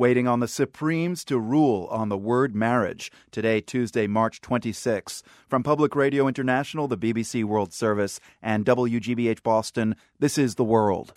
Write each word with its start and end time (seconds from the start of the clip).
waiting 0.00 0.26
on 0.26 0.40
the 0.40 0.48
Supremes 0.48 1.26
to 1.26 1.38
rule 1.38 1.86
on 1.90 2.08
the 2.08 2.16
word 2.16 2.54
marriage. 2.54 3.12
Today, 3.30 3.60
Tuesday, 3.60 4.06
March 4.06 4.40
26. 4.40 5.22
From 5.46 5.62
Public 5.62 5.94
Radio 5.94 6.26
International, 6.26 6.88
the 6.88 6.96
BBC 6.96 7.44
World 7.44 7.74
Service, 7.74 8.18
and 8.42 8.64
WGBH 8.64 9.42
Boston, 9.42 9.94
this 10.18 10.38
is 10.38 10.54
The 10.54 10.64
World. 10.64 11.12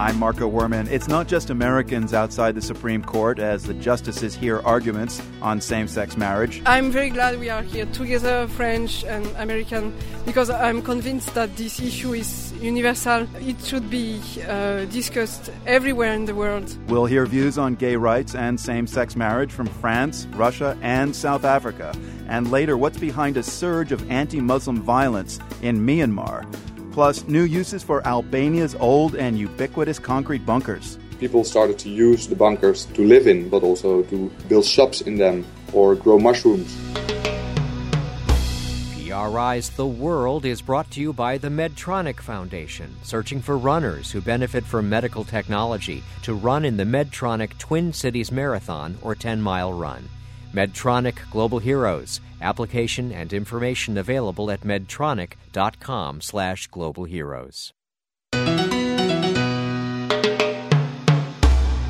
I'm 0.00 0.18
Marco 0.18 0.50
Werman. 0.50 0.90
It's 0.90 1.08
not 1.08 1.28
just 1.28 1.50
Americans 1.50 2.14
outside 2.14 2.54
the 2.54 2.62
Supreme 2.62 3.04
Court 3.04 3.38
as 3.38 3.64
the 3.64 3.74
justices 3.74 4.34
hear 4.34 4.60
arguments 4.60 5.20
on 5.42 5.60
same 5.60 5.86
sex 5.88 6.16
marriage. 6.16 6.62
I'm 6.64 6.90
very 6.90 7.10
glad 7.10 7.38
we 7.38 7.50
are 7.50 7.62
here 7.62 7.84
together, 7.84 8.48
French 8.48 9.04
and 9.04 9.26
American, 9.36 9.94
because 10.24 10.48
I'm 10.48 10.80
convinced 10.80 11.34
that 11.34 11.54
this 11.54 11.78
issue 11.80 12.14
is 12.14 12.50
universal. 12.62 13.28
It 13.46 13.60
should 13.62 13.90
be 13.90 14.22
uh, 14.48 14.86
discussed 14.86 15.50
everywhere 15.66 16.14
in 16.14 16.24
the 16.24 16.34
world. 16.34 16.74
We'll 16.88 17.04
hear 17.04 17.26
views 17.26 17.58
on 17.58 17.74
gay 17.74 17.96
rights 17.96 18.34
and 18.34 18.58
same 18.58 18.86
sex 18.86 19.16
marriage 19.16 19.52
from 19.52 19.66
France, 19.66 20.26
Russia, 20.32 20.78
and 20.80 21.14
South 21.14 21.44
Africa. 21.44 21.94
And 22.26 22.50
later, 22.50 22.78
what's 22.78 22.96
behind 22.98 23.36
a 23.36 23.42
surge 23.42 23.92
of 23.92 24.10
anti 24.10 24.40
Muslim 24.40 24.80
violence 24.80 25.40
in 25.60 25.86
Myanmar? 25.86 26.46
Plus 26.92 27.26
new 27.26 27.44
uses 27.44 27.82
for 27.82 28.06
Albania's 28.06 28.74
old 28.80 29.14
and 29.14 29.38
ubiquitous 29.38 29.98
concrete 29.98 30.44
bunkers. 30.44 30.98
People 31.18 31.44
started 31.44 31.78
to 31.78 31.90
use 31.90 32.26
the 32.26 32.36
bunkers 32.36 32.86
to 32.86 33.02
live 33.02 33.26
in, 33.26 33.48
but 33.48 33.62
also 33.62 34.02
to 34.04 34.30
build 34.48 34.64
shops 34.64 35.02
in 35.02 35.16
them 35.16 35.44
or 35.72 35.94
grow 35.94 36.18
mushrooms. 36.18 36.76
PRI's 39.10 39.70
The 39.70 39.86
World 39.86 40.44
is 40.44 40.62
brought 40.62 40.90
to 40.92 41.00
you 41.00 41.12
by 41.12 41.36
the 41.36 41.48
Medtronic 41.48 42.20
Foundation, 42.20 42.94
searching 43.02 43.42
for 43.42 43.58
runners 43.58 44.10
who 44.10 44.20
benefit 44.20 44.64
from 44.64 44.88
medical 44.88 45.24
technology 45.24 46.02
to 46.22 46.34
run 46.34 46.64
in 46.64 46.76
the 46.76 46.84
Medtronic 46.84 47.58
Twin 47.58 47.92
Cities 47.92 48.30
Marathon 48.30 48.96
or 49.02 49.14
10 49.14 49.42
mile 49.42 49.72
run. 49.72 50.08
Medtronic 50.54 51.30
Global 51.30 51.58
Heroes. 51.58 52.20
Application 52.42 53.12
and 53.12 53.32
information 53.32 53.98
available 53.98 54.50
at 54.50 54.62
medtronic.com 54.62 56.20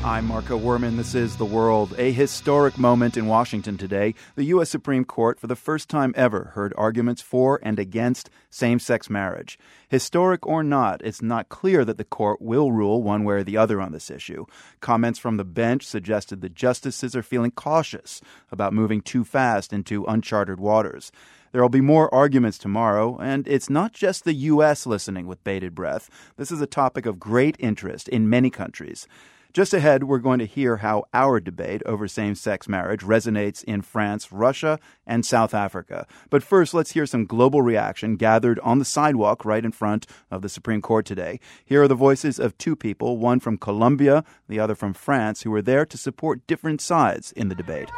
I'm 0.03 0.25
Marco 0.25 0.57
Werman. 0.57 0.97
This 0.97 1.13
is 1.13 1.37
The 1.37 1.45
World. 1.45 1.93
A 1.99 2.11
historic 2.11 2.79
moment 2.79 3.17
in 3.17 3.27
Washington 3.27 3.77
today. 3.77 4.15
The 4.35 4.45
U.S. 4.45 4.71
Supreme 4.71 5.05
Court, 5.05 5.39
for 5.39 5.45
the 5.45 5.55
first 5.55 5.89
time 5.89 6.11
ever, 6.17 6.45
heard 6.55 6.73
arguments 6.75 7.21
for 7.21 7.59
and 7.61 7.77
against 7.77 8.31
same 8.49 8.79
sex 8.79 9.11
marriage. 9.11 9.59
Historic 9.89 10.43
or 10.47 10.63
not, 10.63 11.01
it's 11.03 11.21
not 11.21 11.49
clear 11.49 11.85
that 11.85 11.99
the 11.99 12.03
court 12.03 12.41
will 12.41 12.71
rule 12.71 13.03
one 13.03 13.23
way 13.23 13.35
or 13.35 13.43
the 13.43 13.57
other 13.57 13.79
on 13.79 13.91
this 13.91 14.09
issue. 14.09 14.47
Comments 14.79 15.19
from 15.19 15.37
the 15.37 15.45
bench 15.45 15.85
suggested 15.85 16.41
that 16.41 16.55
justices 16.55 17.15
are 17.15 17.21
feeling 17.21 17.51
cautious 17.51 18.21
about 18.51 18.73
moving 18.73 19.01
too 19.01 19.23
fast 19.23 19.71
into 19.71 20.05
uncharted 20.05 20.59
waters. 20.59 21.11
There 21.51 21.61
will 21.61 21.69
be 21.69 21.79
more 21.79 22.11
arguments 22.11 22.57
tomorrow, 22.57 23.19
and 23.19 23.47
it's 23.47 23.69
not 23.69 23.93
just 23.93 24.23
the 24.23 24.33
U.S. 24.33 24.87
listening 24.87 25.27
with 25.27 25.43
bated 25.43 25.75
breath. 25.75 26.09
This 26.37 26.51
is 26.51 26.59
a 26.59 26.65
topic 26.65 27.05
of 27.05 27.19
great 27.19 27.55
interest 27.59 28.09
in 28.09 28.29
many 28.29 28.49
countries. 28.49 29.07
Just 29.53 29.73
ahead, 29.73 30.05
we're 30.05 30.19
going 30.19 30.39
to 30.39 30.45
hear 30.45 30.77
how 30.77 31.03
our 31.13 31.41
debate 31.41 31.81
over 31.85 32.07
same 32.07 32.35
sex 32.35 32.69
marriage 32.69 33.01
resonates 33.01 33.65
in 33.65 33.81
France, 33.81 34.31
Russia, 34.31 34.79
and 35.05 35.25
South 35.25 35.53
Africa. 35.53 36.07
But 36.29 36.41
first, 36.41 36.73
let's 36.73 36.91
hear 36.91 37.05
some 37.05 37.25
global 37.25 37.61
reaction 37.61 38.15
gathered 38.15 38.59
on 38.59 38.79
the 38.79 38.85
sidewalk 38.85 39.43
right 39.43 39.65
in 39.65 39.73
front 39.73 40.07
of 40.29 40.41
the 40.41 40.47
Supreme 40.47 40.81
Court 40.81 41.05
today. 41.05 41.41
Here 41.65 41.83
are 41.83 41.89
the 41.89 41.95
voices 41.95 42.39
of 42.39 42.57
two 42.57 42.77
people, 42.77 43.17
one 43.17 43.41
from 43.41 43.57
Colombia, 43.57 44.23
the 44.47 44.59
other 44.59 44.73
from 44.73 44.93
France, 44.93 45.41
who 45.41 45.51
were 45.51 45.61
there 45.61 45.85
to 45.85 45.97
support 45.97 46.47
different 46.47 46.79
sides 46.79 47.33
in 47.33 47.49
the 47.49 47.55
debate. 47.55 47.89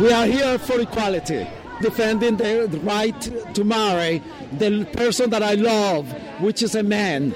We 0.00 0.12
are 0.12 0.26
here 0.26 0.58
for 0.58 0.80
equality 0.80 1.46
defending 1.82 2.36
the 2.36 2.80
right 2.82 3.20
to 3.54 3.64
marry 3.64 4.22
the 4.52 4.86
person 4.92 5.30
that 5.30 5.42
I 5.42 5.54
love, 5.54 6.10
which 6.40 6.62
is 6.62 6.74
a 6.74 6.82
man. 6.82 7.34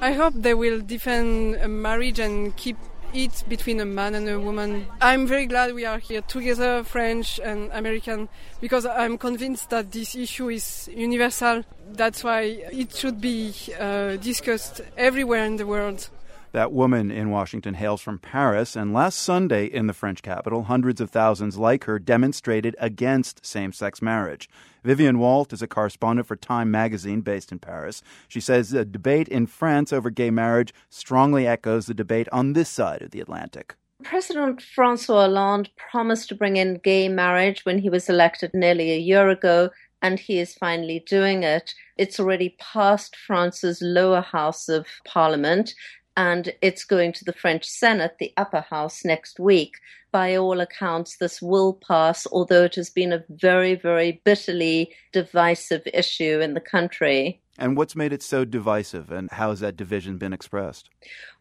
I 0.00 0.12
hope 0.12 0.34
they 0.36 0.54
will 0.54 0.80
defend 0.80 1.56
a 1.56 1.68
marriage 1.68 2.18
and 2.18 2.54
keep 2.56 2.76
it 3.14 3.44
between 3.48 3.80
a 3.80 3.84
man 3.84 4.14
and 4.14 4.28
a 4.28 4.38
woman. 4.40 4.86
I'm 5.00 5.26
very 5.26 5.46
glad 5.46 5.72
we 5.72 5.84
are 5.84 5.98
here 5.98 6.20
together, 6.20 6.82
French 6.82 7.38
and 7.42 7.70
American, 7.72 8.28
because 8.60 8.84
I'm 8.84 9.16
convinced 9.18 9.70
that 9.70 9.92
this 9.92 10.14
issue 10.14 10.50
is 10.50 10.88
universal. 10.92 11.64
That's 11.92 12.24
why 12.24 12.40
it 12.72 12.94
should 12.94 13.20
be 13.20 13.54
uh, 13.78 14.16
discussed 14.16 14.80
everywhere 14.96 15.44
in 15.44 15.56
the 15.56 15.66
world. 15.66 16.08
That 16.54 16.70
woman 16.72 17.10
in 17.10 17.30
Washington 17.30 17.74
hails 17.74 18.00
from 18.00 18.20
Paris, 18.20 18.76
and 18.76 18.94
last 18.94 19.18
Sunday 19.18 19.66
in 19.66 19.88
the 19.88 19.92
French 19.92 20.22
capital, 20.22 20.62
hundreds 20.62 21.00
of 21.00 21.10
thousands 21.10 21.58
like 21.58 21.82
her 21.82 21.98
demonstrated 21.98 22.76
against 22.78 23.44
same 23.44 23.72
sex 23.72 24.00
marriage. 24.00 24.48
Vivienne 24.84 25.18
Walt 25.18 25.52
is 25.52 25.62
a 25.62 25.66
correspondent 25.66 26.28
for 26.28 26.36
Time 26.36 26.70
magazine 26.70 27.22
based 27.22 27.50
in 27.50 27.58
Paris. 27.58 28.04
She 28.28 28.38
says 28.38 28.70
the 28.70 28.84
debate 28.84 29.26
in 29.26 29.48
France 29.48 29.92
over 29.92 30.10
gay 30.10 30.30
marriage 30.30 30.72
strongly 30.90 31.44
echoes 31.44 31.86
the 31.86 31.92
debate 31.92 32.28
on 32.30 32.52
this 32.52 32.68
side 32.68 33.02
of 33.02 33.10
the 33.10 33.20
Atlantic. 33.20 33.74
President 34.04 34.62
Francois 34.62 35.22
Hollande 35.22 35.70
promised 35.76 36.28
to 36.28 36.36
bring 36.36 36.54
in 36.54 36.78
gay 36.84 37.08
marriage 37.08 37.64
when 37.64 37.80
he 37.80 37.90
was 37.90 38.08
elected 38.08 38.52
nearly 38.54 38.92
a 38.92 38.98
year 38.98 39.28
ago, 39.28 39.70
and 40.02 40.20
he 40.20 40.38
is 40.38 40.54
finally 40.54 41.02
doing 41.04 41.42
it. 41.42 41.74
It's 41.96 42.20
already 42.20 42.54
passed 42.60 43.16
France's 43.16 43.82
lower 43.82 44.20
house 44.20 44.68
of 44.68 44.86
parliament, 45.04 45.74
and 46.16 46.52
it's 46.62 46.84
going 46.84 47.12
to 47.14 47.24
the 47.24 47.32
French 47.32 47.64
Senate, 47.64 48.16
the 48.18 48.32
upper 48.36 48.60
house, 48.60 49.04
next 49.04 49.40
week. 49.40 49.74
By 50.12 50.36
all 50.36 50.60
accounts, 50.60 51.16
this 51.16 51.42
will 51.42 51.72
pass, 51.72 52.26
although 52.30 52.64
it 52.64 52.76
has 52.76 52.88
been 52.88 53.12
a 53.12 53.24
very, 53.28 53.74
very 53.74 54.20
bitterly 54.24 54.94
divisive 55.12 55.82
issue 55.92 56.40
in 56.40 56.54
the 56.54 56.60
country. 56.60 57.40
And 57.56 57.76
what's 57.76 57.94
made 57.94 58.12
it 58.12 58.22
so 58.22 58.44
divisive, 58.44 59.12
and 59.12 59.30
how 59.30 59.50
has 59.50 59.60
that 59.60 59.76
division 59.76 60.18
been 60.18 60.32
expressed? 60.32 60.90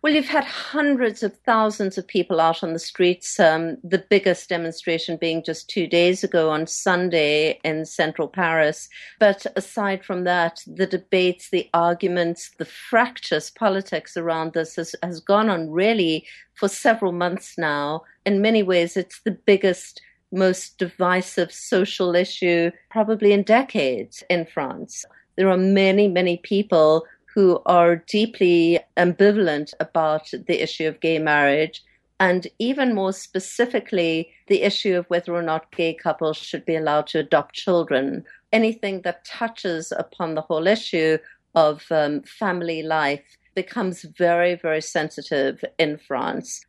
Well, 0.03 0.13
you've 0.13 0.28
had 0.28 0.44
hundreds 0.44 1.24
of 1.24 1.35
thousands 1.40 1.97
of 1.97 2.07
people 2.07 2.40
out 2.40 2.63
on 2.63 2.74
the 2.74 2.79
streets, 2.79 3.40
um, 3.40 3.78
the 3.84 3.97
biggest 3.97 4.47
demonstration 4.47 5.18
being 5.18 5.44
just 5.44 5.69
two 5.69 5.88
days 5.88 6.24
ago 6.24 6.51
on 6.51 6.68
Sunday 6.68 7.59
in 7.63 7.85
central 7.85 8.28
Paris. 8.28 8.90
But 9.19 9.47
aside 9.56 10.06
from 10.06 10.24
that, 10.25 10.62
the 10.68 10.85
debates, 10.85 11.50
the 11.50 11.68
arguments, 11.74 12.51
the 12.59 12.66
fractious 12.66 13.50
politics 13.50 14.16
around 14.16 14.53
this 14.53 14.75
has, 14.75 14.95
has 15.01 15.19
gone 15.19 15.50
on 15.50 15.72
really 15.72 16.28
for 16.53 16.68
several 16.68 17.12
months 17.12 17.57
now. 17.57 18.03
In 18.24 18.40
many 18.40 18.62
ways, 18.62 18.95
it's 18.95 19.22
the 19.22 19.31
biggest 19.31 20.00
most 20.31 20.78
divisive 20.78 21.51
social 21.51 22.16
issue 22.16 22.72
probably 22.90 23.34
in 23.34 23.44
decades 23.44 24.24
in 24.30 24.45
France 24.45 25.06
there 25.35 25.49
are 25.49 25.57
many, 25.57 26.07
many 26.07 26.38
people 26.38 27.05
who 27.33 27.61
are 27.66 27.95
deeply 27.95 28.79
ambivalent 28.97 29.73
about 29.79 30.29
the 30.31 30.61
issue 30.61 30.88
of 30.88 30.99
gay 30.99 31.17
marriage. 31.17 31.83
And 32.19 32.47
even 32.59 32.94
more 32.94 33.11
specifically, 33.11 34.29
the 34.47 34.61
issue 34.61 34.95
of 34.95 35.09
whether 35.09 35.33
or 35.33 35.41
not 35.41 35.71
gay 35.71 35.94
couples 35.94 36.38
should 36.38 36.63
be 36.66 36.75
allowed 36.75 37.07
to 37.07 37.19
adopt 37.19 37.55
children. 37.55 38.23
Anything 38.51 39.01
that 39.01 39.25
touches 39.25 39.91
upon 39.91 40.35
the 40.35 40.41
whole 40.41 40.67
issue 40.67 41.17
of 41.55 41.83
um, 41.91 42.21
family 42.21 42.83
life 42.83 43.23
becomes 43.55 44.03
very, 44.03 44.55
very 44.55 44.81
sensitive 44.81 45.63
in 45.77 45.97
France. 45.97 46.65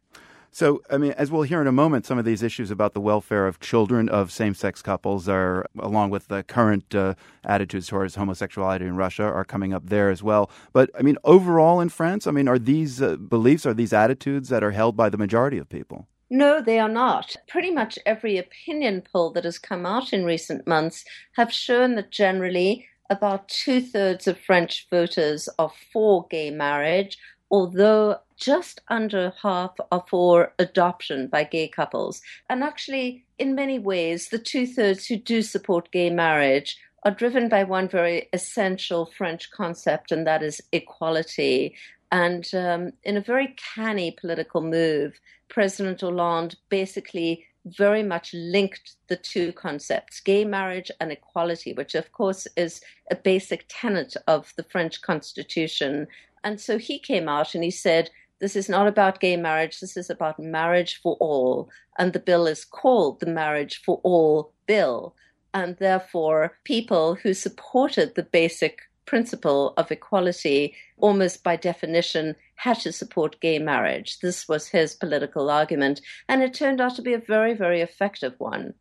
So, 0.55 0.83
I 0.89 0.99
mean, 0.99 1.11
as 1.19 1.33
we'll 1.33 1.43
hear 1.43 1.61
in 1.61 1.67
a 1.67 1.73
moment, 1.73 2.07
some 2.07 2.17
of 2.17 2.25
these 2.25 2.41
issues 2.41 2.71
about 2.71 2.95
the 2.95 3.01
welfare 3.01 3.49
of 3.49 3.59
children 3.59 4.09
of 4.09 4.31
same 4.31 4.55
sex 4.55 4.83
couples 4.83 5.29
are, 5.29 5.67
along 5.81 6.11
with 6.11 6.29
the 6.29 6.45
current 6.45 6.95
uh, 6.95 7.15
attitudes 7.43 7.89
towards 7.89 8.15
homosexuality 8.15 8.85
in 8.85 8.95
Russia, 8.95 9.25
are 9.25 9.45
coming 9.45 9.75
up 9.75 9.89
there 9.89 10.11
as 10.11 10.23
well. 10.23 10.49
But, 10.73 10.91
I 10.97 11.03
mean, 11.03 11.19
overall 11.25 11.81
in 11.81 11.89
France, 11.89 12.29
I 12.29 12.31
mean, 12.31 12.47
are 12.47 12.61
these 12.61 13.03
uh, 13.03 13.17
beliefs, 13.17 13.67
are 13.67 13.75
these 13.75 13.93
attitudes 13.93 14.49
that 14.51 14.63
are 14.63 14.71
held 14.71 14.97
by 14.97 15.09
the 15.09 15.19
majority 15.19 15.59
of 15.59 15.69
people? 15.69 16.07
No, 16.31 16.63
they 16.63 16.79
are 16.79 16.89
not. 16.89 17.35
Pretty 17.49 17.73
much 17.73 17.99
every 18.07 18.39
opinion 18.39 19.03
poll 19.13 19.33
that 19.33 19.43
has 19.43 19.59
come 19.59 19.85
out 19.85 20.13
in 20.13 20.25
recent 20.25 20.69
months 20.69 21.05
have 21.33 21.53
shown 21.53 21.97
that 21.97 22.13
generally 22.13 22.87
about 23.11 23.49
two 23.49 23.81
thirds 23.81 24.29
of 24.29 24.39
French 24.39 24.87
voters 24.89 25.49
are 25.59 25.73
for 25.93 26.29
gay 26.31 26.53
marriage, 26.53 27.19
although 27.55 28.19
just 28.37 28.81
under 28.89 29.33
half 29.41 29.71
are 29.93 30.05
for 30.11 30.53
adoption 30.59 31.29
by 31.29 31.45
gay 31.45 31.69
couples. 31.69 32.21
And 32.51 32.65
actually, 32.65 33.25
in 33.39 33.55
many 33.55 33.79
ways, 33.79 34.31
the 34.31 34.41
two 34.41 34.67
thirds 34.67 35.07
who 35.07 35.17
do 35.17 35.41
support 35.41 35.93
gay 35.93 36.11
marriage 36.11 36.77
are 37.05 37.13
driven 37.13 37.49
by 37.49 37.63
one 37.63 37.89
very 37.89 38.29
essential 38.33 39.07
French 39.07 39.53
concept, 39.53 40.11
and 40.11 40.27
that 40.27 40.43
is 40.43 40.61
equality. 40.73 41.77
And 42.11 42.45
um, 42.55 42.91
in 43.05 43.17
a 43.17 43.29
very 43.33 43.55
canny 43.77 44.11
political 44.21 44.61
move, 44.61 45.21
President 45.49 46.01
Hollande 46.01 46.57
basically 46.71 47.45
very 47.67 48.03
much 48.03 48.35
linked 48.35 48.97
the 49.07 49.17
two 49.17 49.53
concepts, 49.53 50.19
gay 50.19 50.45
marriage 50.45 50.91
and 51.01 51.13
equality, 51.13 51.73
which 51.73 51.95
of 51.95 52.11
course 52.11 52.49
is 52.57 52.81
a 53.13 53.15
basic 53.15 53.65
tenet 53.69 54.17
of 54.27 54.53
the 54.57 54.65
French 54.65 55.03
constitution. 55.03 56.09
And 56.45 56.61
so 56.61 56.79
he 56.79 56.99
came 56.99 57.29
out 57.29 57.55
and 57.55 57.65
he 57.65 57.71
said, 57.71 58.11
this 58.39 58.55
is 58.55 58.69
not 58.69 58.87
about 58.87 59.21
gay 59.21 59.37
marriage, 59.37 59.81
this 59.81 59.97
is 59.97 60.11
about 60.11 60.39
marriage 60.39 61.01
for 61.03 61.17
all. 61.19 61.71
And 61.99 62.13
the 62.13 62.19
bill 62.19 62.47
is 62.47 62.65
called 62.65 63.21
the 63.21 63.27
Marriage 63.27 63.81
for 63.83 64.01
All 64.03 64.53
Bill. 64.67 65.15
And 65.55 65.77
therefore, 65.79 66.59
people 66.65 67.15
who 67.15 67.33
supported 67.33 68.15
the 68.15 68.23
basic 68.23 68.81
principle 69.07 69.73
of 69.77 69.91
equality, 69.91 70.75
almost 70.99 71.45
by 71.45 71.57
definition, 71.57 72.35
had 72.57 72.81
to 72.81 72.93
support 72.93 73.41
gay 73.41 73.59
marriage. 73.59 74.19
This 74.21 74.49
was 74.49 74.69
his 74.69 74.95
political 74.95 75.51
argument, 75.51 76.01
and 76.29 76.43
it 76.43 76.55
turned 76.55 76.81
out 76.81 76.97
to 76.97 77.03
be 77.03 77.15
a 77.15 77.19
very, 77.19 77.55
very 77.55 77.81
effective 77.81 78.35
one. 78.39 78.75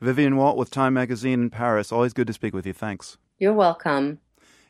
Vivienne 0.00 0.36
Walt 0.36 0.56
with 0.56 0.70
Time 0.70 0.94
Magazine 0.94 1.42
in 1.42 1.50
Paris. 1.50 1.92
Always 1.92 2.12
good 2.12 2.28
to 2.28 2.32
speak 2.32 2.54
with 2.54 2.66
you. 2.66 2.72
Thanks. 2.72 3.18
You're 3.38 3.52
welcome. 3.52 4.20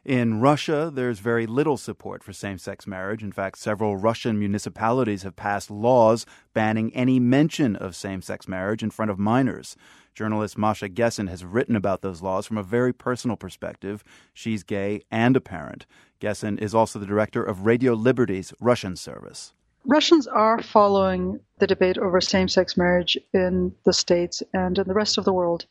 In 0.08 0.40
Russia, 0.40 0.90
there's 0.90 1.18
very 1.18 1.46
little 1.46 1.76
support 1.76 2.22
for 2.24 2.32
same 2.32 2.56
sex 2.56 2.86
marriage. 2.86 3.22
In 3.22 3.30
fact, 3.30 3.58
several 3.58 3.98
Russian 3.98 4.38
municipalities 4.38 5.22
have 5.22 5.36
passed 5.36 5.70
laws 5.70 6.24
banning 6.54 6.90
any 6.96 7.20
mention 7.20 7.76
of 7.76 7.94
same 7.94 8.22
sex 8.22 8.48
marriage 8.48 8.82
in 8.82 8.88
front 8.90 9.10
of 9.10 9.18
minors. 9.18 9.76
Journalist 10.14 10.56
Masha 10.56 10.88
Gessen 10.88 11.28
has 11.28 11.44
written 11.44 11.76
about 11.76 12.00
those 12.00 12.22
laws 12.22 12.46
from 12.46 12.56
a 12.56 12.62
very 12.62 12.94
personal 12.94 13.36
perspective. 13.36 14.02
She's 14.32 14.62
gay 14.62 15.02
and 15.10 15.36
a 15.36 15.42
parent. 15.42 15.84
Gessen 16.20 16.58
is 16.58 16.74
also 16.74 16.98
the 16.98 17.04
director 17.04 17.44
of 17.44 17.66
Radio 17.66 17.92
Liberty's 17.92 18.54
Russian 18.60 18.96
service. 18.96 19.52
Russians 19.84 20.26
are 20.26 20.62
following 20.62 21.38
the 21.58 21.66
debate 21.66 21.98
over 21.98 22.18
same 22.22 22.48
sex 22.48 22.78
marriage 22.78 23.18
in 23.34 23.74
the 23.84 23.92
States 23.92 24.42
and 24.54 24.78
in 24.78 24.88
the 24.88 24.94
rest 24.94 25.18
of 25.18 25.26
the 25.26 25.34
world, 25.34 25.66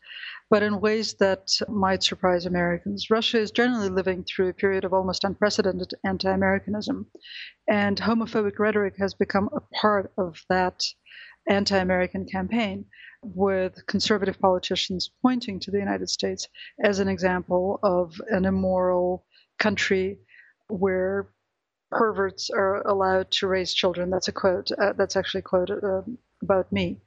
but 0.49 0.63
in 0.63 0.79
ways 0.79 1.15
that 1.15 1.49
might 1.67 2.03
surprise 2.03 2.45
Americans. 2.45 3.09
Russia 3.09 3.39
is 3.39 3.51
generally 3.51 3.89
living 3.89 4.23
through 4.23 4.49
a 4.49 4.53
period 4.53 4.85
of 4.85 4.94
almost 4.94 5.23
unprecedented 5.23 5.94
anti 6.05 6.31
Americanism, 6.31 7.05
and 7.69 7.97
homophobic 7.97 8.57
rhetoric 8.59 8.95
has 8.97 9.13
become 9.13 9.49
a 9.53 9.61
part 9.75 10.11
of 10.17 10.41
that 10.49 10.83
anti 11.49 11.77
American 11.77 12.25
campaign, 12.25 12.85
with 13.23 13.85
conservative 13.88 14.39
politicians 14.39 15.11
pointing 15.21 15.59
to 15.59 15.71
the 15.71 15.79
United 15.79 16.09
States 16.09 16.47
as 16.83 16.99
an 16.99 17.07
example 17.07 17.79
of 17.83 18.13
an 18.29 18.45
immoral 18.45 19.25
country 19.59 20.19
where 20.69 21.29
perverts 21.89 22.49
are 22.49 22.85
allowed 22.88 23.31
to 23.31 23.47
raise 23.47 23.73
children. 23.73 24.09
That's 24.09 24.27
a 24.27 24.33
quote. 24.33 24.71
Uh, 24.71 24.94
that's 24.94 25.15
actually 25.15 25.39
a 25.39 25.44
quote 25.44 25.71
uh, 25.71 26.01
about 26.41 26.71
me. 26.71 27.01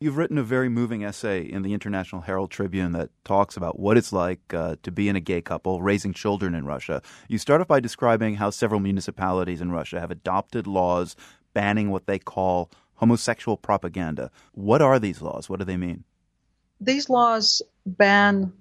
You've 0.00 0.16
written 0.16 0.38
a 0.38 0.42
very 0.42 0.68
moving 0.68 1.04
essay 1.04 1.42
in 1.42 1.62
the 1.62 1.72
International 1.72 2.22
Herald 2.22 2.50
Tribune 2.50 2.92
that 2.92 3.10
talks 3.24 3.56
about 3.56 3.78
what 3.78 3.96
it's 3.96 4.12
like 4.12 4.52
uh, 4.52 4.76
to 4.82 4.90
be 4.90 5.08
in 5.08 5.16
a 5.16 5.20
gay 5.20 5.40
couple 5.40 5.80
raising 5.82 6.12
children 6.12 6.54
in 6.54 6.66
Russia. 6.66 7.00
You 7.28 7.38
start 7.38 7.60
off 7.60 7.68
by 7.68 7.80
describing 7.80 8.34
how 8.36 8.50
several 8.50 8.80
municipalities 8.80 9.60
in 9.60 9.70
Russia 9.70 10.00
have 10.00 10.10
adopted 10.10 10.66
laws 10.66 11.16
banning 11.52 11.90
what 11.90 12.06
they 12.06 12.18
call 12.18 12.70
homosexual 12.94 13.56
propaganda. 13.56 14.30
What 14.52 14.82
are 14.82 14.98
these 14.98 15.22
laws? 15.22 15.48
What 15.48 15.58
do 15.58 15.64
they 15.64 15.76
mean? 15.76 16.04
These 16.80 17.08
laws 17.08 17.62
ban 17.86 18.52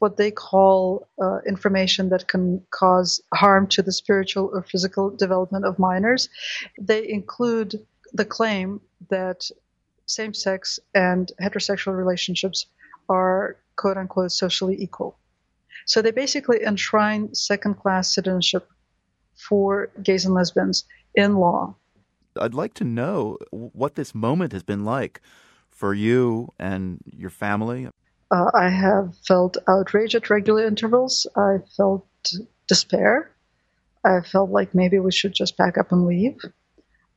what 0.00 0.16
they 0.16 0.30
call 0.30 1.06
uh, 1.22 1.38
information 1.46 2.08
that 2.08 2.26
can 2.26 2.62
cause 2.70 3.20
harm 3.34 3.66
to 3.68 3.82
the 3.82 3.92
spiritual 3.92 4.50
or 4.52 4.62
physical 4.62 5.10
development 5.10 5.64
of 5.64 5.78
minors. 5.78 6.28
They 6.80 7.08
include 7.08 7.86
the 8.12 8.24
claim 8.24 8.80
that 9.10 9.50
same 10.10 10.34
sex 10.34 10.80
and 10.94 11.30
heterosexual 11.40 11.96
relationships 11.96 12.66
are 13.08 13.56
quote 13.76 13.96
unquote 13.96 14.32
socially 14.32 14.76
equal. 14.80 15.16
So 15.86 16.02
they 16.02 16.10
basically 16.10 16.64
enshrine 16.64 17.34
second 17.34 17.74
class 17.74 18.14
citizenship 18.14 18.68
for 19.34 19.90
gays 20.02 20.24
and 20.24 20.34
lesbians 20.34 20.84
in 21.14 21.36
law. 21.36 21.74
I'd 22.38 22.54
like 22.54 22.74
to 22.74 22.84
know 22.84 23.38
what 23.50 23.94
this 23.94 24.14
moment 24.14 24.52
has 24.52 24.62
been 24.62 24.84
like 24.84 25.20
for 25.70 25.94
you 25.94 26.52
and 26.58 27.00
your 27.04 27.30
family. 27.30 27.88
Uh, 28.30 28.50
I 28.54 28.68
have 28.68 29.16
felt 29.26 29.56
outrage 29.66 30.14
at 30.14 30.30
regular 30.30 30.66
intervals. 30.66 31.26
I 31.36 31.58
felt 31.76 32.06
despair. 32.68 33.32
I 34.04 34.20
felt 34.20 34.50
like 34.50 34.74
maybe 34.74 34.98
we 34.98 35.10
should 35.10 35.34
just 35.34 35.56
pack 35.56 35.76
up 35.76 35.90
and 35.90 36.06
leave. 36.06 36.38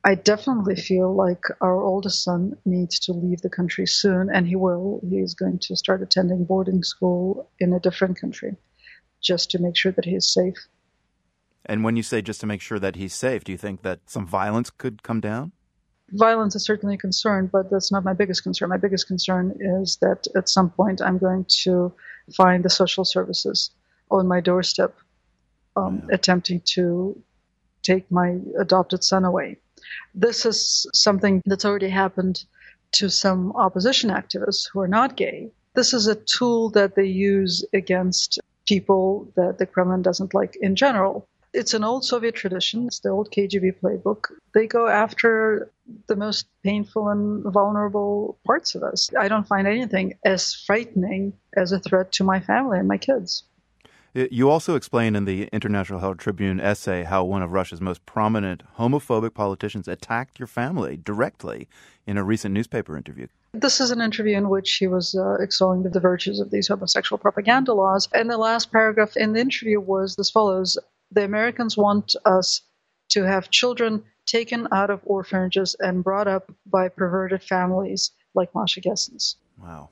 I 0.04 0.14
definitely 0.16 0.76
feel 0.76 1.14
like 1.14 1.42
our 1.62 1.80
oldest 1.80 2.22
son 2.22 2.58
needs 2.66 2.98
to 3.00 3.12
leave 3.12 3.40
the 3.40 3.48
country 3.48 3.86
soon, 3.86 4.28
and 4.32 4.46
he 4.46 4.54
will. 4.54 5.00
He 5.08 5.16
is 5.16 5.34
going 5.34 5.58
to 5.60 5.76
start 5.76 6.02
attending 6.02 6.44
boarding 6.44 6.82
school 6.82 7.48
in 7.58 7.72
a 7.72 7.80
different 7.80 8.20
country 8.20 8.56
just 9.22 9.50
to 9.52 9.58
make 9.58 9.76
sure 9.76 9.92
that 9.92 10.04
he 10.04 10.14
is 10.14 10.30
safe. 10.30 10.68
And 11.64 11.82
when 11.82 11.96
you 11.96 12.02
say 12.02 12.20
just 12.20 12.40
to 12.42 12.46
make 12.46 12.60
sure 12.60 12.78
that 12.78 12.96
he's 12.96 13.14
safe, 13.14 13.44
do 13.44 13.52
you 13.52 13.58
think 13.58 13.80
that 13.82 14.00
some 14.06 14.26
violence 14.26 14.68
could 14.68 15.02
come 15.02 15.20
down? 15.20 15.52
violence 16.10 16.54
is 16.54 16.64
certainly 16.64 16.94
a 16.94 16.98
concern, 16.98 17.48
but 17.52 17.70
that's 17.70 17.90
not 17.90 18.04
my 18.04 18.12
biggest 18.12 18.42
concern. 18.42 18.68
My 18.68 18.76
biggest 18.76 19.06
concern 19.06 19.56
is 19.60 19.98
that 20.00 20.26
at 20.36 20.48
some 20.48 20.70
point 20.70 21.00
I'm 21.00 21.18
going 21.18 21.46
to 21.62 21.92
find 22.36 22.64
the 22.64 22.70
social 22.70 23.04
services 23.04 23.70
on 24.10 24.28
my 24.28 24.40
doorstep 24.40 24.94
um, 25.76 26.02
yeah. 26.08 26.14
attempting 26.14 26.62
to 26.74 27.20
take 27.82 28.10
my 28.10 28.38
adopted 28.58 29.02
son 29.02 29.24
away. 29.24 29.58
This 30.14 30.46
is 30.46 30.86
something 30.94 31.42
that's 31.46 31.64
already 31.64 31.88
happened 31.88 32.44
to 32.92 33.08
some 33.10 33.52
opposition 33.56 34.10
activists 34.10 34.68
who 34.72 34.80
are 34.80 34.88
not 34.88 35.16
gay. 35.16 35.50
This 35.74 35.92
is 35.92 36.06
a 36.06 36.14
tool 36.14 36.70
that 36.70 36.94
they 36.94 37.06
use 37.06 37.64
against 37.72 38.38
people 38.66 39.28
that 39.36 39.58
the 39.58 39.66
Kremlin 39.66 40.02
doesn't 40.02 40.34
like 40.34 40.56
in 40.60 40.76
general. 40.76 41.26
It's 41.52 41.74
an 41.74 41.84
old 41.84 42.04
Soviet 42.04 42.34
tradition. 42.34 42.86
It's 42.86 43.00
the 43.00 43.10
old 43.10 43.30
KGB 43.30 43.80
playbook. 43.80 44.26
They 44.54 44.66
go 44.66 44.88
after 44.88 45.70
the 46.06 46.16
most 46.16 46.46
painful 46.64 47.08
and 47.08 47.44
vulnerable 47.44 48.38
parts 48.44 48.74
of 48.74 48.82
us. 48.82 49.08
I 49.18 49.28
don't 49.28 49.46
find 49.46 49.66
anything 49.66 50.14
as 50.24 50.54
frightening 50.54 51.32
as 51.56 51.70
a 51.72 51.78
threat 51.78 52.10
to 52.12 52.24
my 52.24 52.40
family 52.40 52.78
and 52.78 52.88
my 52.88 52.98
kids. 52.98 53.44
You 54.14 54.48
also 54.48 54.76
explain 54.76 55.16
in 55.16 55.24
the 55.24 55.48
International 55.52 55.98
Herald 55.98 56.20
Tribune 56.20 56.60
essay 56.60 57.02
how 57.02 57.24
one 57.24 57.42
of 57.42 57.50
Russia's 57.50 57.80
most 57.80 58.06
prominent 58.06 58.62
homophobic 58.78 59.34
politicians 59.34 59.88
attacked 59.88 60.38
your 60.38 60.46
family 60.46 60.96
directly 60.96 61.68
in 62.06 62.16
a 62.16 62.22
recent 62.22 62.54
newspaper 62.54 62.96
interview. 62.96 63.26
This 63.54 63.80
is 63.80 63.90
an 63.90 64.00
interview 64.00 64.36
in 64.36 64.48
which 64.48 64.76
he 64.76 64.86
was 64.86 65.16
uh, 65.16 65.42
extolling 65.42 65.82
the 65.82 65.98
virtues 65.98 66.38
of 66.38 66.52
these 66.52 66.68
homosexual 66.68 67.18
propaganda 67.18 67.74
laws. 67.74 68.08
And 68.14 68.30
the 68.30 68.38
last 68.38 68.70
paragraph 68.70 69.16
in 69.16 69.32
the 69.32 69.40
interview 69.40 69.80
was 69.80 70.16
as 70.16 70.30
follows 70.30 70.78
the 71.10 71.24
Americans 71.24 71.76
want 71.76 72.14
us 72.24 72.62
to 73.10 73.24
have 73.24 73.50
children 73.50 74.04
taken 74.26 74.68
out 74.70 74.90
of 74.90 75.00
orphanages 75.04 75.74
and 75.80 76.04
brought 76.04 76.28
up 76.28 76.52
by 76.66 76.88
perverted 76.88 77.42
families 77.42 78.12
like 78.32 78.54
Masha 78.54 78.80
Gessen's. 78.80 79.36
Wow. 79.60 79.90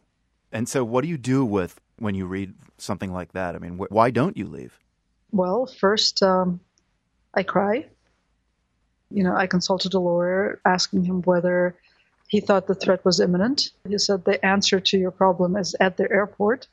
And 0.52 0.68
so, 0.68 0.84
what 0.84 1.02
do 1.02 1.08
you 1.08 1.18
do 1.18 1.44
with 1.44 1.80
when 1.98 2.14
you 2.14 2.26
read 2.26 2.54
something 2.78 3.12
like 3.12 3.32
that? 3.32 3.54
I 3.54 3.58
mean, 3.58 3.78
wh- 3.78 3.92
why 3.92 4.10
don't 4.10 4.36
you 4.36 4.46
leave? 4.46 4.78
Well, 5.30 5.66
first, 5.66 6.22
um, 6.22 6.60
I 7.34 7.42
cry. 7.42 7.86
You 9.10 9.24
know, 9.24 9.34
I 9.34 9.46
consulted 9.46 9.94
a 9.94 9.98
lawyer 9.98 10.60
asking 10.64 11.04
him 11.04 11.22
whether 11.22 11.76
he 12.28 12.40
thought 12.40 12.66
the 12.66 12.74
threat 12.74 13.04
was 13.04 13.20
imminent. 13.20 13.70
He 13.86 13.98
said 13.98 14.24
the 14.24 14.44
answer 14.44 14.80
to 14.80 14.98
your 14.98 15.10
problem 15.10 15.56
is 15.56 15.74
at 15.80 15.96
the 15.96 16.10
airport. 16.10 16.66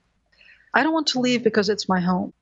I 0.73 0.83
don't 0.83 0.93
want 0.93 1.07
to 1.07 1.19
leave 1.19 1.43
because 1.43 1.69
it's 1.69 1.89
my 1.89 1.99
home. 1.99 2.33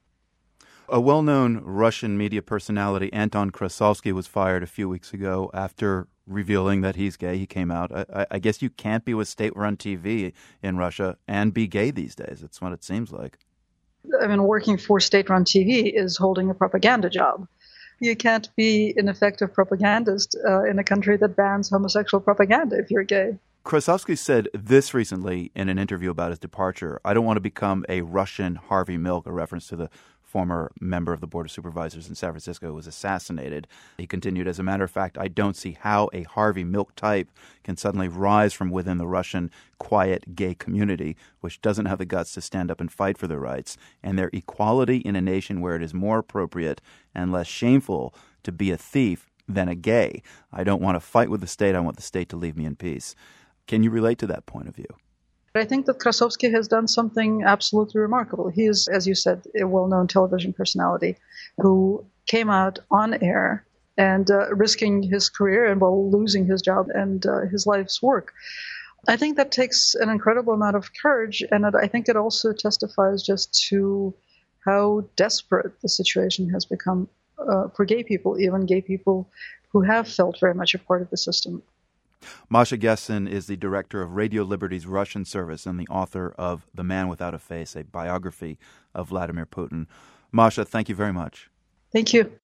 A 0.89 1.01
well 1.01 1.22
known 1.22 1.58
Russian 1.65 2.17
media 2.17 2.41
personality, 2.41 3.12
Anton 3.12 3.51
Krasovsky, 3.51 4.13
was 4.13 4.25
fired 4.25 4.63
a 4.63 4.67
few 4.67 4.88
weeks 4.88 5.13
ago 5.13 5.51
after 5.53 6.08
revealing 6.25 6.79
that 6.82 6.96
he's 6.96 7.17
gay. 7.17 7.38
He 7.38 7.46
came 7.46 7.72
out. 7.72 7.91
I, 7.91 8.25
I 8.32 8.39
guess 8.39 8.62
you 8.62 8.70
can't 8.70 9.03
be 9.03 9.13
with 9.13 9.27
state 9.27 9.56
run 9.56 9.75
TV 9.75 10.32
in 10.63 10.77
Russia 10.77 11.17
and 11.27 11.53
be 11.53 11.67
gay 11.67 11.91
these 11.91 12.15
days. 12.15 12.39
That's 12.41 12.62
what 12.62 12.72
it 12.72 12.86
seems 12.86 13.12
like. 13.12 13.38
I 14.22 14.27
mean, 14.27 14.44
working 14.44 14.77
for 14.77 15.01
state 15.01 15.29
run 15.29 15.44
TV 15.44 15.91
is 15.94 16.15
holding 16.15 16.50
a 16.50 16.53
propaganda 16.53 17.10
job. 17.10 17.48
You 18.00 18.15
can't 18.15 18.48
be 18.56 18.94
an 18.96 19.10
effective 19.10 19.53
propagandist 19.53 20.38
uh, 20.48 20.63
in 20.63 20.79
a 20.79 20.84
country 20.86 21.17
that 21.17 21.36
bans 21.36 21.70
homosexual 21.70 22.22
propaganda 22.22 22.77
if 22.77 22.91
you're 22.91 23.03
gay. 23.03 23.38
Krasovsky 23.65 24.17
said 24.17 24.48
this 24.53 24.94
recently 24.94 25.51
in 25.53 25.67
an 25.67 25.77
interview 25.77 26.10
about 26.10 26.29
his 26.29 26.39
departure. 26.39 27.01
I 27.03 27.13
don't 27.13 27.25
want 27.25 27.36
to 27.36 27.41
become 27.41 27.86
a 27.89 28.00
Russian 28.00 28.56
Harvey 28.56 28.98
Milk, 28.98 29.27
a 29.27 29.34
reference 29.34 29.67
to 29.67 29.75
the 29.75 29.89
former 30.28 30.72
member 30.80 31.14
of 31.14 31.22
the 31.22 31.28
Board 31.28 31.46
of 31.46 31.52
Supervisors 31.52 32.10
in 32.10 32.16
San 32.16 32.32
Francisco, 32.32 32.74
was 32.74 32.86
assassinated. 32.86 33.66
He 33.98 34.06
continued, 34.06 34.48
As 34.48 34.60
a 34.60 34.64
matter 34.64 34.84
of 34.84 34.92
fact, 34.92 35.18
I 35.18 35.30
don't 35.30 35.56
see 35.56 35.78
how 35.80 36.10
a 36.12 36.24
Harvey 36.24 36.66
Milk 36.66 36.96
type 36.96 37.30
can 37.64 37.78
suddenly 37.78 38.10
rise 38.10 38.54
from 38.54 38.70
within 38.70 38.98
the 38.98 39.08
Russian 39.08 39.50
quiet 39.80 40.36
gay 40.36 40.54
community, 40.54 41.16
which 41.40 41.62
doesn't 41.62 41.86
have 41.86 41.98
the 41.98 42.06
guts 42.06 42.34
to 42.34 42.42
stand 42.42 42.70
up 42.70 42.82
and 42.82 42.92
fight 42.92 43.18
for 43.18 43.28
their 43.28 43.40
rights 43.40 43.78
and 44.04 44.20
their 44.20 44.30
equality 44.34 44.98
in 44.98 45.16
a 45.16 45.22
nation 45.22 45.62
where 45.62 45.76
it 45.76 45.82
is 45.82 45.94
more 45.94 46.20
appropriate 46.20 46.82
and 47.16 47.32
less 47.32 47.48
shameful 47.48 48.14
to 48.44 48.52
be 48.52 48.70
a 48.70 48.78
thief 48.78 49.30
than 49.48 49.70
a 49.70 49.76
gay. 49.76 50.22
I 50.52 50.66
don't 50.66 50.82
want 50.82 50.96
to 50.96 51.00
fight 51.00 51.30
with 51.30 51.40
the 51.40 51.48
state. 51.48 51.74
I 51.74 51.80
want 51.80 51.96
the 51.96 52.04
state 52.04 52.28
to 52.30 52.36
leave 52.36 52.58
me 52.58 52.66
in 52.66 52.76
peace. 52.76 53.16
Can 53.66 53.82
you 53.82 53.90
relate 53.90 54.18
to 54.20 54.28
that 54.28 54.46
point 54.46 54.68
of 54.68 54.76
view? 54.76 54.88
I 55.58 55.66
think 55.66 55.86
that 55.86 56.00
Krasovsky 56.00 56.52
has 56.52 56.68
done 56.68 56.88
something 56.88 57.44
absolutely 57.44 58.02
remarkable. 58.02 58.50
He 58.50 58.66
is, 58.66 58.88
as 58.88 59.08
you 59.08 59.16
said, 59.16 59.44
a 59.60 59.66
well 59.66 59.88
known 59.88 60.08
television 60.08 60.54
personality 60.54 61.18
who 61.58 62.06
came 62.26 62.50
out 62.50 62.80
on 62.92 63.22
air 63.24 63.66
and 63.98 64.30
uh, 64.30 64.54
risking 64.54 65.04
his 65.04 65.30
career 65.30 65.66
and 65.66 65.82
while 65.82 66.12
losing 66.12 66.46
his 66.46 66.62
job 66.62 66.88
and 66.94 67.26
uh, 67.26 67.42
his 67.52 67.66
life's 67.66 68.02
work. 68.02 68.34
I 69.08 69.16
think 69.16 69.38
that 69.38 69.52
takes 69.52 69.96
an 69.96 70.10
incredible 70.10 70.54
amount 70.54 70.76
of 70.76 70.92
courage, 71.02 71.44
and 71.52 71.66
I 71.66 71.88
think 71.88 72.10
it 72.10 72.18
also 72.18 72.52
testifies 72.52 73.24
just 73.24 73.68
to 73.70 74.14
how 74.66 75.06
desperate 75.16 75.80
the 75.82 75.90
situation 75.90 76.50
has 76.50 76.66
become 76.66 77.08
uh, 77.40 77.70
for 77.70 77.86
gay 77.86 78.04
people, 78.04 78.40
even 78.40 78.66
gay 78.66 78.82
people 78.82 79.30
who 79.72 79.82
have 79.82 80.08
felt 80.08 80.40
very 80.40 80.54
much 80.54 80.76
a 80.76 80.80
part 80.80 81.02
of 81.02 81.10
the 81.10 81.18
system. 81.18 81.64
Masha 82.50 82.78
Gessen 82.78 83.30
is 83.30 83.48
the 83.48 83.58
director 83.58 84.02
of 84.02 84.16
Radio 84.16 84.44
Liberty's 84.44 84.88
Russian 84.88 85.26
service 85.26 85.66
and 85.66 85.80
the 85.80 85.88
author 85.88 86.34
of 86.38 86.68
The 86.74 86.84
Man 86.84 87.08
Without 87.08 87.34
a 87.34 87.40
Face, 87.40 87.76
a 87.76 87.84
biography 87.84 88.58
of 88.94 89.10
Vladimir 89.10 89.46
Putin. 89.46 89.88
Masha, 90.32 90.66
thank 90.66 90.90
you 90.90 90.96
very 90.96 91.14
much. 91.14 91.50
Thank 91.92 92.14
you. 92.14 92.40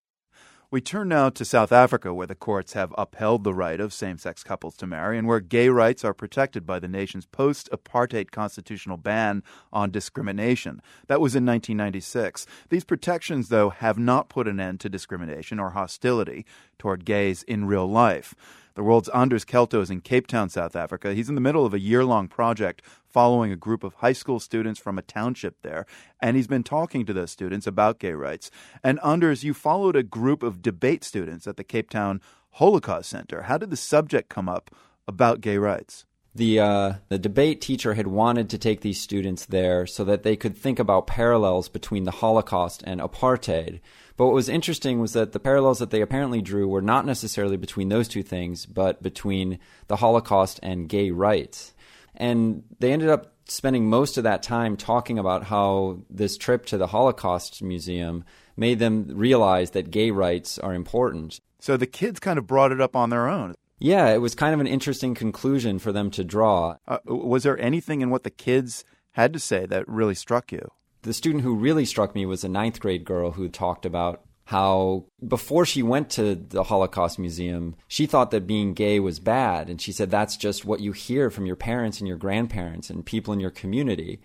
We 0.74 0.82
turn 0.82 1.10
now 1.10 1.30
to 1.30 1.46
South 1.46 1.72
Africa, 1.72 2.16
where 2.16 2.26
the 2.26 2.34
courts 2.34 2.74
have 2.74 2.96
upheld 2.98 3.44
the 3.44 3.54
right 3.54 3.80
of 3.80 3.94
same 3.94 4.18
sex 4.18 4.44
couples 4.44 4.76
to 4.78 4.88
marry 4.88 5.20
and 5.20 5.28
where 5.28 5.40
gay 5.40 5.70
rights 5.70 6.04
are 6.04 6.16
protected 6.16 6.66
by 6.66 6.80
the 6.80 6.88
nation's 6.88 7.28
post 7.28 7.70
apartheid 7.72 8.32
constitutional 8.32 8.98
ban 8.98 9.44
on 9.72 9.92
discrimination. 9.92 10.82
That 11.06 11.22
was 11.22 11.36
in 11.36 11.46
1996. 11.46 12.48
These 12.70 12.86
protections, 12.86 13.50
though, 13.50 13.70
have 13.70 14.00
not 14.00 14.30
put 14.30 14.48
an 14.48 14.60
end 14.60 14.80
to 14.80 14.90
discrimination 14.90 15.60
or 15.60 15.70
hostility 15.70 16.44
toward 16.78 17.06
gays 17.06 17.44
in 17.44 17.66
real 17.66 17.90
life. 17.90 18.36
The 18.76 18.84
world's 18.84 19.10
Anders 19.10 19.46
Kelto 19.46 19.82
is 19.82 19.92
in 19.92 20.02
Cape 20.02 20.26
Town, 20.26 20.50
South 20.50 20.76
Africa. 20.76 21.14
He's 21.14 21.30
in 21.30 21.36
the 21.36 21.42
middle 21.42 21.66
of 21.66 21.76
a 21.76 21.80
year 21.80 22.04
long 22.04 22.28
project 22.28 22.82
following 23.06 23.52
a 23.52 23.56
group 23.56 23.84
of 23.84 23.94
high 23.96 24.14
school 24.14 24.40
students 24.40 24.80
from 24.80 24.98
a 24.98 25.04
township 25.04 25.62
there, 25.62 25.86
and 26.20 26.36
he's 26.36 26.48
been 26.48 26.64
talking 26.64 27.06
to 27.06 27.14
those 27.14 27.30
students 27.30 27.68
about 27.68 28.00
gay 28.00 28.14
rights. 28.14 28.50
And 28.84 29.00
Anders, 29.06 29.44
you 29.44 29.54
followed 29.54 29.96
a 29.96 30.02
group 30.02 30.42
of 30.42 30.64
debate 30.64 31.04
students 31.04 31.46
at 31.46 31.58
the 31.58 31.64
Cape 31.64 31.92
Town 31.92 32.20
Holocaust 32.54 33.10
Center. 33.10 33.44
How 33.44 33.60
did 33.60 33.70
the 33.70 33.78
subject 33.78 34.30
come 34.30 34.50
up 34.50 34.74
about 35.08 35.42
gay 35.42 35.58
rights? 35.58 36.06
the 36.36 36.60
uh, 36.60 36.94
the 37.10 37.20
debate 37.20 37.62
teacher 37.62 37.94
had 37.94 38.08
wanted 38.08 38.50
to 38.50 38.58
take 38.58 38.82
these 38.82 39.00
students 39.00 39.46
there 39.46 39.86
so 39.86 40.04
that 40.04 40.24
they 40.24 40.36
could 40.36 40.58
think 40.58 40.80
about 40.80 41.08
parallels 41.08 41.70
between 41.70 42.06
the 42.06 42.12
Holocaust 42.12 42.82
and 42.86 43.00
apartheid. 43.00 43.80
But 44.16 44.26
what 44.26 44.36
was 44.36 44.50
interesting 44.50 45.00
was 45.00 45.14
that 45.14 45.32
the 45.32 45.40
parallels 45.40 45.80
that 45.80 45.90
they 45.90 46.02
apparently 46.02 46.42
drew 46.42 46.68
were 46.68 46.82
not 46.82 47.06
necessarily 47.06 47.58
between 47.58 47.90
those 47.90 48.08
two 48.08 48.24
things, 48.24 48.66
but 48.66 49.02
between 49.02 49.60
the 49.88 49.98
Holocaust 49.98 50.60
and 50.62 50.88
gay 50.88 51.12
rights. 51.12 51.74
And 52.16 52.64
they 52.80 52.94
ended 52.94 53.10
up 53.10 53.34
spending 53.48 53.90
most 53.90 54.18
of 54.18 54.24
that 54.24 54.44
time 54.44 54.78
talking 54.78 55.18
about 55.18 55.46
how 55.46 56.00
this 56.10 56.38
trip 56.38 56.66
to 56.68 56.78
the 56.78 56.88
Holocaust 56.88 57.62
Museum 57.62 58.24
made 58.56 58.80
them 58.80 59.08
realize 59.10 59.72
that 59.72 59.92
gay 59.92 60.12
rights 60.12 60.60
are 60.60 60.74
important. 60.74 61.40
So 61.60 61.76
the 61.76 61.88
kids 61.88 62.20
kind 62.20 62.38
of 62.38 62.48
brought 62.48 62.72
it 62.72 62.82
up 62.82 62.96
on 62.96 63.10
their 63.10 63.28
own. 63.28 63.56
Yeah, 63.80 64.14
it 64.14 64.20
was 64.20 64.36
kind 64.36 64.54
of 64.54 64.60
an 64.60 64.68
interesting 64.68 65.14
conclusion 65.16 65.80
for 65.80 65.92
them 65.92 66.12
to 66.12 66.24
draw. 66.24 66.78
Uh, 66.88 67.00
was 67.06 67.44
there 67.44 67.60
anything 67.60 68.02
in 68.02 68.10
what 68.10 68.24
the 68.24 68.30
kids 68.30 68.86
had 69.12 69.34
to 69.34 69.40
say 69.40 69.66
that 69.66 69.88
really 69.88 70.16
struck 70.16 70.52
you? 70.52 70.70
The 71.04 71.14
student 71.14 71.44
who 71.44 71.56
really 71.56 71.86
struck 71.86 72.16
me 72.16 72.26
was 72.26 72.44
a 72.44 72.50
ninth 72.50 72.80
grade 72.80 73.04
girl 73.04 73.32
who 73.32 73.50
talked 73.50 73.86
about 73.86 74.24
how 74.46 75.06
before 75.26 75.66
she 75.66 75.84
went 75.84 76.10
to 76.12 76.36
the 76.36 76.64
Holocaust 76.64 77.20
Museum, 77.20 77.76
she 77.88 78.06
thought 78.06 78.32
that 78.32 78.48
being 78.48 78.74
gay 78.74 79.00
was 79.00 79.20
bad. 79.20 79.70
And 79.70 79.82
she 79.82 79.92
said 79.92 80.10
that's 80.10 80.38
just 80.38 80.66
what 80.66 80.80
you 80.80 80.92
hear 80.92 81.30
from 81.30 81.46
your 81.46 81.56
parents 81.56 82.00
and 82.00 82.08
your 82.08 82.18
grandparents 82.18 82.90
and 82.90 83.06
people 83.06 83.34
in 83.34 83.40
your 83.40 83.52
community. 83.52 84.22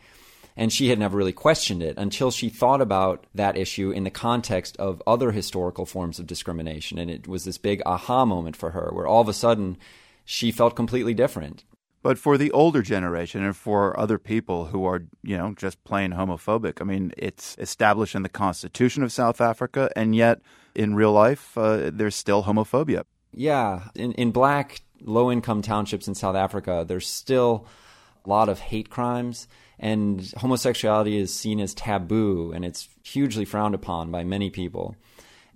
And 0.56 0.73
she 0.73 0.88
had 0.88 0.99
never 0.99 1.16
really 1.16 1.32
questioned 1.32 1.82
it 1.82 1.97
until 1.99 2.30
she 2.30 2.49
thought 2.49 2.80
about 2.80 3.26
that 3.35 3.56
issue 3.56 3.90
in 3.90 4.04
the 4.04 4.11
context 4.11 4.76
of 4.76 5.02
other 5.06 5.30
historical 5.30 5.87
forms 5.87 6.18
of 6.18 6.26
discrimination. 6.26 6.99
And 6.99 7.11
it 7.11 7.28
was 7.28 7.44
this 7.44 7.58
big 7.58 7.80
aha 7.87 8.25
moment 8.25 8.56
for 8.56 8.70
her 8.70 8.90
where 8.92 9.06
all 9.06 9.20
of 9.20 9.28
a 9.28 9.32
sudden 9.32 9.78
she 10.25 10.50
felt 10.50 10.76
completely 10.76 11.14
different. 11.14 11.64
But 12.00 12.17
for 12.19 12.38
the 12.38 12.52
older 12.52 12.81
generation 12.83 13.43
and 13.43 13.57
for 13.57 13.99
other 13.99 14.19
people 14.19 14.67
who 14.67 14.85
are, 14.85 15.02
you 15.23 15.37
know, 15.37 15.52
just 15.57 15.83
plain 15.83 16.12
homophobic, 16.12 16.81
I 16.81 16.85
mean, 16.85 17.12
it's 17.17 17.57
established 17.59 18.14
in 18.14 18.23
the 18.23 18.28
Constitution 18.28 19.02
of 19.02 19.11
South 19.11 19.40
Africa, 19.40 19.90
and 19.97 20.14
yet 20.14 20.40
in 20.75 20.95
real 20.95 21.12
life, 21.12 21.59
uh, 21.59 21.90
there's 21.93 22.14
still 22.14 22.45
homophobia. 22.45 23.02
Yeah. 23.35 23.88
In, 23.97 24.12
in 24.12 24.31
black, 24.31 24.81
low 25.02 25.31
income 25.31 25.61
townships 25.61 26.07
in 26.07 26.14
South 26.14 26.37
Africa, 26.37 26.85
there's 26.87 27.09
still 27.09 27.67
a 28.25 28.28
lot 28.28 28.49
of 28.49 28.61
hate 28.61 28.90
crimes, 28.90 29.49
and 29.78 30.33
homosexuality 30.37 31.19
is 31.19 31.35
seen 31.35 31.59
as 31.59 31.75
taboo, 31.75 32.52
and 32.52 32.64
it's 32.64 32.88
hugely 33.02 33.45
frowned 33.45 33.75
upon 33.75 34.11
by 34.11 34.23
many 34.23 34.50
people. 34.50 34.95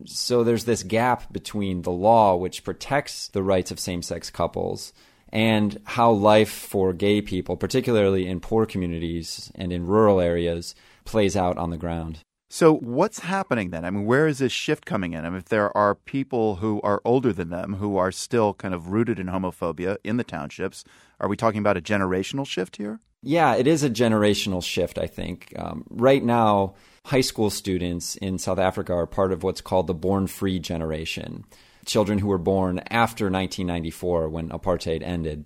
So 0.07 0.43
there's 0.43 0.65
this 0.65 0.83
gap 0.83 1.33
between 1.33 1.83
the 1.83 1.93
law, 1.93 2.35
which 2.35 2.65
protects 2.65 3.29
the 3.29 3.43
rights 3.43 3.71
of 3.71 3.79
same 3.79 4.03
sex 4.03 4.31
couples, 4.31 4.93
and 5.33 5.81
how 5.85 6.11
life 6.11 6.51
for 6.51 6.93
gay 6.93 7.23
people, 7.23 7.57
particularly 7.57 8.27
in 8.27 8.41
poor 8.41 8.67
communities 8.67 9.51
and 9.55 9.73
in 9.73 9.87
rural 9.87 10.21
areas, 10.21 10.75
plays 11.05 11.37
out 11.37 11.57
on 11.57 11.71
the 11.71 11.79
ground. 11.79 12.21
So, 12.51 12.75
what's 12.75 13.21
happening 13.21 13.71
then? 13.71 13.87
I 13.87 13.91
mean, 13.91 14.05
where 14.05 14.27
is 14.27 14.39
this 14.39 14.53
shift 14.53 14.85
coming 14.85 15.15
in? 15.15 15.25
I 15.25 15.31
mean, 15.31 15.39
if 15.39 15.47
there 15.47 15.75
are 15.75 15.95
people 15.95 16.57
who 16.57 16.83
are 16.83 17.01
older 17.03 17.33
than 17.33 17.49
them 17.49 17.77
who 17.77 17.97
are 17.97 18.13
still 18.13 18.53
kind 18.53 18.75
of 18.75 18.89
rooted 18.89 19.19
in 19.19 19.29
homophobia 19.29 19.97
in 20.05 20.19
the 20.19 20.25
townships, 20.25 20.85
are 21.19 21.29
we 21.29 21.37
talking 21.37 21.61
about 21.61 21.79
a 21.79 21.81
generational 21.81 22.47
shift 22.47 22.77
here? 22.77 23.01
Yeah, 23.23 23.55
it 23.55 23.67
is 23.67 23.83
a 23.83 23.89
generational 23.89 24.63
shift, 24.63 24.99
I 24.99 25.07
think. 25.07 25.55
Um, 25.57 25.85
right 25.89 26.23
now, 26.23 26.75
high 27.07 27.21
school 27.23 27.49
students 27.49 28.17
in 28.17 28.39
South 28.39 28.59
Africa 28.59 28.93
are 28.93 29.07
part 29.07 29.33
of 29.33 29.43
what's 29.43 29.63
called 29.63 29.87
the 29.87 29.95
born 29.95 30.27
free 30.27 30.59
generation 30.59 31.47
children 31.85 32.19
who 32.19 32.29
were 32.29 32.39
born 32.39 32.79
after 32.91 33.25
1994 33.25 34.29
when 34.29 34.49
apartheid 34.51 35.03
ended. 35.03 35.45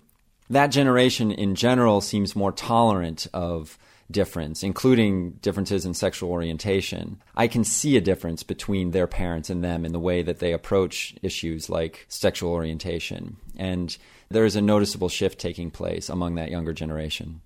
That 0.49 0.67
generation 0.67 1.31
in 1.31 1.55
general 1.55 2.01
seems 2.01 2.35
more 2.35 2.51
tolerant 2.51 3.27
of 3.33 3.77
difference, 4.09 4.63
including 4.63 5.31
differences 5.41 5.85
in 5.85 5.93
sexual 5.93 6.31
orientation. 6.31 7.21
I 7.35 7.47
can 7.47 7.63
see 7.63 7.97
a 7.97 8.01
difference 8.01 8.43
between 8.43 8.91
their 8.91 9.07
parents 9.07 9.49
and 9.49 9.63
them 9.63 9.85
in 9.85 9.91
the 9.91 9.99
way 9.99 10.21
that 10.21 10.39
they 10.39 10.53
approach 10.53 11.15
issues 11.21 11.69
like 11.69 12.05
sexual 12.07 12.51
orientation. 12.51 13.37
And 13.57 13.97
there 14.29 14.45
is 14.45 14.55
a 14.55 14.61
noticeable 14.61 15.09
shift 15.09 15.39
taking 15.39 15.71
place 15.71 16.09
among 16.09 16.35
that 16.35 16.51
younger 16.51 16.73
generation. 16.73 17.41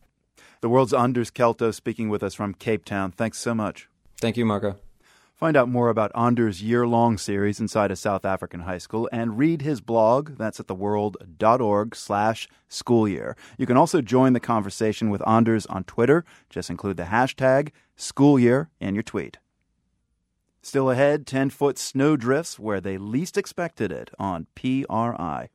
The 0.61 0.69
world's 0.69 0.93
Anders 0.93 1.31
Kelto 1.31 1.73
speaking 1.73 2.09
with 2.09 2.21
us 2.21 2.35
from 2.35 2.53
Cape 2.53 2.85
Town. 2.85 3.11
Thanks 3.11 3.39
so 3.39 3.55
much. 3.55 3.87
Thank 4.19 4.37
you, 4.37 4.45
Marco. 4.45 4.77
Find 5.41 5.57
out 5.57 5.69
more 5.69 5.89
about 5.89 6.11
Anders' 6.13 6.61
year 6.61 6.85
long 6.85 7.17
series 7.17 7.59
inside 7.59 7.89
a 7.89 7.95
South 7.95 8.25
African 8.25 8.59
high 8.59 8.77
school 8.77 9.09
and 9.11 9.39
read 9.39 9.63
his 9.63 9.81
blog. 9.81 10.37
That's 10.37 10.59
at 10.59 10.67
theworld.org 10.67 11.95
slash 11.95 12.47
school 12.67 13.07
year. 13.07 13.35
You 13.57 13.65
can 13.65 13.75
also 13.75 14.01
join 14.01 14.33
the 14.33 14.39
conversation 14.39 15.09
with 15.09 15.27
Anders 15.27 15.65
on 15.65 15.83
Twitter. 15.85 16.25
Just 16.51 16.69
include 16.69 16.97
the 16.97 17.05
hashtag 17.05 17.71
school 17.95 18.37
year 18.37 18.69
in 18.79 18.93
your 18.93 19.01
tweet. 19.01 19.39
Still 20.61 20.91
ahead, 20.91 21.25
10 21.25 21.49
foot 21.49 21.79
snow 21.79 22.15
drifts 22.15 22.59
where 22.59 22.79
they 22.79 22.99
least 22.99 23.35
expected 23.35 23.91
it 23.91 24.11
on 24.19 24.45
PRI. 24.53 25.49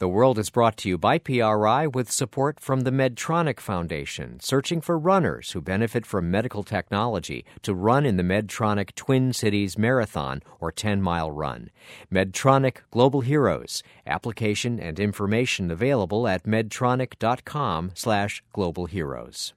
The 0.00 0.08
World 0.08 0.38
is 0.38 0.48
brought 0.48 0.78
to 0.78 0.88
you 0.88 0.96
by 0.96 1.18
PRI 1.18 1.86
with 1.86 2.10
support 2.10 2.58
from 2.58 2.80
the 2.80 2.90
Medtronic 2.90 3.60
Foundation, 3.60 4.40
searching 4.40 4.80
for 4.80 4.98
runners 4.98 5.50
who 5.50 5.60
benefit 5.60 6.06
from 6.06 6.30
medical 6.30 6.62
technology 6.62 7.44
to 7.60 7.74
run 7.74 8.06
in 8.06 8.16
the 8.16 8.22
Medtronic 8.22 8.94
Twin 8.94 9.34
Cities 9.34 9.76
Marathon 9.76 10.40
or 10.58 10.72
10 10.72 11.02
mile 11.02 11.30
run. 11.30 11.68
Medtronic 12.10 12.78
Global 12.90 13.20
Heroes. 13.20 13.82
Application 14.06 14.80
and 14.80 14.98
information 14.98 15.70
available 15.70 16.26
at 16.26 16.44
medtronic.com 16.44 17.90
slash 17.92 18.42
global 18.54 18.86
heroes. 18.86 19.52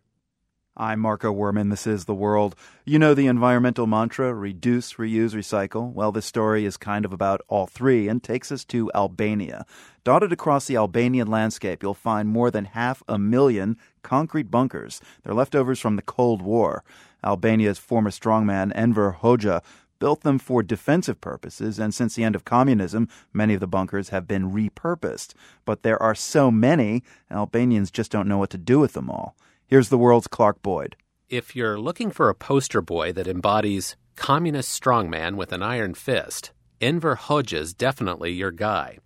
I'm 0.75 1.01
Marco 1.01 1.31
Werman. 1.31 1.69
This 1.69 1.85
is 1.85 2.05
The 2.05 2.15
World. 2.15 2.55
You 2.83 2.97
know 2.97 3.13
the 3.13 3.27
environmental 3.27 3.85
mantra 3.85 4.33
reduce, 4.33 4.93
reuse, 4.93 5.35
recycle? 5.35 5.93
Well, 5.93 6.11
this 6.11 6.25
story 6.25 6.65
is 6.65 6.77
kind 6.77 7.05
of 7.05 7.13
about 7.13 7.41
all 7.47 7.67
three 7.67 8.07
and 8.07 8.23
takes 8.23 8.51
us 8.51 8.65
to 8.65 8.89
Albania. 8.95 9.67
Dotted 10.03 10.33
across 10.33 10.65
the 10.65 10.75
Albanian 10.75 11.27
landscape, 11.27 11.83
you'll 11.83 11.93
find 11.93 12.27
more 12.27 12.49
than 12.49 12.65
half 12.65 13.03
a 13.07 13.19
million 13.19 13.77
concrete 14.01 14.49
bunkers. 14.49 14.99
They're 15.21 15.35
leftovers 15.35 15.79
from 15.79 15.95
the 15.95 16.01
Cold 16.01 16.41
War. 16.41 16.83
Albania's 17.23 17.77
former 17.77 18.09
strongman, 18.09 18.71
Enver 18.73 19.17
Hoxha, 19.21 19.61
built 19.99 20.21
them 20.21 20.39
for 20.39 20.63
defensive 20.63 21.21
purposes, 21.21 21.77
and 21.77 21.93
since 21.93 22.15
the 22.15 22.23
end 22.23 22.33
of 22.33 22.45
communism, 22.45 23.07
many 23.31 23.53
of 23.53 23.59
the 23.59 23.67
bunkers 23.67 24.09
have 24.09 24.27
been 24.27 24.51
repurposed. 24.51 25.35
But 25.65 25.83
there 25.83 26.01
are 26.01 26.15
so 26.15 26.49
many, 26.49 27.03
Albanians 27.29 27.91
just 27.91 28.11
don't 28.11 28.27
know 28.27 28.39
what 28.39 28.49
to 28.49 28.57
do 28.57 28.79
with 28.79 28.93
them 28.93 29.11
all. 29.11 29.35
Here's 29.67 29.89
the 29.89 29.97
world's 29.97 30.27
Clark 30.27 30.61
Boyd. 30.61 30.95
If 31.29 31.55
you're 31.55 31.79
looking 31.79 32.11
for 32.11 32.29
a 32.29 32.35
poster 32.35 32.81
boy 32.81 33.13
that 33.13 33.27
embodies 33.27 33.95
communist 34.15 34.79
strongman 34.79 35.35
with 35.35 35.51
an 35.53 35.63
iron 35.63 35.93
fist, 35.93 36.51
Enver 36.81 37.15
Hoxha's 37.15 37.73
definitely 37.73 38.31
your 38.33 38.51
guy. 38.51 38.97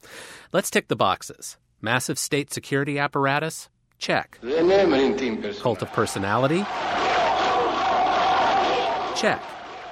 Let's 0.52 0.72
tick 0.72 0.88
the 0.88 0.96
boxes. 0.96 1.58
Massive 1.80 2.18
state 2.18 2.52
security 2.52 2.98
apparatus? 2.98 3.70
Check. 4.00 4.40
Cult 4.42 5.82
of 5.84 5.94
personality? 5.94 6.66
Check. 9.16 9.42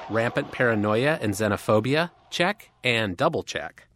Rampant 0.09 0.51
paranoia 0.51 1.19
and 1.21 1.33
xenophobia? 1.33 2.09
Check. 2.31 2.71
And 2.83 3.15
double 3.15 3.43
check. 3.43 3.87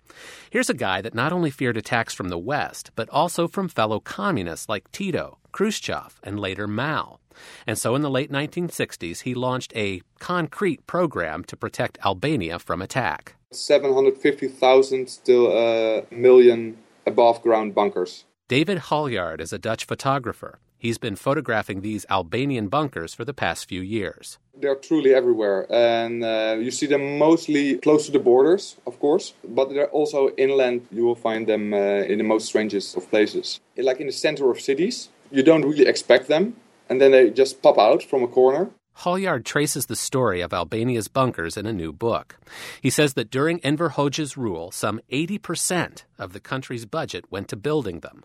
Here's 0.52 0.70
a 0.70 0.76
guy 0.76 1.02
that 1.02 1.16
not 1.16 1.34
only 1.34 1.50
feared 1.50 1.78
attacks 1.78 2.14
from 2.14 2.30
the 2.30 2.38
West, 2.38 2.92
but 2.96 3.10
also 3.10 3.48
from 3.48 3.70
fellow 3.70 4.00
communists 4.00 4.70
like 4.70 4.92
Tito, 4.92 5.39
Khrushchev, 5.52 6.20
and 6.24 6.40
later 6.40 6.68
Mao. 6.68 7.20
And 7.66 7.78
so 7.78 7.96
in 7.96 8.02
the 8.02 8.10
late 8.10 8.32
1960s, 8.32 9.22
he 9.22 9.34
launched 9.34 9.74
a 9.76 10.02
concrete 10.20 10.86
program 10.88 11.44
to 11.46 11.58
protect 11.58 11.98
Albania 12.04 12.60
from 12.60 12.82
attack. 12.82 13.36
750,000 13.52 15.20
to 15.26 15.48
a 15.48 16.06
million 16.12 16.78
above 17.06 17.42
ground 17.42 17.74
bunkers. 17.74 18.26
David 18.48 18.82
Galjaard 18.90 19.42
is 19.42 19.54
a 19.54 19.60
Dutch 19.60 19.86
photographer. 19.86 20.60
He's 20.80 20.98
been 20.98 21.18
photographing 21.18 21.82
these 21.82 22.06
Albanian 22.10 22.70
bunkers 22.70 23.14
for 23.14 23.26
the 23.26 23.34
past 23.34 23.68
few 23.68 23.82
years. 23.82 24.40
They're 24.56 24.76
truly 24.76 25.14
everywhere, 25.14 25.68
and 25.70 26.24
uh, 26.24 26.56
you 26.58 26.72
see 26.72 26.86
them 26.86 27.18
mostly 27.18 27.78
close 27.78 28.06
to 28.06 28.14
the 28.14 28.20
borders, 28.20 28.78
of 28.88 28.98
course, 29.00 29.34
but 29.44 29.70
they're 29.70 29.90
also 29.90 30.30
inland. 30.38 30.88
You 30.90 31.04
will 31.04 31.16
find 31.16 31.48
them 31.48 31.74
uh, 31.74 32.12
in 32.12 32.18
the 32.18 32.24
most 32.24 32.48
strangest 32.48 32.96
of 32.96 33.10
places. 33.10 33.60
Like 33.78 34.00
in 34.00 34.08
the 34.08 34.14
center 34.14 34.50
of 34.50 34.62
cities, 34.62 35.10
you 35.32 35.44
don't 35.44 35.64
really 35.64 35.88
expect 35.88 36.28
them, 36.28 36.56
and 36.90 37.00
then 37.00 37.12
they 37.12 37.30
just 37.30 37.62
pop 37.62 37.78
out 37.78 38.04
from 38.04 38.24
a 38.24 38.28
corner. 38.28 38.70
Galjaard 39.04 39.46
traces 39.46 39.86
the 39.86 39.96
story 39.96 40.42
of 40.42 40.54
Albania's 40.54 41.08
bunkers 41.08 41.56
in 41.56 41.66
a 41.66 41.72
new 41.72 41.94
book. 41.94 42.38
He 42.82 42.90
says 42.90 43.14
that 43.14 43.30
during 43.30 43.60
Enver 43.62 43.92
Hoxha's 43.92 44.36
rule, 44.36 44.72
some 44.72 45.00
80% 45.10 46.04
of 46.18 46.34
the 46.34 46.42
country's 46.42 46.86
budget 46.86 47.24
went 47.32 47.48
to 47.48 47.56
building 47.56 48.02
them. 48.02 48.24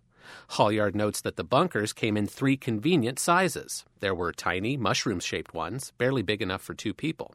Galjaard 0.56 0.94
notes 0.94 1.20
that 1.20 1.36
the 1.36 1.44
bunkers 1.44 1.92
came 1.92 2.16
in 2.16 2.26
three 2.26 2.56
convenient 2.56 3.18
sizes. 3.18 3.84
There 4.00 4.14
were 4.14 4.32
tiny, 4.32 4.76
mushroom 4.76 5.20
shaped 5.20 5.54
ones, 5.54 5.92
barely 5.98 6.22
big 6.22 6.42
enough 6.42 6.62
for 6.62 6.74
two 6.74 6.92
people. 6.92 7.34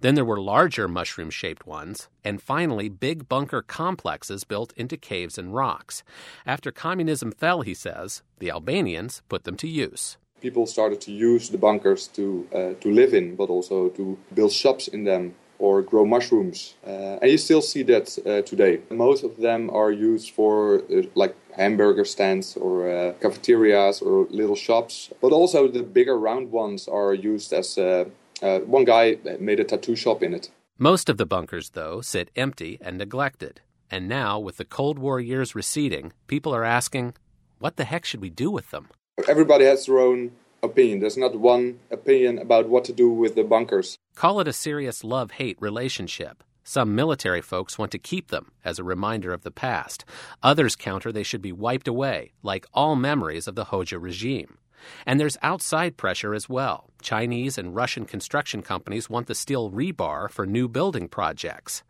Then 0.00 0.14
there 0.14 0.24
were 0.24 0.40
larger, 0.40 0.88
mushroom 0.88 1.30
shaped 1.30 1.66
ones. 1.66 2.08
And 2.24 2.42
finally, 2.42 2.88
big 2.88 3.28
bunker 3.28 3.62
complexes 3.62 4.44
built 4.44 4.72
into 4.76 4.96
caves 4.96 5.38
and 5.38 5.54
rocks. 5.54 6.02
After 6.46 6.70
communism 6.70 7.32
fell, 7.32 7.62
he 7.62 7.74
says, 7.74 8.22
the 8.38 8.50
Albanians 8.50 9.22
put 9.28 9.44
them 9.44 9.56
to 9.56 9.68
use 9.68 10.16
people 10.40 10.66
started 10.66 11.00
to 11.02 11.12
use 11.12 11.50
the 11.50 11.58
bunkers 11.58 12.08
to 12.08 12.48
uh, 12.54 12.72
to 12.80 12.90
live 12.90 13.12
in, 13.14 13.36
but 13.36 13.50
also 13.50 13.88
to 13.90 14.18
build 14.34 14.52
shops 14.52 14.88
in 14.88 15.04
them 15.04 15.34
or 15.58 15.82
grow 15.82 16.04
mushrooms. 16.06 16.74
Uh, 16.86 17.20
and 17.20 17.30
you 17.30 17.38
still 17.38 17.62
see 17.62 17.82
that 17.82 18.18
uh, 18.26 18.42
today. 18.42 18.80
Most 18.90 19.22
of 19.22 19.36
them 19.36 19.70
are 19.70 19.92
used 19.92 20.30
for 20.30 20.82
uh, 20.90 21.02
like 21.14 21.36
hamburger 21.56 22.04
stands 22.04 22.56
or 22.56 22.90
uh, 22.90 23.12
cafeterias 23.20 24.00
or 24.02 24.26
little 24.30 24.56
shops. 24.56 25.10
But 25.20 25.32
also 25.32 25.68
the 25.68 25.82
bigger 25.82 26.18
round 26.18 26.50
ones 26.52 26.88
are 26.88 27.14
used 27.14 27.52
as 27.52 27.78
uh, 27.78 28.06
uh, 28.42 28.60
one 28.60 28.84
guy 28.84 29.18
made 29.38 29.60
a 29.60 29.64
tattoo 29.64 29.96
shop 29.96 30.22
in 30.22 30.34
it. 30.34 30.50
Most 30.78 31.08
of 31.08 31.18
the 31.18 31.26
bunkers, 31.26 31.70
though, 31.70 32.00
sit 32.00 32.30
empty 32.36 32.78
and 32.80 32.96
neglected. 32.96 33.60
And 33.90 34.08
now, 34.08 34.38
with 34.38 34.56
the 34.56 34.64
Cold 34.64 34.98
War 34.98 35.20
years 35.20 35.54
receding, 35.54 36.12
people 36.26 36.54
are 36.54 36.64
asking, 36.64 37.14
what 37.58 37.76
the 37.76 37.84
heck 37.84 38.04
should 38.04 38.22
we 38.22 38.30
do 38.30 38.50
with 38.50 38.70
them? 38.70 38.88
Everybody 39.28 39.64
has 39.66 39.86
their 39.86 39.98
own 39.98 40.32
opinion. 40.62 41.00
There's 41.00 41.16
not 41.16 41.38
one 41.38 41.80
opinion 41.90 42.38
about 42.38 42.68
what 42.68 42.84
to 42.84 42.92
do 42.92 43.10
with 43.10 43.34
the 43.34 43.44
bunkers. 43.44 43.98
Call 44.14 44.40
it 44.40 44.48
a 44.48 44.52
serious 44.52 45.04
love 45.04 45.32
hate 45.32 45.58
relationship. 45.60 46.42
Some 46.70 46.94
military 46.94 47.40
folks 47.42 47.78
want 47.78 47.90
to 47.90 47.98
keep 47.98 48.28
them 48.28 48.52
as 48.64 48.78
a 48.78 48.84
reminder 48.84 49.32
of 49.32 49.42
the 49.42 49.50
past. 49.50 50.04
Others 50.40 50.76
counter 50.76 51.10
they 51.10 51.24
should 51.24 51.42
be 51.42 51.50
wiped 51.50 51.88
away, 51.88 52.30
like 52.44 52.64
all 52.72 52.94
memories 52.94 53.48
of 53.48 53.56
the 53.56 53.64
Hoxha 53.64 54.00
regime. 54.00 54.56
And 55.04 55.18
there's 55.18 55.36
outside 55.42 55.96
pressure 55.96 56.32
as 56.32 56.48
well. 56.48 56.88
Chinese 57.02 57.58
and 57.58 57.74
Russian 57.74 58.04
construction 58.04 58.62
companies 58.62 59.10
want 59.10 59.26
the 59.26 59.34
steel 59.34 59.72
rebar 59.72 60.30
for 60.30 60.46
new 60.46 60.68
building 60.68 61.08
projects. 61.08 61.82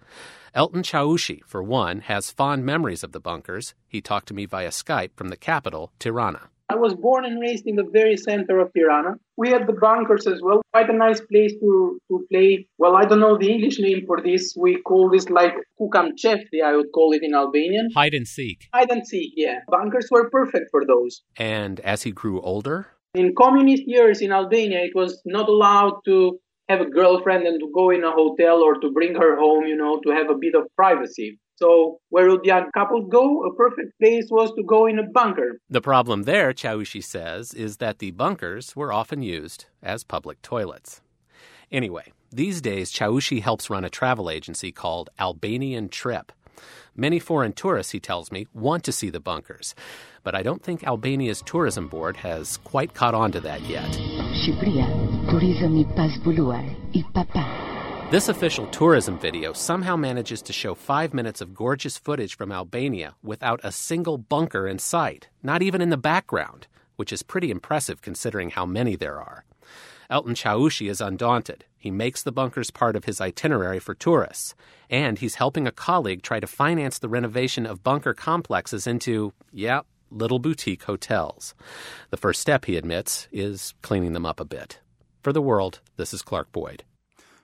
Elton 0.55 0.83
Chaushi, 0.83 1.45
for 1.45 1.63
one, 1.63 2.01
has 2.01 2.31
fond 2.31 2.65
memories 2.65 3.05
of 3.05 3.13
the 3.13 3.21
bunkers. 3.21 3.75
He 3.87 4.01
talked 4.01 4.29
to 4.29 4.35
me 4.35 4.47
via 4.47 4.71
Skype 4.71 5.11
from 5.15 5.29
the 5.29 5.37
capital, 5.37 5.93
Tirana. 5.99 6.49
I 6.71 6.77
was 6.77 6.95
born 6.95 7.25
and 7.25 7.41
raised 7.41 7.67
in 7.67 7.75
the 7.75 7.89
very 7.93 8.17
center 8.17 8.61
of 8.61 8.73
Tirana. 8.73 9.15
We 9.37 9.49
had 9.49 9.67
the 9.67 9.73
bunkers 9.73 10.27
as 10.29 10.41
well. 10.41 10.63
Quite 10.73 10.89
a 10.89 10.93
nice 10.93 11.21
place 11.21 11.53
to, 11.61 11.99
to 12.09 12.25
play. 12.31 12.69
Well, 12.79 12.95
I 12.95 13.05
don't 13.07 13.19
know 13.19 13.37
the 13.37 13.51
English 13.51 13.81
name 13.81 14.05
for 14.07 14.23
this. 14.23 14.55
We 14.57 14.81
call 14.83 15.11
this 15.11 15.29
like 15.29 15.55
kukam 15.81 16.11
chefti, 16.23 16.63
I 16.65 16.77
would 16.77 16.93
call 16.95 17.13
it 17.13 17.25
in 17.25 17.35
Albanian. 17.35 17.89
Hide 17.97 18.15
and 18.15 18.29
seek. 18.29 18.69
Hide 18.73 18.91
and 18.93 19.05
seek, 19.05 19.33
yeah. 19.37 19.59
Bunkers 19.69 20.07
were 20.13 20.31
perfect 20.31 20.67
for 20.71 20.87
those. 20.87 21.23
And 21.37 21.81
as 21.81 22.03
he 22.03 22.13
grew 22.13 22.41
older? 22.41 22.87
In 23.15 23.35
communist 23.37 23.83
years 23.87 24.21
in 24.21 24.31
Albania, 24.31 24.85
it 24.85 24.95
was 24.95 25.21
not 25.25 25.49
allowed 25.49 26.03
to 26.05 26.39
have 26.69 26.81
a 26.81 26.89
girlfriend 26.89 27.49
and 27.49 27.59
to 27.59 27.69
go 27.75 27.91
in 27.91 28.05
a 28.05 28.13
hotel 28.13 28.63
or 28.63 28.75
to 28.79 28.93
bring 28.93 29.17
her 29.17 29.37
home, 29.37 29.65
you 29.67 29.77
know, 29.77 29.99
to 30.05 30.11
have 30.11 30.31
a 30.31 30.39
bit 30.39 30.55
of 30.55 30.69
privacy. 30.77 31.41
So 31.61 32.01
where 32.09 32.31
would 32.31 32.45
young 32.45 32.71
couples 32.73 33.09
go? 33.11 33.45
A 33.45 33.55
perfect 33.55 33.99
place 34.01 34.29
was 34.31 34.51
to 34.55 34.63
go 34.63 34.87
in 34.87 34.99
a 34.99 35.03
bunker. 35.03 35.61
The 35.69 35.83
problem 35.83 36.23
there, 36.23 36.53
Chaushi 36.53 37.05
says, 37.05 37.53
is 37.53 37.77
that 37.77 37.99
the 37.99 38.13
bunkers 38.13 38.75
were 38.75 38.93
often 38.93 39.23
used 39.23 39.67
as 39.83 40.03
public 40.03 40.41
toilets. 40.41 41.03
Anyway, 41.71 42.13
these 42.33 42.61
days 42.61 42.91
Chaushi 42.91 43.43
helps 43.43 43.69
run 43.69 43.85
a 43.85 43.91
travel 43.91 44.31
agency 44.31 44.73
called 44.73 45.11
Albanian 45.19 45.89
Trip. 45.89 46.33
Many 46.97 47.19
foreign 47.19 47.53
tourists, 47.53 47.93
he 47.93 48.01
tells 48.01 48.33
me, 48.33 48.47
want 48.53 48.85
to 48.85 48.93
see 48.93 49.11
the 49.11 49.21
bunkers, 49.21 49.75
but 50.23 50.35
I 50.35 50.43
don't 50.43 50.63
think 50.63 50.85
Albania's 50.85 51.43
tourism 51.43 51.89
board 51.89 52.19
has 52.19 52.59
quite 52.59 52.95
caught 52.95 53.15
on 53.15 53.33
to 53.33 53.41
that 53.41 53.63
yet. 53.63 53.91
Shqipëria, 54.43 54.87
turizëm 55.31 55.81
i 55.81 55.85
pasbuluar, 55.97 56.65
i 56.95 57.05
papa. 57.15 57.70
This 58.11 58.29
official 58.29 58.67
tourism 58.67 59.21
video 59.21 59.53
somehow 59.53 59.95
manages 59.95 60.43
to 60.43 60.53
show 60.53 60.75
five 60.75 61.15
minutes 61.15 61.41
of 61.41 61.55
gorgeous 61.55 61.97
footage 61.97 62.37
from 62.37 62.51
Albania 62.51 63.15
without 63.23 63.61
a 63.63 63.71
single 63.71 64.19
bunker 64.19 64.67
in 64.67 64.81
sight, 64.81 65.29
not 65.45 65.63
even 65.63 65.81
in 65.81 65.91
the 65.91 65.97
background, 65.97 66.67
which 66.97 67.13
is 67.13 67.23
pretty 67.23 67.53
impressive 67.53 68.03
considering 68.03 68.51
how 68.51 68.67
many 68.67 68.97
there 68.97 69.21
are. 69.21 69.45
Elton 70.11 70.35
Chaushi 70.35 70.91
is 70.91 71.01
undaunted. 71.01 71.67
He 71.79 71.93
makes 71.93 72.25
the 72.25 72.33
bunkers 72.33 72.73
part 72.73 72.97
of 72.97 73.05
his 73.05 73.21
itinerary 73.21 73.79
for 73.79 73.95
tourists, 73.95 74.57
and 74.91 75.21
he's 75.21 75.37
helping 75.37 75.69
a 75.69 75.73
colleague 75.73 76.23
try 76.23 76.41
to 76.41 76.49
finance 76.49 76.99
the 76.99 77.09
renovation 77.09 77.65
of 77.65 77.85
bunker 77.85 78.13
complexes 78.13 78.89
into, 78.89 79.33
yeah, 79.53 79.83
little 80.11 80.41
boutique 80.41 80.83
hotels. 80.83 81.55
The 82.11 82.17
first 82.17 82.41
step, 82.41 82.65
he 82.65 82.77
admits, 82.77 83.29
is 83.31 83.73
cleaning 83.83 84.15
them 84.15 84.27
up 84.27 84.41
a 84.41 84.45
bit. 84.45 84.81
For 85.23 85.33
the 85.33 85.41
world, 85.41 85.79
this 85.97 86.13
is 86.13 86.23
Clark 86.23 86.51
Boyd. 86.51 86.83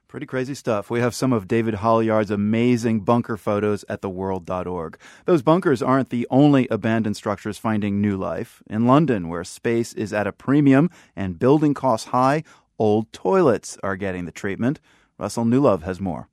Pretty 0.08 0.26
crazy 0.26 0.54
stuff. 0.54 0.88
We 0.88 1.00
have 1.00 1.16
some 1.16 1.32
of 1.32 1.48
David 1.48 1.74
Galjaard's 1.82 2.30
amazing 2.30 3.00
bunker 3.00 3.36
photos 3.36 3.84
at 3.88 4.02
theworld.org. 4.02 4.98
Those 5.24 5.42
bunkers 5.42 5.82
aren't 5.82 6.10
the 6.10 6.28
only 6.30 6.68
abandoned 6.70 7.16
structures 7.16 7.58
finding 7.58 8.00
new 8.00 8.16
life. 8.16 8.62
In 8.68 8.86
London, 8.86 9.28
where 9.28 9.42
space 9.42 9.92
is 9.94 10.12
at 10.12 10.28
a 10.28 10.32
premium 10.32 10.90
and 11.16 11.40
building 11.40 11.74
costs 11.74 12.08
high, 12.08 12.44
old 12.78 13.12
toilets 13.12 13.78
are 13.82 13.96
getting 13.96 14.26
the 14.26 14.32
treatment. 14.32 14.78
Russell 15.18 15.44
Newlove 15.44 15.82
has 15.82 16.00
more. 16.00 16.28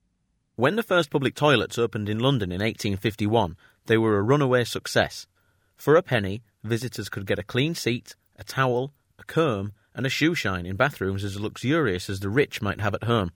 When 0.56 0.76
the 0.76 0.84
first 0.84 1.10
public 1.10 1.34
toilets 1.34 1.80
opened 1.80 2.10
in 2.10 2.20
London 2.20 2.52
in 2.52 2.62
1851, 2.62 3.58
they 3.88 3.98
were 3.98 4.20
a 4.20 4.22
runaway 4.22 4.66
success. 4.66 5.26
For 5.76 5.96
a 5.96 6.04
penny, 6.04 6.44
visitors 6.64 7.10
could 7.10 7.26
get 7.26 7.40
a 7.40 7.44
clean 7.44 7.74
seat, 7.74 8.16
a 8.38 8.44
towel, 8.44 8.94
a 9.18 9.24
comb, 9.24 9.74
and 9.96 10.06
a 10.06 10.10
shoe 10.10 10.36
shine 10.36 10.68
in 10.68 10.76
bathrooms 10.76 11.24
as 11.24 11.40
luxurious 11.40 12.08
as 12.08 12.20
the 12.20 12.30
rich 12.30 12.62
might 12.62 12.82
have 12.82 12.94
at 12.94 13.06
home. 13.06 13.32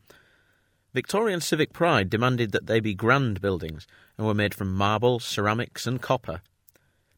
Victorian 0.93 1.41
civic 1.41 1.73
pride 1.73 2.09
demanded 2.09 2.51
that 2.51 2.67
they 2.67 2.79
be 2.79 2.93
grand 2.93 3.41
buildings 3.41 3.85
and 4.17 4.25
were 4.25 4.33
made 4.33 4.53
from 4.53 4.73
marble, 4.73 5.19
ceramics, 5.19 5.85
and 5.85 6.01
copper. 6.01 6.41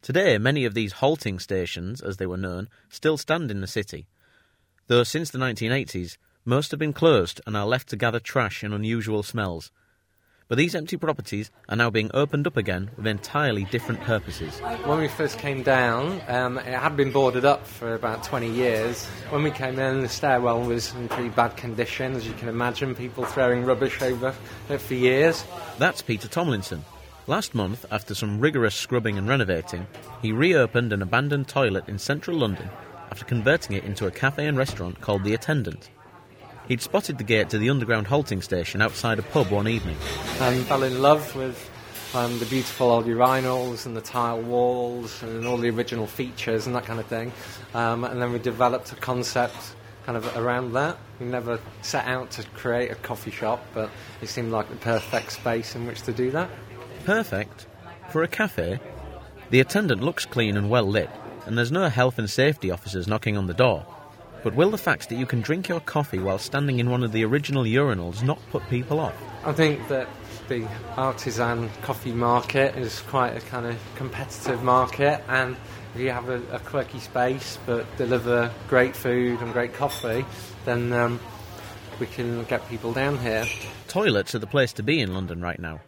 Today, 0.01 0.37
many 0.37 0.65
of 0.65 0.73
these 0.73 0.93
halting 0.93 1.39
stations, 1.39 2.01
as 2.01 2.17
they 2.17 2.25
were 2.25 2.37
known, 2.37 2.69
still 2.89 3.17
stand 3.17 3.51
in 3.51 3.61
the 3.61 3.67
city, 3.67 4.07
though 4.87 5.03
since 5.03 5.29
the 5.29 5.37
1980s, 5.37 6.17
most 6.45 6.71
have 6.71 6.79
been 6.79 6.93
closed 6.93 7.41
and 7.45 7.55
are 7.55 7.67
left 7.67 7.89
to 7.89 7.95
gather 7.95 8.19
trash 8.19 8.63
and 8.63 8.73
unusual 8.73 9.23
smells. 9.23 9.71
But 10.49 10.57
these 10.57 10.73
empty 10.73 10.97
properties 10.97 11.51
are 11.69 11.75
now 11.75 11.91
being 11.91 12.09
opened 12.11 12.47
up 12.47 12.57
again 12.57 12.89
with 12.97 13.05
entirely 13.05 13.65
different 13.65 14.01
purposes. 14.01 14.59
When 14.83 14.97
we 14.97 15.07
first 15.07 15.37
came 15.37 15.61
down, 15.61 16.19
um, 16.27 16.57
it 16.57 16.73
had 16.73 16.97
been 16.97 17.11
boarded 17.11 17.45
up 17.45 17.67
for 17.67 17.93
about 17.93 18.23
20 18.23 18.49
years. 18.49 19.05
When 19.29 19.43
we 19.43 19.51
came 19.51 19.77
in, 19.77 20.01
the 20.01 20.09
stairwell 20.09 20.63
was 20.63 20.91
in 20.95 21.07
pretty 21.07 21.29
bad 21.29 21.55
condition, 21.55 22.15
as 22.15 22.25
you 22.25 22.33
can 22.33 22.49
imagine, 22.49 22.95
people 22.95 23.25
throwing 23.25 23.63
rubbish 23.63 24.01
over 24.01 24.33
it 24.69 24.81
for 24.81 24.95
years. 24.95 25.45
That's 25.77 26.01
Peter 26.01 26.27
Tomlinson. 26.27 26.83
Last 27.27 27.53
month, 27.53 27.85
after 27.91 28.15
some 28.15 28.39
rigorous 28.39 28.73
scrubbing 28.73 29.19
and 29.19 29.27
renovating, 29.27 29.85
he 30.19 30.31
reopened 30.31 30.91
an 30.93 31.03
abandoned 31.03 31.47
toilet 31.47 31.87
in 31.87 31.99
central 31.99 32.35
London 32.35 32.67
after 33.11 33.23
converting 33.23 33.75
it 33.75 33.83
into 33.83 34.07
a 34.07 34.11
cafe 34.11 34.47
and 34.47 34.57
restaurant 34.57 34.99
called 34.99 35.23
The 35.23 35.35
Attendant. 35.35 35.91
He'd 36.69 36.81
spotted 36.83 37.17
the 37.17 37.23
gate 37.23 37.49
to 37.49 37.57
the 37.57 37.71
underground 37.71 38.05
halting 38.05 38.43
station 38.43 38.79
outside 38.79 39.17
a 39.17 39.23
pub 39.23 39.49
one 39.49 39.67
evening. 39.67 39.97
And 40.39 40.63
fell 40.67 40.83
in 40.83 41.01
love 41.01 41.35
with 41.35 41.67
um, 42.13 42.37
the 42.37 42.45
beautiful 42.45 42.91
old 42.91 43.05
urinals 43.07 43.87
and 43.87 43.97
the 43.97 44.01
tile 44.01 44.39
walls 44.39 45.23
and 45.23 45.47
all 45.47 45.57
the 45.57 45.71
original 45.71 46.05
features 46.05 46.67
and 46.67 46.75
that 46.75 46.85
kind 46.85 46.99
of 46.99 47.07
thing. 47.07 47.31
Um, 47.73 48.03
and 48.03 48.21
then 48.21 48.31
we 48.31 48.37
developed 48.37 48.91
a 48.91 48.95
concept 48.95 49.55
kind 50.05 50.15
of 50.15 50.37
around 50.37 50.73
that. 50.73 50.99
We 51.19 51.25
never 51.25 51.59
set 51.81 52.05
out 52.05 52.29
to 52.31 52.43
create 52.49 52.91
a 52.91 52.95
coffee 52.95 53.31
shop, 53.31 53.65
but 53.73 53.89
it 54.21 54.29
seemed 54.29 54.51
like 54.51 54.69
the 54.69 54.75
perfect 54.75 55.31
space 55.31 55.75
in 55.75 55.87
which 55.87 56.03
to 56.03 56.13
do 56.13 56.29
that. 56.31 56.51
Perfect? 57.03 57.65
For 58.11 58.21
a 58.21 58.27
cafe? 58.27 58.79
The 59.49 59.59
attendant 59.59 60.03
looks 60.03 60.27
clean 60.27 60.55
and 60.55 60.69
well 60.69 60.85
lit, 60.85 61.09
and 61.47 61.57
there's 61.57 61.71
no 61.71 61.89
health 61.89 62.19
and 62.19 62.29
safety 62.29 62.69
officers 62.69 63.07
knocking 63.07 63.37
on 63.37 63.47
the 63.47 63.55
door. 63.55 63.87
But 64.43 64.55
will 64.55 64.71
the 64.71 64.77
fact 64.77 65.09
that 65.09 65.15
you 65.15 65.25
can 65.25 65.41
drink 65.41 65.67
your 65.67 65.81
coffee 65.81 66.19
while 66.19 66.37
standing 66.37 66.79
in 66.79 66.89
one 66.89 67.03
of 67.03 67.11
the 67.11 67.25
original 67.25 67.63
urinals 67.63 68.23
not 68.23 68.39
put 68.51 68.67
people 68.69 68.99
off? 68.99 69.15
I 69.43 69.51
think 69.51 69.87
that 69.89 70.07
the 70.47 70.67
artisan 70.95 71.69
coffee 71.81 72.11
market 72.11 72.75
is 72.75 73.01
quite 73.01 73.35
a 73.35 73.41
kind 73.41 73.65
of 73.65 73.77
competitive 73.95 74.63
market, 74.63 75.21
and 75.27 75.55
if 75.93 76.01
you 76.01 76.11
have 76.11 76.29
a, 76.29 76.41
a 76.51 76.59
quirky 76.59 76.99
space 76.99 77.57
but 77.65 77.85
deliver 77.97 78.51
great 78.67 78.95
food 78.95 79.41
and 79.41 79.53
great 79.53 79.73
coffee, 79.73 80.25
then 80.65 80.93
um, 80.93 81.19
we 81.99 82.05
can 82.07 82.43
get 82.45 82.67
people 82.69 82.93
down 82.93 83.17
here. 83.17 83.45
Toilets 83.87 84.35
are 84.35 84.39
the 84.39 84.47
place 84.47 84.73
to 84.73 84.83
be 84.83 85.01
in 85.01 85.13
London 85.13 85.41
right 85.41 85.59
now. 85.59 85.81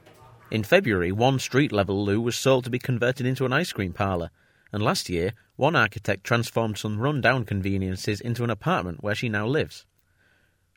In 0.52 0.64
February, 0.64 1.14
one 1.14 1.40
street 1.40 1.72
level 1.72 2.04
loo 2.04 2.20
was 2.20 2.36
sold 2.36 2.66
to 2.66 2.70
be 2.70 2.80
converted 2.80 3.26
into 3.26 3.46
an 3.46 3.54
ice 3.54 3.72
cream 3.72 3.94
parlour, 3.94 4.32
and 4.72 4.82
last 4.82 5.10
year, 5.10 5.34
one 5.56 5.76
architect 5.76 6.24
transformed 6.24 6.78
some 6.78 7.00
run-down 7.00 7.46
conveniences 7.46 8.22
into 8.22 8.44
an 8.44 8.50
apartment 8.50 9.04
where 9.04 9.16
she 9.16 9.30
now 9.30 9.46
lives. 9.46 9.86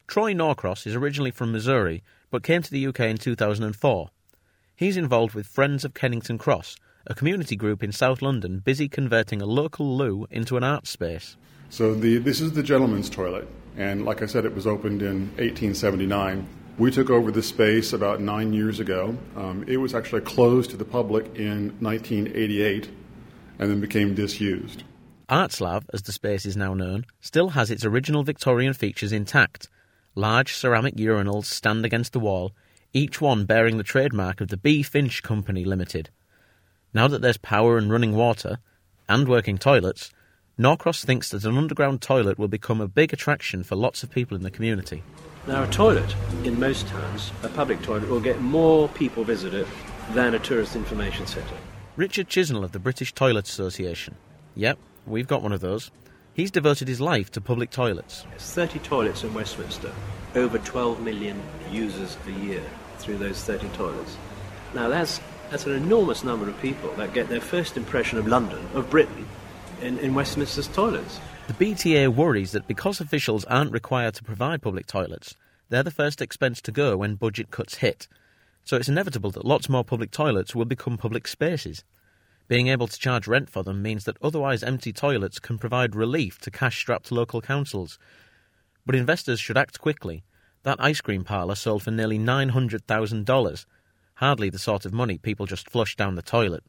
Troy 0.06 0.32
Norcross 0.32 0.86
is 0.86 0.94
originally 0.94 1.30
from 1.30 1.52
Missouri, 1.52 2.02
but 2.30 2.42
came 2.42 2.62
to 2.62 2.70
the 2.70 2.86
UK 2.86 3.00
in 3.00 3.16
2004. 3.16 4.10
He's 4.76 4.96
involved 4.96 5.34
with 5.34 5.46
Friends 5.46 5.84
of 5.84 5.94
Kennington 5.94 6.36
Cross, 6.36 6.76
a 7.06 7.14
community 7.14 7.56
group 7.56 7.82
in 7.82 7.92
South 7.92 8.20
London 8.20 8.58
busy 8.58 8.88
converting 8.88 9.40
a 9.40 9.46
local 9.46 9.96
loo 9.96 10.26
into 10.30 10.56
an 10.56 10.64
art 10.64 10.86
space. 10.86 11.36
So 11.70 11.94
the, 11.94 12.18
this 12.18 12.40
is 12.40 12.52
the 12.52 12.62
gentleman's 12.62 13.08
toilet, 13.08 13.48
and 13.76 14.04
like 14.04 14.22
I 14.22 14.26
said, 14.26 14.44
it 14.44 14.54
was 14.54 14.66
opened 14.66 15.02
in 15.02 15.28
1879. 15.36 16.46
We 16.76 16.90
took 16.90 17.08
over 17.08 17.30
the 17.30 17.42
space 17.42 17.92
about 17.92 18.20
nine 18.20 18.52
years 18.52 18.80
ago. 18.80 19.16
Um, 19.36 19.64
it 19.68 19.76
was 19.76 19.94
actually 19.94 20.22
closed 20.22 20.70
to 20.70 20.76
the 20.76 20.84
public 20.84 21.24
in 21.36 21.72
1988 21.80 22.88
and 23.58 23.70
then 23.70 23.80
became 23.80 24.14
disused. 24.14 24.84
Artslav, 25.28 25.84
as 25.92 26.02
the 26.02 26.12
space 26.12 26.44
is 26.44 26.56
now 26.56 26.74
known, 26.74 27.06
still 27.20 27.50
has 27.50 27.70
its 27.70 27.84
original 27.84 28.22
Victorian 28.22 28.74
features 28.74 29.12
intact. 29.12 29.68
Large 30.14 30.54
ceramic 30.54 30.96
urinals 30.96 31.46
stand 31.46 31.84
against 31.84 32.12
the 32.12 32.20
wall, 32.20 32.52
each 32.92 33.20
one 33.20 33.46
bearing 33.46 33.78
the 33.78 33.82
trademark 33.82 34.40
of 34.40 34.48
the 34.48 34.56
B. 34.56 34.82
Finch 34.82 35.22
Company 35.22 35.64
Limited. 35.64 36.10
Now 36.92 37.08
that 37.08 37.22
there's 37.22 37.38
power 37.38 37.78
and 37.78 37.90
running 37.90 38.14
water, 38.14 38.58
and 39.08 39.28
working 39.28 39.58
toilets, 39.58 40.10
Norcross 40.56 41.04
thinks 41.04 41.30
that 41.30 41.44
an 41.44 41.56
underground 41.56 42.00
toilet 42.00 42.38
will 42.38 42.48
become 42.48 42.80
a 42.80 42.86
big 42.86 43.12
attraction 43.12 43.64
for 43.64 43.74
lots 43.74 44.02
of 44.02 44.10
people 44.10 44.36
in 44.36 44.44
the 44.44 44.50
community. 44.50 45.02
Now, 45.46 45.64
a 45.64 45.66
toilet 45.66 46.14
in 46.44 46.60
most 46.60 46.86
towns, 46.86 47.32
a 47.42 47.48
public 47.48 47.82
toilet, 47.82 48.08
will 48.08 48.20
get 48.20 48.40
more 48.40 48.88
people 48.90 49.24
visit 49.24 49.52
it 49.52 49.66
than 50.12 50.34
a 50.34 50.38
tourist 50.38 50.76
information 50.76 51.26
centre. 51.26 51.56
Richard 51.96 52.28
Chisnell 52.28 52.64
of 52.64 52.72
the 52.72 52.80
British 52.80 53.12
Toilet 53.12 53.48
Association. 53.48 54.16
Yep, 54.56 54.78
we've 55.06 55.28
got 55.28 55.42
one 55.42 55.52
of 55.52 55.60
those. 55.60 55.92
He's 56.32 56.50
devoted 56.50 56.88
his 56.88 57.00
life 57.00 57.30
to 57.30 57.40
public 57.40 57.70
toilets. 57.70 58.26
There's 58.30 58.50
30 58.50 58.80
toilets 58.80 59.22
in 59.22 59.32
Westminster, 59.32 59.92
over 60.34 60.58
12 60.58 61.00
million 61.00 61.40
users 61.70 62.16
a 62.26 62.32
year 62.32 62.64
through 62.98 63.18
those 63.18 63.40
30 63.44 63.68
toilets. 63.68 64.16
Now, 64.74 64.88
that's, 64.88 65.20
that's 65.50 65.66
an 65.66 65.74
enormous 65.74 66.24
number 66.24 66.48
of 66.48 66.60
people 66.60 66.92
that 66.94 67.14
get 67.14 67.28
their 67.28 67.40
first 67.40 67.76
impression 67.76 68.18
of 68.18 68.26
London, 68.26 68.66
of 68.74 68.90
Britain, 68.90 69.28
in, 69.80 69.96
in 70.00 70.14
Westminster's 70.14 70.66
toilets. 70.66 71.20
The 71.46 71.52
BTA 71.52 72.08
worries 72.08 72.50
that 72.52 72.66
because 72.66 73.00
officials 73.00 73.44
aren't 73.44 73.70
required 73.70 74.14
to 74.14 74.24
provide 74.24 74.62
public 74.62 74.88
toilets, 74.88 75.36
they're 75.68 75.84
the 75.84 75.92
first 75.92 76.20
expense 76.20 76.60
to 76.62 76.72
go 76.72 76.96
when 76.96 77.14
budget 77.14 77.52
cuts 77.52 77.76
hit. 77.76 78.08
So 78.64 78.76
it's 78.76 78.88
inevitable 78.88 79.30
that 79.32 79.44
lots 79.44 79.68
more 79.68 79.84
public 79.84 80.10
toilets 80.10 80.54
will 80.54 80.64
become 80.64 80.96
public 80.96 81.28
spaces. 81.28 81.84
Being 82.48 82.68
able 82.68 82.86
to 82.86 82.98
charge 82.98 83.26
rent 83.26 83.48
for 83.48 83.62
them 83.62 83.82
means 83.82 84.04
that 84.04 84.18
otherwise 84.22 84.62
empty 84.62 84.92
toilets 84.92 85.38
can 85.38 85.58
provide 85.58 85.94
relief 85.94 86.38
to 86.40 86.50
cash 86.50 86.78
strapped 86.78 87.12
local 87.12 87.40
councils. 87.40 87.98
But 88.84 88.94
investors 88.94 89.40
should 89.40 89.56
act 89.56 89.80
quickly. 89.80 90.24
That 90.62 90.82
ice 90.82 91.00
cream 91.00 91.24
parlour 91.24 91.54
sold 91.54 91.82
for 91.82 91.90
nearly 91.90 92.18
$900,000. 92.18 93.66
Hardly 94.16 94.50
the 94.50 94.58
sort 94.58 94.84
of 94.86 94.92
money 94.92 95.18
people 95.18 95.46
just 95.46 95.70
flush 95.70 95.96
down 95.96 96.14
the 96.14 96.22
toilet. 96.22 96.64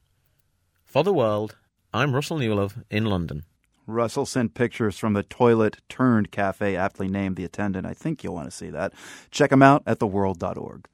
For 0.84 1.04
the 1.04 1.14
world, 1.14 1.56
I'm 1.94 2.14
Russell 2.14 2.40
Newlove 2.40 2.84
in 2.90 3.06
London. 3.06 3.44
Russell 3.88 4.26
sent 4.26 4.54
pictures 4.54 4.98
from 4.98 5.14
the 5.14 5.24
toilet 5.24 5.78
turned 5.88 6.32
cafe, 6.32 6.76
aptly 6.76 7.08
named 7.08 7.36
The 7.36 7.46
Attendant. 7.46 7.86
I 7.86 7.94
think 7.94 8.24
you'll 8.24 8.34
want 8.34 8.50
to 8.50 8.56
see 8.56 8.70
that. 8.70 8.94
Check 9.30 9.52
them 9.52 9.62
out 9.62 9.84
at 9.86 10.00
theworld.org. 10.00 10.88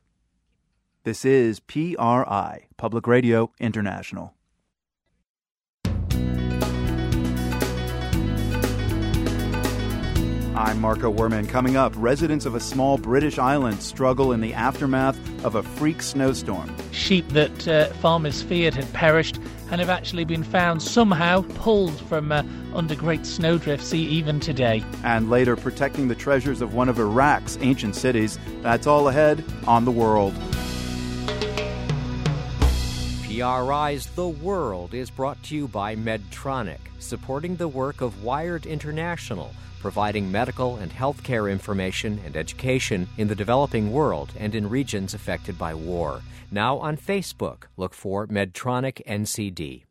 This 1.04 1.26
is 1.26 1.60
PRI, 1.60 2.68
Public 2.78 3.08
Radio 3.08 3.52
International. 3.60 4.36
I'm 10.54 10.80
Marco 10.80 11.12
Werman. 11.12 11.50
Coming 11.50 11.76
up, 11.76 11.92
residents 11.96 12.46
of 12.46 12.54
a 12.54 12.60
small 12.60 13.00
British 13.00 13.40
island 13.40 13.82
struggle 13.82 14.32
in 14.32 14.42
the 14.42 14.54
aftermath 14.54 15.18
of 15.44 15.56
a 15.56 15.64
freak 15.64 16.04
snowstorm. 16.04 16.72
Sheep 16.92 17.28
that 17.30 17.68
uh, 17.68 17.88
farmers 17.94 18.44
feared 18.44 18.76
had 18.76 18.94
perished 18.94 19.40
and 19.72 19.82
have 19.82 19.90
actually 19.90 20.26
been 20.26 20.44
found 20.44 20.84
somehow 20.84 21.42
pulled 21.56 22.00
from 22.02 22.32
uh, 22.32 22.44
under 22.76 22.94
great 22.94 23.26
snowdrifts 23.26 23.92
even 23.92 24.40
today. 24.40 24.84
And 25.04 25.32
later, 25.32 25.56
protecting 25.56 26.10
the 26.10 26.16
treasures 26.16 26.62
of 26.62 26.76
one 26.76 26.90
of 26.90 27.00
Iraq's 27.00 27.58
ancient 27.62 27.96
cities. 27.96 28.38
That's 28.62 28.86
all 28.86 29.08
ahead 29.08 29.44
on 29.66 29.86
The 29.86 29.92
World. 29.92 30.36
PRI's 33.32 34.08
The 34.08 34.28
World 34.28 34.94
is 34.94 35.10
brought 35.10 35.42
to 35.44 35.56
you 35.56 35.68
by 35.68 35.96
Medtronic, 35.96 36.80
supporting 37.00 37.56
the 37.56 37.68
work 37.68 38.02
of 38.02 38.24
Wired 38.24 38.66
International 38.66 39.54
providing 39.82 40.32
medical 40.32 40.78
and 40.78 40.92
healthcare 40.92 41.52
information 41.52 42.22
and 42.26 42.38
education 42.38 43.08
in 43.18 43.28
the 43.28 43.36
developing 43.36 43.92
world 43.92 44.32
and 44.38 44.54
in 44.54 44.70
regions 44.70 45.14
affected 45.14 45.58
by 45.58 45.74
war. 45.74 46.22
Now 46.52 46.78
on 46.78 46.96
Facebook, 46.96 47.64
look 47.78 47.94
for 47.94 48.28
Medtronic 48.28 49.04
NCD. 49.08 49.84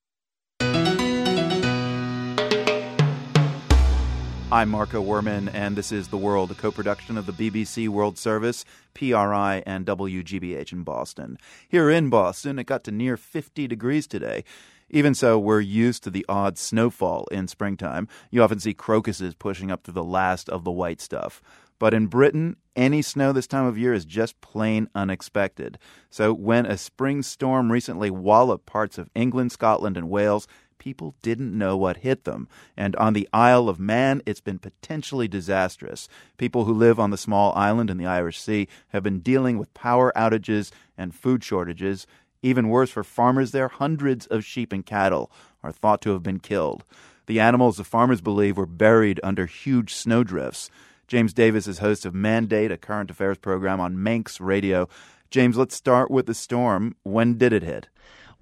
I'm 4.53 4.69
Marco 4.69 5.01
Werman, 5.01 5.49
and 5.55 5.77
this 5.77 5.93
is 5.93 6.09
The 6.09 6.17
World, 6.17 6.51
a 6.51 6.55
co 6.55 6.73
production 6.73 7.17
of 7.17 7.25
the 7.25 7.33
BBC 7.33 7.87
World 7.87 8.19
Service, 8.19 8.65
PRI, 8.95 9.63
and 9.65 9.87
WGBH 9.87 10.73
in 10.73 10.83
Boston. 10.83 11.39
Here 11.69 11.89
in 11.89 12.11
Boston, 12.11 12.59
it 12.59 12.67
got 12.67 12.83
to 12.85 12.91
near 12.91 13.17
50 13.17 13.69
degrees 13.69 14.09
today. 14.09 14.43
Even 14.89 15.15
so, 15.15 15.39
we're 15.39 15.61
used 15.61 16.03
to 16.03 16.11
the 16.11 16.27
odd 16.29 16.59
snowfall 16.59 17.29
in 17.31 17.47
springtime. 17.47 18.09
You 18.33 18.43
often 18.43 18.59
see 18.59 18.75
crocuses 18.75 19.37
pushing 19.37 19.71
up 19.71 19.85
through 19.85 19.95
the 19.95 20.03
last 20.03 20.49
of 20.49 20.65
the 20.65 20.73
white 20.73 21.01
stuff. 21.01 21.41
But 21.79 21.95
in 21.95 22.09
Britain, 22.09 22.57
any 22.75 23.03
snow 23.03 23.33
this 23.33 23.47
time 23.47 23.67
of 23.67 23.79
year 23.79 23.95
is 23.95 24.05
just 24.05 24.41
plain 24.41 24.89
unexpected. 24.97 25.79
So 26.11 26.35
when 26.35 26.67
a 26.67 26.77
spring 26.77 27.23
storm 27.23 27.71
recently 27.71 28.11
walloped 28.11 28.67
parts 28.67 28.99
of 28.99 29.11
England, 29.15 29.53
Scotland, 29.53 29.97
and 29.97 30.11
Wales, 30.11 30.49
people 30.81 31.15
didn't 31.23 31.57
know 31.57 31.77
what 31.77 31.99
hit 31.99 32.25
them. 32.25 32.49
And 32.77 32.97
on 32.97 33.13
the 33.13 33.29
Isle 33.33 33.69
of 33.69 33.79
Man, 33.79 34.21
it's 34.27 34.41
been 34.41 34.59
potentially 34.59 35.29
disastrous. 35.29 36.09
People 36.39 36.65
who 36.65 36.73
live 36.73 36.99
on 36.99 37.11
the 37.11 37.17
small 37.17 37.55
island 37.55 37.89
in 37.91 37.99
the 37.99 38.07
Irish 38.07 38.41
Sea 38.41 38.67
have 38.89 39.05
been 39.05 39.21
dealing 39.21 39.59
with 39.59 39.73
power 39.75 40.13
outages 40.17 40.73
and 40.99 41.15
food 41.15 41.45
shortages. 41.45 42.09
Even 42.43 42.69
worse 42.69 42.91
for 42.91 43.05
farmers 43.05 43.53
there, 43.53 43.69
hundreds 43.69 44.27
of 44.27 44.45
sheep 44.45 44.73
and 44.73 44.85
cattle 44.85 45.31
are 45.63 45.71
thought 45.71 46.01
to 46.03 46.11
have 46.11 46.25
been 46.25 46.41
killed. 46.41 46.83
The 47.27 47.39
animals 47.39 47.77
the 47.77 47.85
farmers 47.85 48.21
believe 48.21 48.57
were 48.57 48.67
buried 48.67 49.21
under 49.23 49.47
huge 49.47 49.95
snowdrifts. 49.95 50.71
James 51.07 51.33
Davis 51.33 51.69
is 51.69 51.79
host 51.79 52.05
of 52.07 52.15
Mandate, 52.15 52.73
a 52.73 52.77
current 52.77 53.11
affairs 53.11 53.39
program 53.39 53.79
on 53.79 54.03
Manx 54.03 54.41
Radio. 54.41 54.89
James, 55.31 55.57
let's 55.57 55.77
start 55.77 56.11
with 56.11 56.27
the 56.27 56.35
storm. 56.35 56.97
When 57.03 57.37
did 57.37 57.53
it 57.53 57.63
hit? 57.63 57.89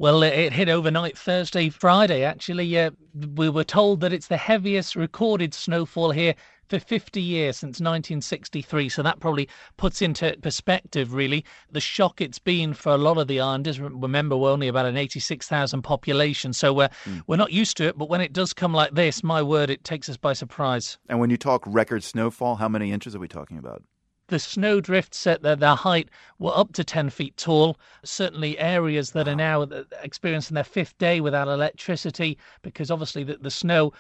Well, 0.00 0.22
it 0.22 0.52
hit 0.52 0.68
overnight 0.68 1.18
Thursday, 1.18 1.70
Friday, 1.70 2.22
actually. 2.22 2.78
Uh, 2.78 2.92
we 3.34 3.48
were 3.48 3.64
told 3.64 4.00
that 4.00 4.12
it's 4.12 4.28
the 4.28 4.37
heaviest 4.37 4.94
recorded 4.94 5.52
snowfall 5.52 6.12
here 6.12 6.37
for 6.68 6.78
50 6.78 7.20
years 7.20 7.56
since 7.56 7.80
1963. 7.80 8.90
So 8.90 9.02
that 9.02 9.18
probably 9.18 9.48
puts 9.76 10.00
into 10.00 10.37
perspective, 10.40 11.14
really, 11.14 11.44
the 11.72 11.80
shock 11.80 12.20
it's 12.20 12.38
been 12.38 12.74
for 12.74 12.92
a 12.92 12.96
lot 12.96 13.18
of 13.18 13.26
the 13.26 13.40
islanders. 13.40 13.80
Remember, 13.80 14.37
we're 14.37 14.52
only 14.52 14.68
about 14.68 14.87
an 14.87 14.96
86,000 14.96 15.82
population, 15.82 16.52
so 16.52 16.72
we're, 16.72 16.90
mm. 17.04 17.22
we're 17.26 17.34
not 17.34 17.50
used 17.50 17.76
to 17.78 17.88
it. 17.88 17.98
But 17.98 18.08
when 18.08 18.20
it 18.20 18.32
does 18.32 18.52
come 18.52 18.72
like 18.72 18.94
this, 18.94 19.24
my 19.24 19.42
word, 19.42 19.68
it 19.68 19.82
takes 19.82 20.08
us 20.08 20.16
by 20.16 20.32
surprise. 20.32 20.96
And 21.08 21.18
when 21.18 21.30
you 21.30 21.37
talk 21.37 21.64
record 21.66 22.04
snowfall, 22.04 22.54
how 22.54 22.68
many 22.68 22.92
inches 22.92 23.16
are 23.16 23.20
we 23.20 23.28
talking 23.28 23.58
about? 23.58 23.82
The 24.29 24.38
snow 24.38 24.81
drifts 24.81 25.27
at 25.27 25.43
their, 25.43 25.57
their 25.57 25.75
height 25.75 26.11
were 26.38 26.57
up 26.57 26.75
to 26.75 26.85
10 26.85 27.09
feet 27.09 27.37
tall. 27.38 27.79
Certainly, 28.05 28.59
areas 28.59 29.12
that 29.12 29.27
are 29.27 29.35
now 29.35 29.62
experiencing 30.03 30.55
their 30.55 30.64
fifth 30.64 30.97
day 30.99 31.21
without 31.21 31.49
electricity 31.49 32.37
because 32.61 32.91
obviously 32.91 33.25
the, 33.25 33.38
the 33.38 33.51
snow 33.51 33.93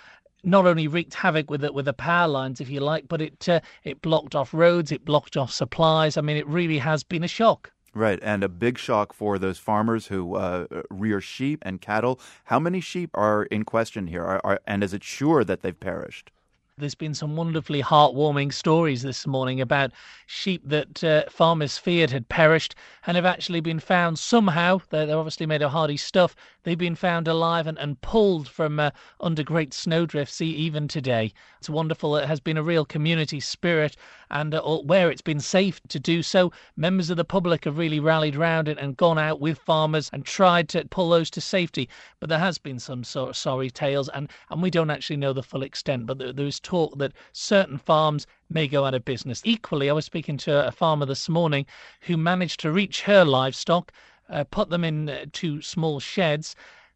not 0.44 0.66
only 0.66 0.86
wreaked 0.86 1.14
havoc 1.14 1.50
with 1.50 1.62
the, 1.62 1.72
with 1.72 1.86
the 1.86 1.94
power 1.94 2.28
lines, 2.28 2.60
if 2.60 2.68
you 2.68 2.80
like, 2.80 3.08
but 3.08 3.22
it 3.22 3.48
uh, 3.48 3.60
it 3.84 4.02
blocked 4.02 4.34
off 4.34 4.52
roads, 4.52 4.92
it 4.92 5.04
blocked 5.04 5.36
off 5.36 5.50
supplies. 5.50 6.16
I 6.16 6.20
mean, 6.20 6.36
it 6.36 6.46
really 6.46 6.78
has 6.78 7.02
been 7.02 7.24
a 7.24 7.28
shock. 7.28 7.72
Right, 7.94 8.18
and 8.22 8.44
a 8.44 8.48
big 8.48 8.78
shock 8.78 9.14
for 9.14 9.38
those 9.38 9.58
farmers 9.58 10.06
who 10.06 10.36
uh, 10.36 10.66
rear 10.90 11.22
sheep 11.22 11.62
and 11.62 11.80
cattle. 11.80 12.20
How 12.44 12.60
many 12.60 12.80
sheep 12.80 13.10
are 13.14 13.44
in 13.44 13.64
question 13.64 14.06
here, 14.06 14.24
are, 14.24 14.40
are, 14.44 14.60
and 14.66 14.84
is 14.84 14.92
it 14.92 15.02
sure 15.02 15.42
that 15.42 15.62
they've 15.62 15.78
perished? 15.78 16.30
There's 16.78 16.94
been 16.94 17.14
some 17.14 17.34
wonderfully 17.34 17.82
heartwarming 17.82 18.52
stories 18.52 19.02
this 19.02 19.26
morning 19.26 19.60
about 19.60 19.90
sheep 20.26 20.62
that 20.66 21.02
uh, 21.02 21.24
farmers 21.28 21.76
feared 21.76 22.10
had 22.10 22.28
perished 22.28 22.76
and 23.06 23.16
have 23.16 23.26
actually 23.26 23.60
been 23.60 23.80
found 23.80 24.18
somehow. 24.18 24.80
They're, 24.90 25.04
they're 25.04 25.18
obviously 25.18 25.46
made 25.46 25.62
of 25.62 25.72
hardy 25.72 25.96
stuff. 25.96 26.36
They've 26.68 26.76
been 26.76 26.96
found 26.96 27.26
alive 27.26 27.66
and, 27.66 27.78
and 27.78 27.98
pulled 28.02 28.46
from 28.46 28.78
uh, 28.78 28.90
under 29.20 29.42
great 29.42 29.72
snowdrifts 29.72 30.42
even 30.42 30.86
today. 30.86 31.32
It's 31.60 31.70
wonderful. 31.70 32.14
It 32.16 32.26
has 32.26 32.40
been 32.40 32.58
a 32.58 32.62
real 32.62 32.84
community 32.84 33.40
spirit, 33.40 33.96
and 34.30 34.54
uh, 34.54 34.60
where 34.80 35.10
it's 35.10 35.22
been 35.22 35.40
safe 35.40 35.80
to 35.88 35.98
do 35.98 36.22
so, 36.22 36.52
members 36.76 37.08
of 37.08 37.16
the 37.16 37.24
public 37.24 37.64
have 37.64 37.78
really 37.78 38.00
rallied 38.00 38.36
round 38.36 38.68
it 38.68 38.76
and 38.76 38.98
gone 38.98 39.18
out 39.18 39.40
with 39.40 39.58
farmers 39.60 40.10
and 40.12 40.26
tried 40.26 40.68
to 40.68 40.84
pull 40.84 41.08
those 41.08 41.30
to 41.30 41.40
safety. 41.40 41.88
But 42.20 42.28
there 42.28 42.38
has 42.38 42.58
been 42.58 42.78
some 42.78 43.02
sort 43.02 43.30
of 43.30 43.36
sorry 43.38 43.70
tales, 43.70 44.10
and, 44.10 44.28
and 44.50 44.60
we 44.60 44.70
don't 44.70 44.90
actually 44.90 45.16
know 45.16 45.32
the 45.32 45.42
full 45.42 45.62
extent. 45.62 46.04
But 46.04 46.18
there, 46.18 46.34
there's 46.34 46.60
talk 46.60 46.98
that 46.98 47.14
certain 47.32 47.78
farms 47.78 48.26
may 48.50 48.68
go 48.68 48.84
out 48.84 48.92
of 48.92 49.06
business. 49.06 49.40
Equally, 49.44 49.88
I 49.88 49.94
was 49.94 50.04
speaking 50.04 50.36
to 50.38 50.66
a 50.66 50.70
farmer 50.70 51.06
this 51.06 51.30
morning 51.30 51.64
who 52.02 52.18
managed 52.18 52.60
to 52.60 52.70
reach 52.70 53.02
her 53.04 53.24
livestock, 53.24 53.90
uh, 54.28 54.44
put 54.44 54.70
them 54.70 54.84
in 54.84 55.08
uh, 55.08 55.24
two 55.32 55.60
small 55.62 56.00
sheds. 56.00 56.54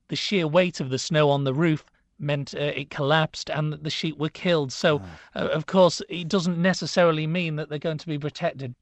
The 0.09 0.17
sheer 0.17 0.47
weight 0.47 0.81
of 0.81 0.91
the 0.91 0.99
snow 0.99 1.31
on 1.31 1.45
the 1.45 1.55
roof 1.55 1.85
meant 2.19 2.55
uh, 2.55 2.59
it 2.59 2.91
collapsed 2.91 3.51
and 3.51 3.73
the 3.73 3.91
sheep 3.91 4.19
were 4.19 4.29
killed. 4.29 4.73
So, 4.73 5.01
ah. 5.35 5.41
uh, 5.41 5.49
of 5.49 5.67
course, 5.67 6.03
it 6.09 6.29
doesn't 6.29 6.61
necessarily 6.61 7.27
mean 7.27 7.57
that 7.57 7.69
they're 7.69 7.79
going 7.79 7.99
to 7.99 8.07
be 8.07 8.19
protected. 8.19 8.75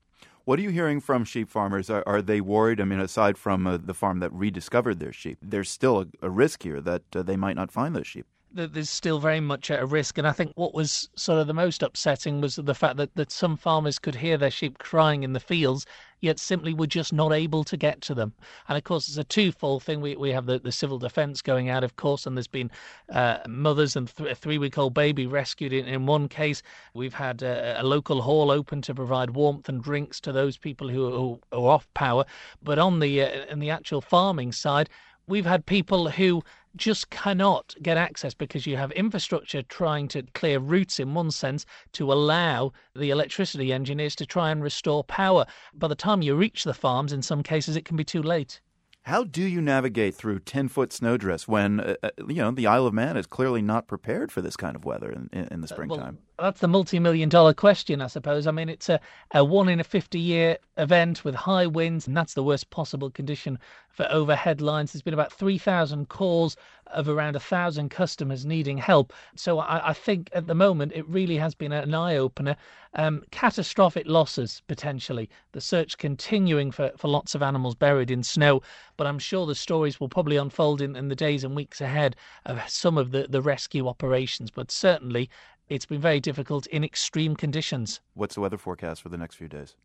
What 0.44 0.58
are 0.58 0.62
you 0.62 0.70
hearing 0.70 1.00
from 1.00 1.24
sheep 1.24 1.48
farmers? 1.48 1.90
Are, 1.90 2.02
are 2.06 2.22
they 2.22 2.40
worried? 2.40 2.80
I 2.80 2.84
mean, 2.84 3.00
aside 3.00 3.38
from 3.38 3.66
uh, 3.66 3.76
the 3.76 3.94
farm 3.94 4.20
that 4.20 4.32
rediscovered 4.32 4.98
their 4.98 5.12
sheep, 5.12 5.38
there's 5.42 5.70
still 5.70 6.00
a, 6.00 6.06
a 6.22 6.30
risk 6.30 6.62
here 6.62 6.80
that 6.80 7.02
uh, 7.14 7.22
they 7.22 7.36
might 7.36 7.56
not 7.56 7.70
find 7.70 7.94
those 7.94 8.06
sheep 8.06 8.26
there's 8.52 8.90
still 8.90 9.20
very 9.20 9.40
much 9.40 9.70
at 9.70 9.80
a 9.80 9.86
risk. 9.86 10.18
And 10.18 10.26
I 10.26 10.32
think 10.32 10.52
what 10.56 10.74
was 10.74 11.08
sort 11.14 11.38
of 11.38 11.46
the 11.46 11.54
most 11.54 11.82
upsetting 11.82 12.40
was 12.40 12.56
the 12.56 12.74
fact 12.74 12.96
that, 12.96 13.14
that 13.14 13.30
some 13.30 13.56
farmers 13.56 13.98
could 13.98 14.14
hear 14.14 14.36
their 14.36 14.50
sheep 14.50 14.78
crying 14.78 15.22
in 15.22 15.32
the 15.32 15.40
fields, 15.40 15.86
yet 16.20 16.38
simply 16.38 16.74
were 16.74 16.86
just 16.86 17.12
not 17.12 17.32
able 17.32 17.64
to 17.64 17.76
get 17.76 18.00
to 18.02 18.14
them. 18.14 18.32
And 18.68 18.76
of 18.76 18.84
course, 18.84 19.08
it's 19.08 19.16
a 19.16 19.24
twofold 19.24 19.82
thing. 19.82 20.00
We, 20.00 20.16
we 20.16 20.30
have 20.30 20.46
the, 20.46 20.58
the 20.58 20.72
civil 20.72 20.98
defence 20.98 21.42
going 21.42 21.68
out, 21.68 21.84
of 21.84 21.96
course, 21.96 22.26
and 22.26 22.36
there's 22.36 22.46
been 22.46 22.70
uh, 23.10 23.38
mothers 23.48 23.96
and 23.96 24.14
th- 24.14 24.30
a 24.30 24.34
three 24.34 24.58
week 24.58 24.78
old 24.78 24.94
baby 24.94 25.26
rescued 25.26 25.72
in, 25.72 25.86
in 25.86 26.06
one 26.06 26.28
case. 26.28 26.62
We've 26.94 27.14
had 27.14 27.42
a, 27.42 27.80
a, 27.80 27.84
local 27.84 28.22
hall 28.22 28.50
open 28.50 28.82
to 28.82 28.94
provide 28.94 29.30
warmth 29.30 29.68
and 29.68 29.82
drinks 29.82 30.20
to 30.20 30.32
those 30.32 30.56
people 30.56 30.88
who 30.88 31.06
are, 31.06 31.10
who 31.10 31.40
are 31.52 31.70
off 31.72 31.92
power. 31.94 32.24
But 32.62 32.78
on 32.78 33.00
the, 33.00 33.22
uh, 33.22 33.46
in 33.46 33.58
the 33.58 33.70
actual 33.70 34.00
farming 34.00 34.52
side, 34.52 34.88
we've 35.26 35.46
had 35.46 35.64
people 35.64 36.10
who 36.10 36.42
just 36.76 37.10
cannot 37.10 37.74
get 37.82 37.96
access 37.96 38.34
because 38.34 38.66
you 38.66 38.76
have 38.76 38.92
infrastructure 38.92 39.62
trying 39.62 40.08
to 40.08 40.22
clear 40.34 40.58
routes 40.58 41.00
in 41.00 41.14
one 41.14 41.30
sense 41.30 41.66
to 41.92 42.12
allow 42.12 42.72
the 42.94 43.10
electricity 43.10 43.72
engineers 43.72 44.14
to 44.16 44.26
try 44.26 44.50
and 44.50 44.62
restore 44.62 45.04
power. 45.04 45.46
By 45.74 45.88
the 45.88 45.94
time 45.94 46.22
you 46.22 46.34
reach 46.34 46.64
the 46.64 46.74
farms, 46.74 47.12
in 47.12 47.22
some 47.22 47.42
cases, 47.42 47.76
it 47.76 47.84
can 47.84 47.96
be 47.96 48.04
too 48.04 48.22
late. 48.22 48.60
How 49.04 49.24
do 49.24 49.42
you 49.42 49.62
navigate 49.62 50.14
through 50.14 50.40
10 50.40 50.68
foot 50.68 50.92
snowdrifts 50.92 51.48
when, 51.48 51.80
uh, 51.80 51.94
uh, 52.02 52.10
you 52.28 52.36
know, 52.36 52.50
the 52.50 52.66
Isle 52.66 52.86
of 52.86 52.94
Man 52.94 53.16
is 53.16 53.26
clearly 53.26 53.62
not 53.62 53.88
prepared 53.88 54.30
for 54.30 54.42
this 54.42 54.56
kind 54.56 54.76
of 54.76 54.84
weather 54.84 55.10
in, 55.10 55.28
in 55.32 55.62
the 55.62 55.68
springtime? 55.68 56.18
Well, 56.20 56.29
that's 56.40 56.60
the 56.60 56.68
multi 56.68 56.98
million 56.98 57.28
dollar 57.28 57.54
question, 57.54 58.00
I 58.00 58.06
suppose. 58.06 58.46
I 58.46 58.50
mean, 58.50 58.68
it's 58.68 58.88
a, 58.88 59.00
a 59.32 59.44
one 59.44 59.68
in 59.68 59.80
a 59.80 59.84
50 59.84 60.18
year 60.18 60.58
event 60.76 61.24
with 61.24 61.34
high 61.34 61.66
winds, 61.66 62.06
and 62.06 62.16
that's 62.16 62.34
the 62.34 62.42
worst 62.42 62.70
possible 62.70 63.10
condition 63.10 63.58
for 63.90 64.06
overhead 64.10 64.60
lines. 64.60 64.92
There's 64.92 65.02
been 65.02 65.14
about 65.14 65.32
3,000 65.32 66.08
calls 66.08 66.56
of 66.86 67.08
around 67.08 67.36
a 67.36 67.40
thousand 67.40 67.90
customers 67.90 68.44
needing 68.44 68.78
help. 68.78 69.12
So 69.36 69.58
I, 69.58 69.90
I, 69.90 69.92
think 69.92 70.30
at 70.32 70.46
the 70.46 70.54
moment 70.54 70.92
it 70.94 71.08
really 71.08 71.36
has 71.36 71.54
been 71.54 71.72
an 71.72 71.94
eye 71.94 72.16
opener. 72.16 72.56
Um, 72.94 73.22
catastrophic 73.30 74.06
losses 74.06 74.62
potentially. 74.66 75.30
The 75.52 75.60
search 75.60 75.98
continuing 75.98 76.72
for, 76.72 76.90
for 76.96 77.08
lots 77.08 77.34
of 77.34 77.42
animals 77.42 77.74
buried 77.74 78.10
in 78.10 78.22
snow, 78.22 78.62
but 78.96 79.06
I'm 79.06 79.18
sure 79.18 79.46
the 79.46 79.54
stories 79.54 80.00
will 80.00 80.08
probably 80.08 80.36
unfold 80.36 80.80
in, 80.80 80.96
in 80.96 81.08
the 81.08 81.14
days 81.14 81.44
and 81.44 81.54
weeks 81.54 81.80
ahead 81.80 82.16
of 82.46 82.60
some 82.68 82.98
of 82.98 83.12
the, 83.12 83.26
the 83.28 83.42
rescue 83.42 83.86
operations. 83.86 84.50
But 84.50 84.70
certainly 84.70 85.30
it's 85.70 85.86
been 85.86 86.00
very 86.00 86.20
difficult 86.20 86.66
in 86.66 86.84
extreme 86.84 87.36
conditions. 87.36 88.00
What's 88.14 88.34
the 88.34 88.40
weather 88.42 88.58
forecast 88.58 89.00
for 89.00 89.08
the 89.08 89.16
next 89.16 89.36
few 89.36 89.48
days? 89.48 89.76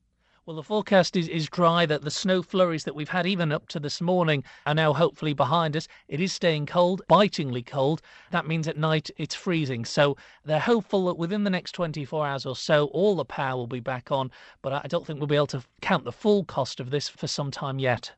Well, 0.47 0.55
the 0.55 0.63
forecast 0.63 1.15
is, 1.15 1.27
is 1.27 1.47
dry, 1.47 1.87
that 1.87 2.03
the 2.03 2.11
snow 2.11 2.43
flurries 2.43 2.83
that 2.83 2.93
we've 2.93 3.09
had 3.09 3.25
even 3.25 3.51
up 3.51 3.67
to 3.69 3.79
this 3.79 3.99
morning 3.99 4.43
are 4.67 4.75
now 4.75 4.93
hopefully 4.93 5.33
behind 5.33 5.75
us. 5.75 5.87
It 6.07 6.19
is 6.19 6.33
staying 6.33 6.67
cold, 6.67 7.01
bitingly 7.07 7.63
cold. 7.63 8.01
That 8.29 8.47
means 8.47 8.67
at 8.67 8.77
night 8.77 9.09
it's 9.17 9.33
freezing. 9.33 9.85
So 9.85 10.17
they're 10.43 10.59
hopeful 10.59 11.05
that 11.05 11.17
within 11.17 11.45
the 11.45 11.49
next 11.49 11.71
24 11.71 12.27
hours 12.27 12.45
or 12.45 12.55
so, 12.55 12.85
all 12.87 13.15
the 13.15 13.25
power 13.25 13.57
will 13.57 13.65
be 13.65 13.79
back 13.79 14.11
on. 14.11 14.29
But 14.61 14.73
I 14.73 14.87
don't 14.87 15.05
think 15.05 15.19
we'll 15.19 15.27
be 15.27 15.35
able 15.35 15.47
to 15.47 15.63
count 15.81 16.03
the 16.03 16.11
full 16.11 16.43
cost 16.43 16.79
of 16.79 16.91
this 16.91 17.09
for 17.09 17.25
some 17.25 17.49
time 17.49 17.79
yet. 17.79 18.11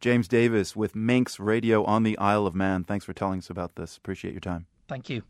James 0.00 0.26
Davis 0.26 0.74
with 0.74 0.96
Manx 0.96 1.38
Radio 1.38 1.84
on 1.84 2.02
the 2.02 2.18
Isle 2.18 2.46
of 2.46 2.56
Man. 2.56 2.82
Thanks 2.82 3.04
for 3.04 3.12
telling 3.12 3.38
us 3.38 3.50
about 3.50 3.76
this. 3.76 3.96
Appreciate 3.96 4.32
your 4.32 4.40
time. 4.40 4.66
Thank 4.88 5.08
you. 5.08 5.22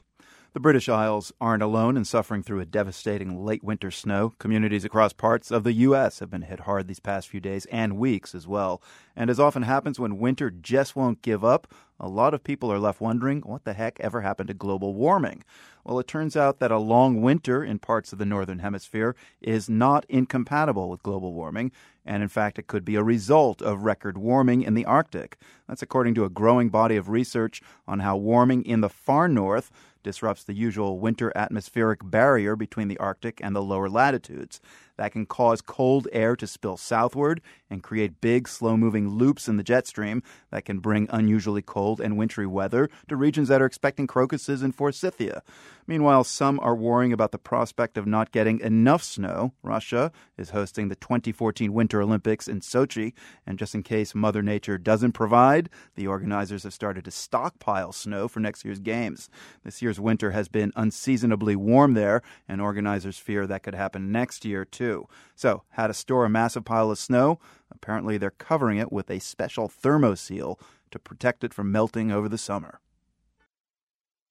The 0.56 0.60
British 0.60 0.88
Isles 0.88 1.34
aren't 1.38 1.62
alone 1.62 1.98
in 1.98 2.06
suffering 2.06 2.42
through 2.42 2.60
a 2.60 2.64
devastating 2.64 3.44
late 3.44 3.62
winter 3.62 3.90
snow. 3.90 4.32
Communities 4.38 4.86
across 4.86 5.12
parts 5.12 5.50
of 5.50 5.64
the 5.64 5.74
U.S. 5.74 6.20
have 6.20 6.30
been 6.30 6.40
hit 6.40 6.60
hard 6.60 6.88
these 6.88 6.98
past 6.98 7.28
few 7.28 7.40
days 7.40 7.66
and 7.66 7.98
weeks 7.98 8.34
as 8.34 8.46
well. 8.46 8.80
And 9.14 9.28
as 9.28 9.38
often 9.38 9.64
happens 9.64 10.00
when 10.00 10.18
winter 10.18 10.50
just 10.50 10.96
won't 10.96 11.20
give 11.20 11.44
up, 11.44 11.74
a 12.00 12.08
lot 12.08 12.32
of 12.32 12.42
people 12.42 12.72
are 12.72 12.78
left 12.78 13.02
wondering 13.02 13.42
what 13.42 13.64
the 13.64 13.74
heck 13.74 14.00
ever 14.00 14.22
happened 14.22 14.48
to 14.48 14.54
global 14.54 14.94
warming. 14.94 15.44
Well, 15.84 15.98
it 15.98 16.08
turns 16.08 16.36
out 16.36 16.58
that 16.58 16.70
a 16.70 16.78
long 16.78 17.22
winter 17.22 17.62
in 17.62 17.78
parts 17.78 18.12
of 18.12 18.18
the 18.18 18.26
northern 18.26 18.58
hemisphere 18.58 19.14
is 19.40 19.70
not 19.70 20.04
incompatible 20.08 20.90
with 20.90 21.02
global 21.02 21.32
warming, 21.32 21.70
and 22.04 22.22
in 22.22 22.28
fact, 22.28 22.58
it 22.58 22.66
could 22.66 22.84
be 22.84 22.96
a 22.96 23.02
result 23.02 23.62
of 23.62 23.84
record 23.84 24.18
warming 24.18 24.62
in 24.62 24.74
the 24.74 24.84
Arctic. 24.84 25.38
That's 25.68 25.82
according 25.82 26.14
to 26.14 26.24
a 26.24 26.30
growing 26.30 26.70
body 26.70 26.96
of 26.96 27.08
research 27.08 27.62
on 27.86 28.00
how 28.00 28.16
warming 28.16 28.64
in 28.64 28.80
the 28.80 28.88
far 28.88 29.28
north 29.28 29.70
disrupts 30.06 30.44
the 30.44 30.54
usual 30.54 31.00
winter 31.00 31.32
atmospheric 31.34 31.98
barrier 32.02 32.54
between 32.54 32.86
the 32.86 32.96
Arctic 32.98 33.40
and 33.42 33.56
the 33.56 33.62
lower 33.62 33.90
latitudes. 33.90 34.60
That 34.96 35.12
can 35.12 35.26
cause 35.26 35.60
cold 35.60 36.08
air 36.12 36.36
to 36.36 36.46
spill 36.46 36.76
southward 36.76 37.40
and 37.68 37.82
create 37.82 38.20
big, 38.20 38.48
slow 38.48 38.76
moving 38.76 39.08
loops 39.08 39.48
in 39.48 39.56
the 39.56 39.62
jet 39.62 39.86
stream 39.86 40.22
that 40.50 40.64
can 40.64 40.78
bring 40.78 41.08
unusually 41.10 41.62
cold 41.62 42.00
and 42.00 42.16
wintry 42.16 42.46
weather 42.46 42.88
to 43.08 43.16
regions 43.16 43.48
that 43.48 43.60
are 43.60 43.66
expecting 43.66 44.06
crocuses 44.06 44.62
and 44.62 44.74
forsythia. 44.74 45.42
Meanwhile, 45.86 46.24
some 46.24 46.58
are 46.60 46.74
worrying 46.74 47.12
about 47.12 47.32
the 47.32 47.38
prospect 47.38 47.96
of 47.96 48.06
not 48.06 48.32
getting 48.32 48.58
enough 48.60 49.02
snow. 49.02 49.52
Russia 49.62 50.10
is 50.36 50.50
hosting 50.50 50.88
the 50.88 50.96
2014 50.96 51.72
Winter 51.72 52.02
Olympics 52.02 52.48
in 52.48 52.60
Sochi, 52.60 53.12
and 53.46 53.58
just 53.58 53.74
in 53.74 53.82
case 53.82 54.14
Mother 54.14 54.42
Nature 54.42 54.78
doesn't 54.78 55.12
provide, 55.12 55.68
the 55.94 56.06
organizers 56.06 56.64
have 56.64 56.74
started 56.74 57.04
to 57.04 57.10
stockpile 57.10 57.92
snow 57.92 58.26
for 58.26 58.40
next 58.40 58.64
year's 58.64 58.80
games. 58.80 59.28
This 59.64 59.80
year's 59.80 60.00
winter 60.00 60.32
has 60.32 60.48
been 60.48 60.72
unseasonably 60.74 61.54
warm 61.54 61.94
there, 61.94 62.22
and 62.48 62.60
organizers 62.60 63.18
fear 63.18 63.46
that 63.46 63.62
could 63.62 63.74
happen 63.74 64.10
next 64.10 64.44
year 64.44 64.64
too. 64.64 64.85
So, 65.34 65.62
how 65.70 65.86
to 65.86 65.94
store 65.94 66.24
a 66.24 66.30
massive 66.30 66.64
pile 66.64 66.90
of 66.90 66.98
snow? 66.98 67.38
Apparently, 67.70 68.18
they're 68.18 68.30
covering 68.30 68.78
it 68.78 68.92
with 68.92 69.10
a 69.10 69.18
special 69.18 69.68
thermoseal 69.68 70.58
to 70.90 70.98
protect 70.98 71.44
it 71.44 71.52
from 71.52 71.72
melting 71.72 72.10
over 72.10 72.28
the 72.28 72.38
summer. 72.38 72.80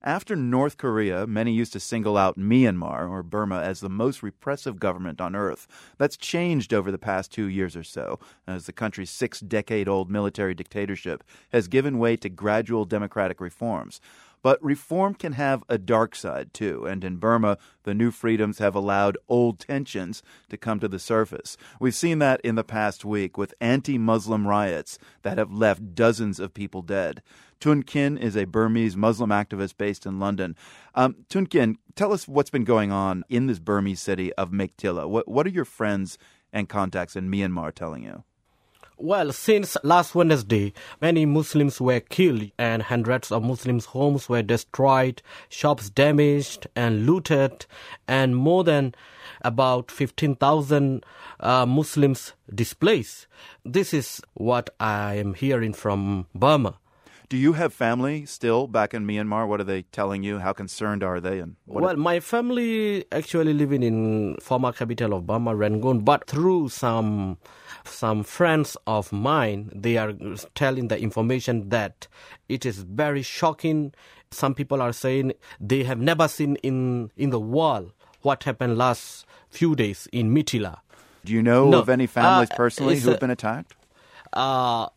After 0.02 0.36
North 0.36 0.76
Korea, 0.76 1.26
many 1.26 1.52
used 1.52 1.72
to 1.72 1.80
single 1.80 2.16
out 2.16 2.38
Myanmar, 2.38 3.10
or 3.10 3.24
Burma, 3.24 3.60
as 3.60 3.80
the 3.80 3.88
most 3.88 4.22
repressive 4.22 4.78
government 4.78 5.20
on 5.20 5.34
earth. 5.34 5.66
That's 5.98 6.16
changed 6.16 6.72
over 6.72 6.92
the 6.92 6.98
past 6.98 7.32
two 7.32 7.46
years 7.46 7.74
or 7.74 7.82
so, 7.82 8.20
as 8.46 8.66
the 8.66 8.72
country's 8.72 9.10
six 9.10 9.40
decade 9.40 9.88
old 9.88 10.08
military 10.08 10.54
dictatorship 10.54 11.24
has 11.50 11.66
given 11.66 11.98
way 11.98 12.16
to 12.18 12.28
gradual 12.28 12.84
democratic 12.84 13.40
reforms. 13.40 14.00
But 14.42 14.62
reform 14.62 15.14
can 15.14 15.32
have 15.32 15.64
a 15.68 15.78
dark 15.78 16.14
side, 16.14 16.54
too, 16.54 16.86
and 16.86 17.02
in 17.02 17.16
Burma, 17.16 17.58
the 17.82 17.94
new 17.94 18.10
freedoms 18.10 18.58
have 18.58 18.74
allowed 18.74 19.18
old 19.28 19.58
tensions 19.58 20.22
to 20.48 20.56
come 20.56 20.78
to 20.80 20.88
the 20.88 20.98
surface. 20.98 21.56
We've 21.80 21.94
seen 21.94 22.18
that 22.20 22.40
in 22.42 22.54
the 22.54 22.64
past 22.64 23.04
week 23.04 23.36
with 23.36 23.54
anti 23.60 23.98
Muslim 23.98 24.46
riots 24.46 24.98
that 25.22 25.38
have 25.38 25.52
left 25.52 25.94
dozens 25.94 26.38
of 26.38 26.54
people 26.54 26.82
dead. 26.82 27.22
Tun 27.60 27.82
Khin 27.82 28.18
is 28.18 28.36
a 28.36 28.44
Burmese 28.44 28.96
Muslim 28.96 29.30
activist 29.30 29.76
based 29.76 30.06
in 30.06 30.18
London. 30.18 30.56
Um, 30.94 31.16
Tun 31.28 31.46
Khin, 31.46 31.78
tell 31.94 32.12
us 32.12 32.28
what's 32.28 32.50
been 32.50 32.64
going 32.64 32.92
on 32.92 33.24
in 33.28 33.46
this 33.46 33.58
Burmese 33.58 34.00
city 34.00 34.32
of 34.34 34.50
Meiktila. 34.50 35.08
What, 35.08 35.26
what 35.26 35.46
are 35.46 35.50
your 35.50 35.64
friends 35.64 36.18
and 36.52 36.68
contacts 36.68 37.16
in 37.16 37.30
Myanmar 37.30 37.74
telling 37.74 38.02
you? 38.02 38.24
Well, 38.98 39.30
since 39.32 39.76
last 39.84 40.14
Wednesday, 40.14 40.72
many 41.02 41.26
Muslims 41.26 41.82
were 41.82 42.00
killed 42.00 42.50
and 42.58 42.82
hundreds 42.82 43.30
of 43.30 43.42
Muslims' 43.42 43.84
homes 43.84 44.26
were 44.26 44.40
destroyed, 44.40 45.20
shops 45.50 45.90
damaged 45.90 46.66
and 46.74 47.04
looted, 47.04 47.66
and 48.08 48.34
more 48.34 48.64
than 48.64 48.94
about 49.42 49.90
15,000 49.90 51.04
uh, 51.40 51.66
Muslims 51.66 52.32
displaced. 52.54 53.26
This 53.66 53.92
is 53.92 54.22
what 54.32 54.70
I 54.80 55.16
am 55.16 55.34
hearing 55.34 55.74
from 55.74 56.26
Burma. 56.34 56.78
Do 57.28 57.36
you 57.36 57.54
have 57.54 57.74
family 57.74 58.24
still 58.26 58.68
back 58.68 58.94
in 58.94 59.04
Myanmar? 59.04 59.48
What 59.48 59.60
are 59.60 59.64
they 59.64 59.82
telling 59.82 60.22
you? 60.22 60.38
How 60.38 60.52
concerned 60.52 61.02
are 61.02 61.20
they? 61.20 61.40
And 61.40 61.56
well, 61.66 61.90
are... 61.90 61.96
my 61.96 62.20
family 62.20 63.04
actually 63.10 63.52
living 63.52 63.82
in 63.82 64.36
former 64.40 64.72
capital 64.72 65.12
of 65.12 65.26
Burma, 65.26 65.54
Rangoon, 65.56 66.04
but 66.04 66.28
through 66.28 66.68
some 66.68 67.38
some 67.84 68.22
friends 68.22 68.76
of 68.86 69.12
mine, 69.12 69.72
they 69.74 69.96
are 69.96 70.12
telling 70.54 70.88
the 70.88 71.00
information 71.00 71.68
that 71.70 72.06
it 72.48 72.64
is 72.64 72.78
very 72.78 73.22
shocking. 73.22 73.92
Some 74.30 74.54
people 74.54 74.80
are 74.80 74.92
saying 74.92 75.32
they 75.60 75.82
have 75.82 75.98
never 75.98 76.28
seen 76.28 76.56
in 76.56 77.10
in 77.16 77.30
the 77.30 77.40
world 77.40 77.92
what 78.22 78.44
happened 78.44 78.78
last 78.78 79.26
few 79.50 79.74
days 79.74 80.06
in 80.12 80.32
Meiktila. 80.32 80.78
Do 81.24 81.32
you 81.32 81.42
know 81.42 81.70
no, 81.70 81.80
of 81.80 81.88
any 81.88 82.06
families 82.06 82.50
uh, 82.52 82.56
personally 82.56 83.00
who 83.00 83.10
have 83.10 83.20
been 83.20 83.30
attacked? 83.30 83.74
Uh, 84.32 84.88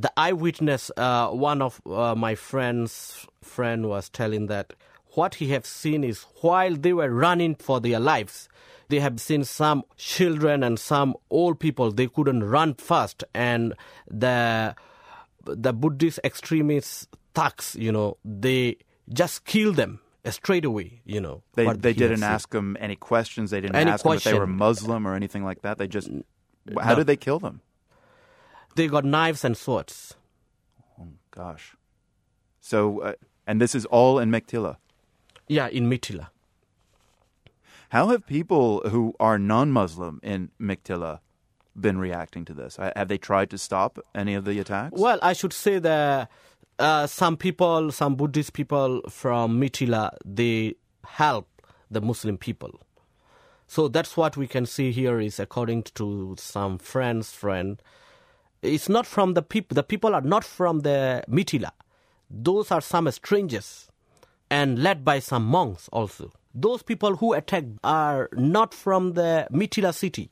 the 0.00 0.12
eyewitness, 0.16 0.90
uh, 0.96 1.28
one 1.30 1.60
of 1.60 1.80
uh, 1.84 2.14
my 2.14 2.36
friends' 2.36 3.26
friend 3.42 3.88
was 3.88 4.08
telling 4.08 4.46
that 4.46 4.72
what 5.14 5.36
he 5.36 5.48
have 5.48 5.66
seen 5.66 6.04
is 6.04 6.24
while 6.40 6.76
they 6.76 6.92
were 6.92 7.10
running 7.10 7.56
for 7.56 7.80
their 7.80 7.98
lives, 7.98 8.48
they 8.88 9.00
have 9.00 9.20
seen 9.20 9.42
some 9.42 9.82
children 9.96 10.62
and 10.62 10.78
some 10.78 11.14
old 11.30 11.58
people. 11.58 11.90
They 11.90 12.06
couldn't 12.06 12.44
run 12.44 12.74
fast, 12.74 13.24
and 13.34 13.74
the 14.08 14.76
the 15.44 15.72
Buddhist 15.72 16.20
extremist 16.22 17.08
thugs, 17.34 17.74
you 17.76 17.90
know, 17.90 18.18
they 18.24 18.76
just 19.12 19.46
kill 19.46 19.72
them 19.72 20.00
straight 20.30 20.64
away. 20.64 21.00
You 21.04 21.20
know, 21.20 21.42
they 21.54 21.72
they 21.72 21.92
didn't 21.92 22.22
ask 22.22 22.50
them 22.50 22.76
any 22.78 22.94
questions. 22.94 23.50
They 23.50 23.60
didn't 23.60 23.74
any 23.74 23.90
ask 23.90 24.02
question. 24.02 24.30
them 24.30 24.42
if 24.42 24.46
they 24.46 24.52
were 24.52 24.58
Muslim 24.58 25.08
or 25.08 25.16
anything 25.16 25.44
like 25.44 25.62
that. 25.62 25.78
They 25.78 25.88
just 25.88 26.08
how 26.80 26.90
no. 26.90 26.96
did 26.96 27.08
they 27.08 27.16
kill 27.16 27.40
them? 27.40 27.62
They 28.78 28.86
got 28.86 29.04
knives 29.04 29.44
and 29.44 29.56
swords. 29.56 30.14
Oh 31.00 31.08
gosh. 31.32 31.74
So, 32.60 33.00
uh, 33.00 33.14
and 33.44 33.60
this 33.60 33.74
is 33.74 33.84
all 33.86 34.20
in 34.20 34.30
Meiktila. 34.30 34.76
Yeah, 35.48 35.66
in 35.66 35.90
Meiktila. 35.90 36.28
How 37.88 38.06
have 38.10 38.24
people 38.24 38.88
who 38.88 39.14
are 39.18 39.36
non-Muslim 39.36 40.20
in 40.22 40.52
Meiktila 40.60 41.18
been 41.74 41.98
reacting 41.98 42.44
to 42.44 42.54
this? 42.54 42.76
Have 42.76 43.08
they 43.08 43.18
tried 43.18 43.50
to 43.50 43.58
stop 43.58 43.98
any 44.14 44.34
of 44.34 44.44
the 44.44 44.60
attacks? 44.60 45.00
Well, 45.00 45.18
I 45.22 45.32
should 45.32 45.52
say 45.52 45.80
that 45.80 46.30
uh, 46.78 47.08
some 47.08 47.36
people, 47.36 47.90
some 47.90 48.14
Buddhist 48.14 48.52
people 48.52 49.02
from 49.08 49.60
Meiktila, 49.60 50.16
they 50.24 50.76
help 51.04 51.48
the 51.90 52.00
Muslim 52.00 52.38
people. 52.38 52.78
So 53.66 53.88
that's 53.88 54.16
what 54.16 54.36
we 54.36 54.46
can 54.46 54.66
see 54.66 54.92
here 54.92 55.18
is 55.18 55.40
according 55.40 55.82
to 55.94 56.36
some 56.38 56.78
friends' 56.78 57.32
friend, 57.32 57.82
it's 58.62 58.88
not 58.88 59.06
from 59.06 59.34
the 59.34 59.42
people. 59.42 59.74
The 59.74 59.82
people 59.82 60.14
are 60.14 60.20
not 60.20 60.44
from 60.44 60.80
the 60.80 61.24
Meiktila. 61.28 61.70
Those 62.30 62.70
are 62.70 62.80
some 62.80 63.10
strangers 63.10 63.88
and 64.50 64.82
led 64.82 65.04
by 65.04 65.18
some 65.18 65.44
monks 65.44 65.88
also. 65.92 66.32
Those 66.54 66.82
people 66.82 67.16
who 67.16 67.34
attacked 67.34 67.78
are 67.84 68.28
not 68.32 68.74
from 68.74 69.12
the 69.12 69.46
Meiktila 69.52 69.94
city. 69.94 70.30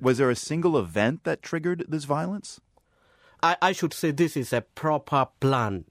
Was 0.00 0.18
there 0.18 0.30
a 0.30 0.36
single 0.36 0.76
event 0.76 1.24
that 1.24 1.42
triggered 1.42 1.84
this 1.88 2.04
violence? 2.04 2.60
I, 3.42 3.56
I 3.62 3.72
should 3.72 3.94
say 3.94 4.10
this 4.10 4.36
is 4.36 4.52
a 4.52 4.60
proper 4.60 5.28
plan. 5.40 5.84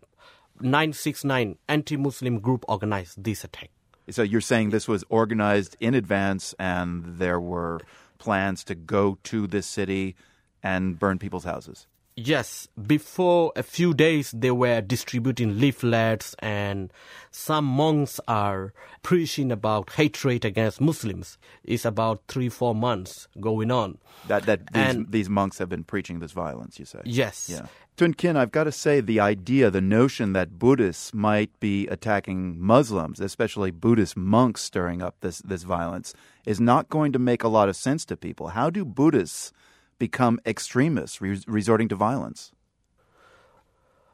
969 0.60 1.58
anti 1.68 1.98
Muslim 1.98 2.40
group 2.40 2.64
organized 2.68 3.24
this 3.24 3.44
attack. 3.44 3.72
So 4.10 4.22
you're 4.22 4.42
saying 4.42 4.70
this 4.70 4.88
was 4.88 5.04
organized 5.10 5.76
in 5.80 5.94
advance 5.94 6.54
and 6.60 7.18
there 7.18 7.40
were 7.40 7.80
plans 8.20 8.64
to 8.66 8.76
go 8.76 9.18
to 9.24 9.48
this 9.48 9.66
city 9.66 10.16
and 10.64 11.00
burn 11.00 11.20
people's 11.20 11.46
houses. 11.46 11.88
Yes, 12.18 12.68
before 12.86 13.54
a 13.56 13.64
few 13.64 13.94
days 13.94 14.32
they 14.32 14.52
were 14.52 14.82
distributing 14.82 15.60
leaflets, 15.60 16.36
and 16.40 16.92
some 17.32 17.64
monks 17.64 18.20
are 18.28 18.74
preaching 19.02 19.50
about 19.52 19.92
hatred 19.92 20.44
against 20.44 20.82
Muslims. 20.82 21.38
It's 21.64 21.86
about 21.86 22.22
three, 22.28 22.50
four 22.50 22.76
months 22.76 23.30
going 23.40 23.72
on. 23.72 23.98
That 24.28 24.46
that 24.46 24.74
these, 24.74 24.84
and, 24.84 25.12
these 25.12 25.30
monks 25.30 25.58
have 25.60 25.70
been 25.70 25.86
preaching 25.86 26.20
this 26.20 26.34
violence. 26.34 26.78
You 26.80 26.86
say? 26.86 27.00
Yes. 27.06 27.50
Yeah. 27.50 27.68
Tun 27.96 28.14
Khin, 28.14 28.36
I've 28.36 28.52
got 28.52 28.66
to 28.66 28.72
say, 28.72 29.00
the 29.00 29.20
idea, 29.20 29.70
the 29.70 29.82
notion 29.82 30.34
that 30.34 30.58
Buddhists 30.58 31.14
might 31.14 31.58
be 31.60 31.88
attacking 31.88 32.60
Muslims, 32.60 33.20
especially 33.20 33.72
Buddhist 33.72 34.18
monks 34.18 34.62
stirring 34.62 35.02
up 35.02 35.16
this 35.22 35.40
this 35.40 35.64
violence, 35.64 36.14
is 36.46 36.60
not 36.60 36.90
going 36.90 37.14
to 37.14 37.20
make 37.20 37.44
a 37.44 37.48
lot 37.48 37.70
of 37.70 37.76
sense 37.78 38.04
to 38.06 38.18
people. 38.18 38.50
How 38.50 38.70
do 38.70 38.84
Buddhists 38.84 39.54
become 40.02 40.40
extremists, 40.48 41.22
re- 41.22 41.40
resorting 41.46 41.88
to 41.88 41.96
violence? 41.96 42.52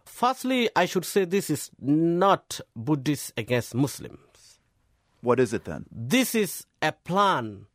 Firstly, 0.04 0.70
I 0.76 0.86
should 0.86 1.06
say 1.06 1.24
this 1.24 1.50
is 1.50 1.72
not 1.80 2.60
Buddhists 2.76 3.32
against 3.38 3.74
Muslims. 3.74 4.60
What 5.22 5.40
is 5.40 5.54
it 5.54 5.64
then? 5.64 5.86
This 5.90 6.36
is 6.36 6.66
a 6.82 6.92
plan 6.92 7.68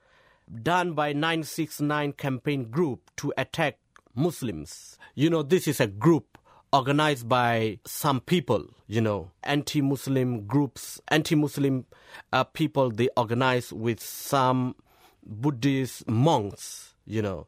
done 0.62 0.92
by 0.92 1.14
969 1.14 2.12
campaign 2.12 2.70
group 2.70 3.10
to 3.16 3.32
attack 3.38 3.78
Muslims. 4.14 4.98
You 5.14 5.30
know, 5.30 5.42
this 5.42 5.66
is 5.66 5.80
a 5.80 5.86
group 5.86 6.36
organized 6.70 7.26
by 7.30 7.78
some 7.86 8.20
people, 8.20 8.66
you 8.88 9.00
know, 9.00 9.30
anti-Muslim 9.42 10.46
groups, 10.46 11.00
anti-Muslim 11.08 11.86
uh, 12.30 12.44
people. 12.44 12.90
They 12.90 13.08
organize 13.16 13.72
with 13.72 14.00
some 14.00 14.76
Buddhist 15.24 16.06
monks, 16.06 16.92
you 17.06 17.22
know 17.22 17.46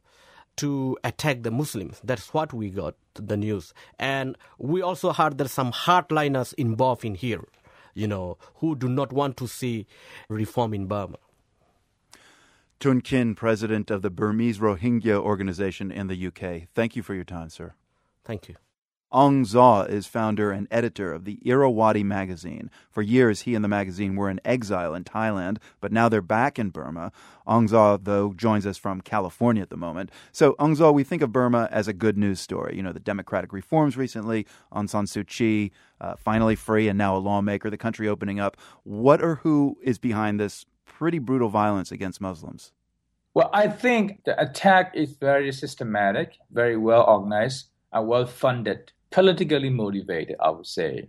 to 0.57 0.97
attack 1.05 1.43
the 1.43 1.51
Muslims. 1.51 2.01
That's 2.05 2.33
what 2.33 2.53
we 2.53 2.71
got 2.71 2.95
the 3.14 3.37
news. 3.37 3.75
And 3.99 4.37
we 4.59 4.83
also 4.83 5.12
heard 5.12 5.38
there's 5.38 5.53
some 5.53 5.73
hardliners 5.73 6.55
involved 6.55 7.05
in 7.05 7.14
here, 7.14 7.45
you 7.95 8.07
know, 8.07 8.38
who 8.57 8.77
do 8.77 8.88
not 8.88 9.12
want 9.12 9.37
to 9.38 9.49
see 9.49 9.87
reform 10.29 10.75
in 10.75 10.87
Burma. 10.87 11.19
Tun 12.81 13.01
Khin, 13.01 13.35
president 13.35 13.90
of 13.90 14.03
the 14.03 14.11
Burmese 14.11 14.59
Rohingya 14.59 15.17
organization 15.17 15.90
in 15.90 16.09
the 16.09 16.27
UK. 16.27 16.69
Thank 16.75 16.97
you 16.97 17.03
for 17.03 17.14
your 17.14 17.25
time, 17.25 17.49
sir. 17.49 17.73
Thank 18.25 18.49
you. 18.49 18.57
Aung 19.14 19.46
Zaw 19.46 19.83
is 19.83 20.09
founder 20.09 20.50
and 20.50 20.66
editor 20.72 21.12
of 21.12 21.24
the 21.24 21.38
Irrawaddy 21.44 22.03
magazine. 22.03 22.68
For 22.90 23.00
years, 23.00 23.42
he 23.42 23.55
and 23.55 23.64
the 23.64 23.68
magazine 23.68 24.16
were 24.16 24.29
in 24.29 24.40
exile 24.44 24.92
in 24.92 25.05
Thailand, 25.05 25.59
but 25.81 25.92
now 25.92 26.09
they're 26.09 26.20
back 26.20 26.59
in 26.59 26.70
Burma. 26.70 27.12
Aung 27.46 27.68
Zaw, 27.68 27.96
though, 27.96 28.33
joins 28.33 28.66
us 28.66 28.77
from 28.77 29.00
California 29.00 29.62
at 29.62 29.70
the 29.70 29.77
moment. 29.77 30.11
So, 30.33 30.55
Aung 30.55 30.74
Zaw, 30.74 30.90
we 30.90 31.05
think 31.05 31.22
of 31.22 31.31
Burma 31.31 31.68
as 31.70 31.87
a 31.87 31.92
good 31.92 32.18
news 32.18 32.40
story. 32.40 32.74
You 32.74 32.83
know, 32.83 32.92
the 32.92 32.98
democratic 32.98 33.53
reforms 33.53 33.96
recently, 33.96 34.48
Aung 34.72 34.90
San 34.90 35.05
Suu 35.05 35.24
Kyi, 35.24 35.70
uh, 36.00 36.16
finally 36.16 36.57
free 36.57 36.88
and 36.88 36.98
now 36.98 37.16
a 37.16 37.18
lawmaker, 37.18 37.70
the 37.70 37.79
country 37.79 38.09
opening 38.09 38.40
up. 38.40 38.57
What 38.83 39.22
or 39.22 39.37
who 39.37 39.79
is 39.81 40.00
behind 40.00 40.40
this 40.40 40.66
pretty 40.87 41.20
brutal 41.20 41.50
violence 41.50 41.92
against 41.92 42.20
Muslims? 42.20 42.72
Well, 43.33 43.50
I 43.53 43.68
think 43.68 44.24
the 44.24 44.40
attack 44.40 44.90
is 44.96 45.12
very 45.12 45.53
systematic, 45.53 46.38
very 46.50 46.77
well 46.77 47.05
organized, 47.05 47.68
and 47.92 48.09
well 48.09 48.27
funded 48.27 48.90
politically 49.11 49.71
motivated, 49.71 50.37
I 50.40 50.51
would 50.51 50.67
say, 50.67 51.09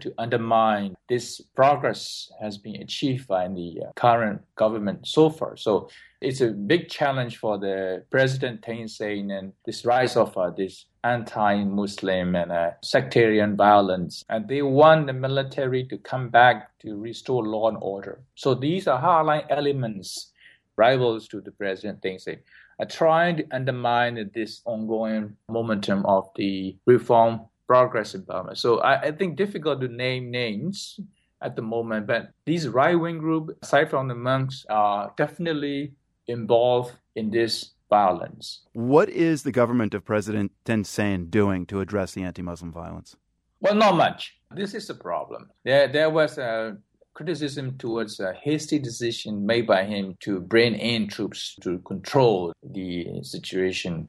to 0.00 0.12
undermine 0.18 0.96
this 1.08 1.40
progress 1.54 2.30
has 2.40 2.58
been 2.58 2.76
achieved 2.76 3.28
by 3.28 3.46
the 3.48 3.80
uh, 3.86 3.92
current 3.94 4.42
government 4.56 5.06
so 5.06 5.30
far. 5.30 5.56
So 5.56 5.88
it's 6.20 6.40
a 6.40 6.48
big 6.48 6.88
challenge 6.88 7.36
for 7.38 7.58
the 7.58 8.04
President 8.10 8.64
Thein 8.64 8.88
Sein 8.88 9.30
and 9.30 9.52
this 9.64 9.84
rise 9.84 10.16
of 10.16 10.36
uh, 10.36 10.50
this 10.50 10.86
anti-Muslim 11.04 12.34
and 12.34 12.50
uh, 12.50 12.70
sectarian 12.82 13.56
violence. 13.56 14.24
And 14.28 14.48
they 14.48 14.62
want 14.62 15.06
the 15.06 15.12
military 15.12 15.84
to 15.86 15.98
come 15.98 16.28
back 16.28 16.76
to 16.80 16.96
restore 16.96 17.46
law 17.46 17.68
and 17.68 17.78
order. 17.80 18.20
So 18.34 18.54
these 18.54 18.88
are 18.88 19.00
hardline 19.00 19.46
elements, 19.50 20.32
rivals 20.76 21.28
to 21.28 21.40
the 21.40 21.52
President 21.52 22.02
Thein 22.02 22.18
Sein 22.18 22.40
are 22.78 22.86
trying 22.86 23.36
to 23.36 23.46
undermine 23.52 24.30
this 24.34 24.62
ongoing 24.64 25.36
momentum 25.48 26.04
of 26.06 26.28
the 26.36 26.76
reform 26.86 27.40
progress 27.66 28.14
in 28.14 28.22
Burma. 28.22 28.56
So 28.56 28.80
I, 28.80 29.02
I, 29.02 29.12
think 29.12 29.36
difficult 29.36 29.80
to 29.80 29.88
name 29.88 30.30
names 30.30 31.00
at 31.40 31.56
the 31.56 31.62
moment. 31.62 32.06
But 32.06 32.30
these 32.44 32.68
right 32.68 32.94
wing 32.94 33.18
groups, 33.18 33.54
aside 33.62 33.90
from 33.90 34.08
the 34.08 34.14
monks, 34.14 34.66
are 34.68 35.12
definitely 35.16 35.92
involved 36.26 36.92
in 37.14 37.30
this 37.30 37.72
violence. 37.90 38.62
What 38.72 39.08
is 39.08 39.42
the 39.42 39.52
government 39.52 39.94
of 39.94 40.04
President 40.04 40.52
Thein 40.64 40.84
Sein 40.84 41.26
doing 41.30 41.66
to 41.66 41.80
address 41.80 42.12
the 42.12 42.22
anti 42.22 42.42
Muslim 42.42 42.72
violence? 42.72 43.16
Well, 43.60 43.74
not 43.74 43.96
much. 43.96 44.36
This 44.50 44.74
is 44.74 44.86
the 44.86 44.94
problem. 44.94 45.50
There, 45.64 45.88
there 45.88 46.10
was 46.10 46.38
a 46.38 46.76
criticism 47.14 47.78
towards 47.78 48.20
a 48.20 48.34
hasty 48.34 48.78
decision 48.78 49.46
made 49.46 49.66
by 49.66 49.84
him 49.84 50.16
to 50.20 50.40
bring 50.40 50.74
in 50.74 51.08
troops 51.08 51.56
to 51.62 51.78
control 51.80 52.52
the 52.62 53.22
situation. 53.22 54.08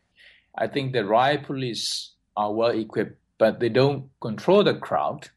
I 0.57 0.67
think 0.67 0.91
the 0.91 1.05
riot 1.05 1.43
police 1.43 2.13
are 2.35 2.51
well 2.51 2.71
equipped, 2.71 3.17
but 3.37 3.59
they 3.59 3.69
don't 3.69 4.09
control 4.21 4.63
the 4.63 4.75
crowd. 4.75 5.29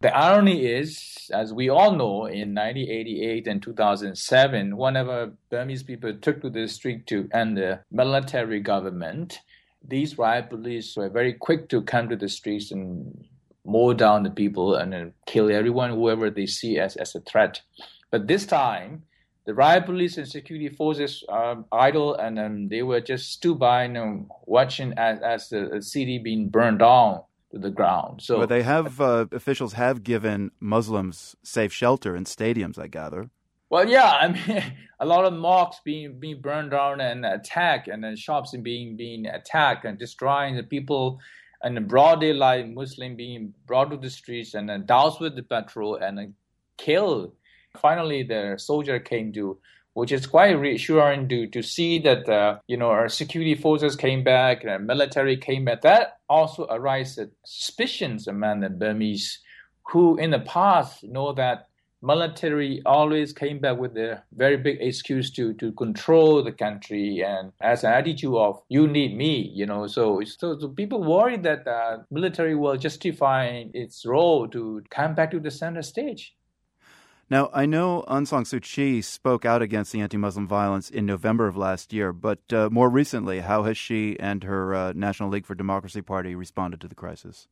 The 0.00 0.16
irony 0.16 0.64
is, 0.64 1.28
as 1.32 1.52
we 1.52 1.68
all 1.70 1.90
know, 1.90 2.26
in 2.26 2.54
1988 2.54 3.48
and 3.48 3.60
2007, 3.60 4.76
whenever 4.76 5.32
Burmese 5.50 5.82
people 5.82 6.14
took 6.14 6.40
to 6.42 6.50
the 6.50 6.68
street 6.68 7.06
to 7.08 7.28
end 7.32 7.56
the 7.56 7.80
military 7.90 8.60
government, 8.60 9.40
these 9.82 10.18
riot 10.18 10.50
police 10.50 10.96
were 10.96 11.08
very 11.08 11.32
quick 11.32 11.68
to 11.70 11.82
come 11.82 12.08
to 12.08 12.16
the 12.16 12.28
streets 12.28 12.70
and 12.70 13.24
mow 13.68 13.92
down 13.92 14.22
the 14.22 14.30
people 14.30 14.74
and 14.74 14.92
then 14.92 15.12
kill 15.26 15.50
everyone, 15.50 15.90
whoever 15.90 16.30
they 16.30 16.46
see 16.46 16.78
as, 16.78 16.96
as 16.96 17.14
a 17.14 17.20
threat. 17.20 17.60
But 18.10 18.26
this 18.26 18.46
time, 18.46 19.02
the 19.44 19.54
riot 19.54 19.86
police 19.86 20.18
and 20.18 20.28
security 20.28 20.68
forces 20.68 21.24
are 21.28 21.64
idle 21.72 22.14
and 22.14 22.38
um, 22.38 22.68
they 22.68 22.82
were 22.82 23.00
just 23.00 23.32
stood 23.32 23.58
by 23.58 23.84
you 23.84 23.92
know, 23.92 24.26
watching 24.46 24.92
as, 24.96 25.20
as 25.20 25.48
the 25.48 25.80
city 25.80 26.18
being 26.18 26.48
burned 26.48 26.80
down 26.80 27.22
to 27.52 27.58
the 27.58 27.70
ground. 27.70 28.22
So 28.22 28.38
but 28.38 28.48
they 28.48 28.62
have 28.62 29.00
uh, 29.00 29.26
officials 29.32 29.74
have 29.74 30.02
given 30.02 30.50
Muslims 30.60 31.36
safe 31.42 31.72
shelter 31.72 32.16
in 32.16 32.24
stadiums, 32.24 32.78
I 32.78 32.88
gather. 32.88 33.30
Well, 33.70 33.88
yeah, 33.88 34.10
I 34.10 34.28
mean, 34.28 34.62
a 35.00 35.06
lot 35.06 35.24
of 35.24 35.32
mosques 35.34 35.80
being 35.84 36.18
being 36.18 36.40
burned 36.40 36.70
down 36.70 37.00
and 37.00 37.24
attacked, 37.24 37.88
and 37.88 38.02
then 38.02 38.16
shops 38.16 38.56
being 38.56 38.96
being 38.96 39.26
attacked 39.26 39.84
and 39.84 39.98
destroying 39.98 40.56
the 40.56 40.62
people, 40.62 41.20
and 41.62 41.76
the 41.76 41.80
broad 41.80 42.20
daylight 42.20 42.68
Muslim 42.72 43.16
being 43.16 43.54
brought 43.66 43.90
to 43.90 43.96
the 43.96 44.10
streets 44.10 44.54
and 44.54 44.68
then 44.68 44.86
doused 44.86 45.20
with 45.20 45.34
the 45.34 45.42
petrol 45.42 45.96
and 45.96 46.18
then 46.18 46.34
killed. 46.76 47.32
Finally, 47.76 48.22
the 48.22 48.54
soldier 48.58 48.98
came 48.98 49.32
to 49.32 49.58
which 49.98 50.12
is 50.12 50.28
quite 50.28 50.50
reassuring 50.50 51.28
to, 51.28 51.48
to 51.48 51.60
see 51.60 51.98
that 51.98 52.28
uh, 52.28 52.58
you 52.68 52.76
know 52.76 52.88
our 52.90 53.08
security 53.08 53.56
forces 53.56 53.96
came 53.96 54.22
back 54.22 54.62
and 54.62 54.86
military 54.86 55.36
came 55.36 55.64
back. 55.64 55.82
That 55.82 56.18
also 56.28 56.66
arises 56.70 57.30
suspicions 57.44 58.28
among 58.28 58.60
the 58.60 58.70
Burmese, 58.70 59.40
who 59.90 60.16
in 60.16 60.30
the 60.30 60.38
past 60.38 61.02
know 61.02 61.32
that 61.32 61.67
military 62.02 62.82
always 62.86 63.32
came 63.32 63.58
back 63.58 63.76
with 63.76 63.96
a 63.96 64.22
very 64.32 64.56
big 64.56 64.78
excuse 64.80 65.30
to 65.30 65.52
to 65.54 65.72
control 65.72 66.42
the 66.42 66.52
country 66.52 67.22
and 67.24 67.52
as 67.60 67.84
an 67.84 67.92
attitude 67.92 68.34
of 68.34 68.60
you 68.68 68.86
need 68.86 69.16
me 69.16 69.50
you 69.54 69.66
know 69.66 69.86
so 69.86 70.20
so, 70.24 70.58
so 70.58 70.68
people 70.68 71.02
worry 71.02 71.36
that 71.36 71.66
uh, 71.66 71.98
military 72.10 72.54
will 72.54 72.76
justify 72.76 73.64
its 73.74 74.06
role 74.06 74.46
to 74.48 74.82
come 74.90 75.14
back 75.14 75.30
to 75.30 75.40
the 75.40 75.50
center 75.50 75.82
stage 75.82 76.34
now, 77.30 77.50
I 77.52 77.66
know 77.66 78.04
Aung 78.08 78.26
San 78.26 78.44
Suu 78.44 78.62
Kyi 78.62 79.02
spoke 79.02 79.44
out 79.44 79.60
against 79.60 79.92
the 79.92 80.00
anti 80.00 80.16
Muslim 80.16 80.48
violence 80.48 80.88
in 80.88 81.04
November 81.04 81.46
of 81.46 81.58
last 81.58 81.92
year, 81.92 82.10
but 82.10 82.40
uh, 82.52 82.70
more 82.72 82.88
recently, 82.88 83.40
how 83.40 83.64
has 83.64 83.76
she 83.76 84.18
and 84.18 84.44
her 84.44 84.74
uh, 84.74 84.92
National 84.94 85.28
League 85.28 85.44
for 85.44 85.54
Democracy 85.54 86.00
party 86.00 86.34
responded 86.34 86.80
to 86.80 86.88
the 86.88 86.94
crisis? 86.94 87.46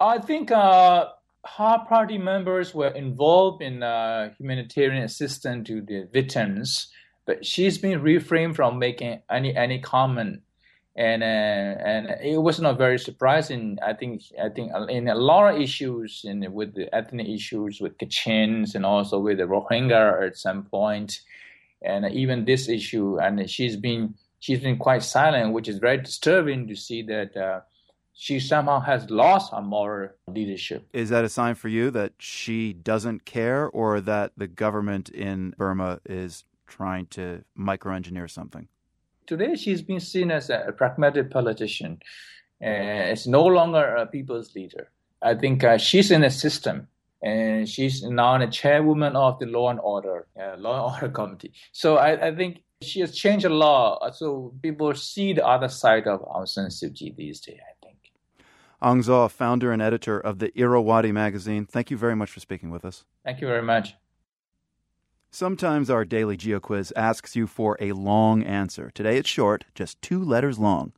I 0.00 0.18
think 0.18 0.50
uh, 0.50 1.10
her 1.44 1.78
party 1.88 2.18
members 2.18 2.74
were 2.74 2.88
involved 2.88 3.62
in 3.62 3.82
uh, 3.82 4.32
humanitarian 4.38 5.02
assistance 5.02 5.68
to 5.68 5.80
the 5.82 6.08
victims, 6.12 6.88
but 7.26 7.44
she's 7.44 7.78
been 7.78 8.00
refrained 8.00 8.56
from 8.56 8.78
making 8.78 9.20
any 9.30 9.54
any 9.54 9.78
comment 9.78 10.40
and 10.96 11.22
uh, 11.22 11.26
and 11.26 12.08
it 12.22 12.40
was 12.40 12.60
not 12.60 12.78
very 12.78 12.98
surprising. 12.98 13.78
I 13.84 13.94
think 13.94 14.22
I 14.42 14.48
think 14.48 14.70
in 14.88 15.08
a 15.08 15.14
lot 15.14 15.54
of 15.54 15.60
issues 15.60 16.22
in 16.24 16.52
with 16.52 16.74
the 16.74 16.94
ethnic 16.94 17.28
issues 17.28 17.80
with 17.80 17.98
Kachins 17.98 18.74
and 18.74 18.86
also 18.86 19.18
with 19.18 19.38
the 19.38 19.44
Rohingya 19.44 20.24
at 20.24 20.36
some 20.36 20.64
point, 20.64 21.20
and 21.82 22.06
even 22.12 22.44
this 22.44 22.68
issue, 22.68 23.18
and 23.20 23.50
she's 23.50 23.76
been 23.76 24.14
she's 24.38 24.60
been 24.60 24.78
quite 24.78 25.02
silent, 25.02 25.52
which 25.52 25.68
is 25.68 25.78
very 25.78 25.98
disturbing 25.98 26.68
to 26.68 26.76
see 26.76 27.02
that. 27.02 27.36
Uh, 27.36 27.60
she 28.14 28.40
somehow 28.40 28.80
has 28.80 29.10
lost 29.10 29.52
her 29.52 29.60
moral 29.60 30.10
leadership. 30.26 30.86
Is 30.92 31.10
that 31.10 31.24
a 31.24 31.28
sign 31.28 31.54
for 31.54 31.68
you 31.68 31.90
that 31.90 32.12
she 32.18 32.72
doesn't 32.72 33.24
care, 33.24 33.68
or 33.68 34.00
that 34.00 34.32
the 34.36 34.46
government 34.46 35.08
in 35.10 35.54
Burma 35.58 36.00
is 36.06 36.44
trying 36.66 37.06
to 37.06 37.44
microengineer 37.58 38.30
something? 38.30 38.68
today 39.26 39.54
she's 39.54 39.82
been 39.82 40.00
seen 40.00 40.30
as 40.30 40.50
a 40.50 40.72
pragmatic 40.76 41.30
politician. 41.30 41.98
Uh, 42.62 43.12
it's 43.12 43.26
no 43.26 43.44
longer 43.44 43.96
a 43.96 44.06
people's 44.06 44.54
leader. 44.54 44.90
I 45.22 45.34
think 45.34 45.64
uh, 45.64 45.78
she's 45.78 46.10
in 46.10 46.22
a 46.24 46.30
system, 46.30 46.88
and 47.22 47.68
she's 47.68 48.02
now 48.02 48.38
the 48.38 48.46
chairwoman 48.46 49.16
of 49.16 49.38
the 49.38 49.46
Law 49.46 49.70
and 49.70 49.80
Order 49.80 50.26
uh, 50.40 50.56
Law 50.58 50.86
and 50.86 50.94
Order 50.94 51.08
Committee. 51.14 51.52
So 51.72 51.96
I, 51.96 52.28
I, 52.28 52.34
think 52.34 52.62
she 52.82 53.00
has 53.00 53.14
changed 53.14 53.44
a 53.44 53.50
lot. 53.50 54.14
So 54.14 54.54
people 54.62 54.94
see 54.94 55.32
the 55.32 55.46
other 55.46 55.68
side 55.68 56.06
of 56.06 56.20
Aung 56.20 56.48
San 56.48 56.66
Suu 56.66 56.94
Kyi 56.94 57.14
these 57.16 57.40
days. 57.40 57.58
Aung 58.84 59.02
Zaw, 59.02 59.28
founder 59.28 59.72
and 59.72 59.80
editor 59.80 60.20
of 60.20 60.40
the 60.40 60.52
Irrawaddy 60.54 61.10
magazine. 61.10 61.64
Thank 61.64 61.90
you 61.90 61.96
very 61.96 62.14
much 62.14 62.30
for 62.30 62.40
speaking 62.40 62.68
with 62.70 62.84
us. 62.84 63.06
Thank 63.24 63.40
you 63.40 63.46
very 63.46 63.62
much. 63.62 63.94
Sometimes 65.30 65.88
our 65.88 66.04
daily 66.04 66.36
GeoQuiz 66.36 66.92
asks 66.94 67.34
you 67.34 67.46
for 67.46 67.78
a 67.80 67.92
long 67.92 68.42
answer. 68.42 68.90
Today 68.94 69.16
it's 69.16 69.28
short, 69.28 69.64
just 69.74 70.00
two 70.02 70.22
letters 70.22 70.58
long. 70.58 70.92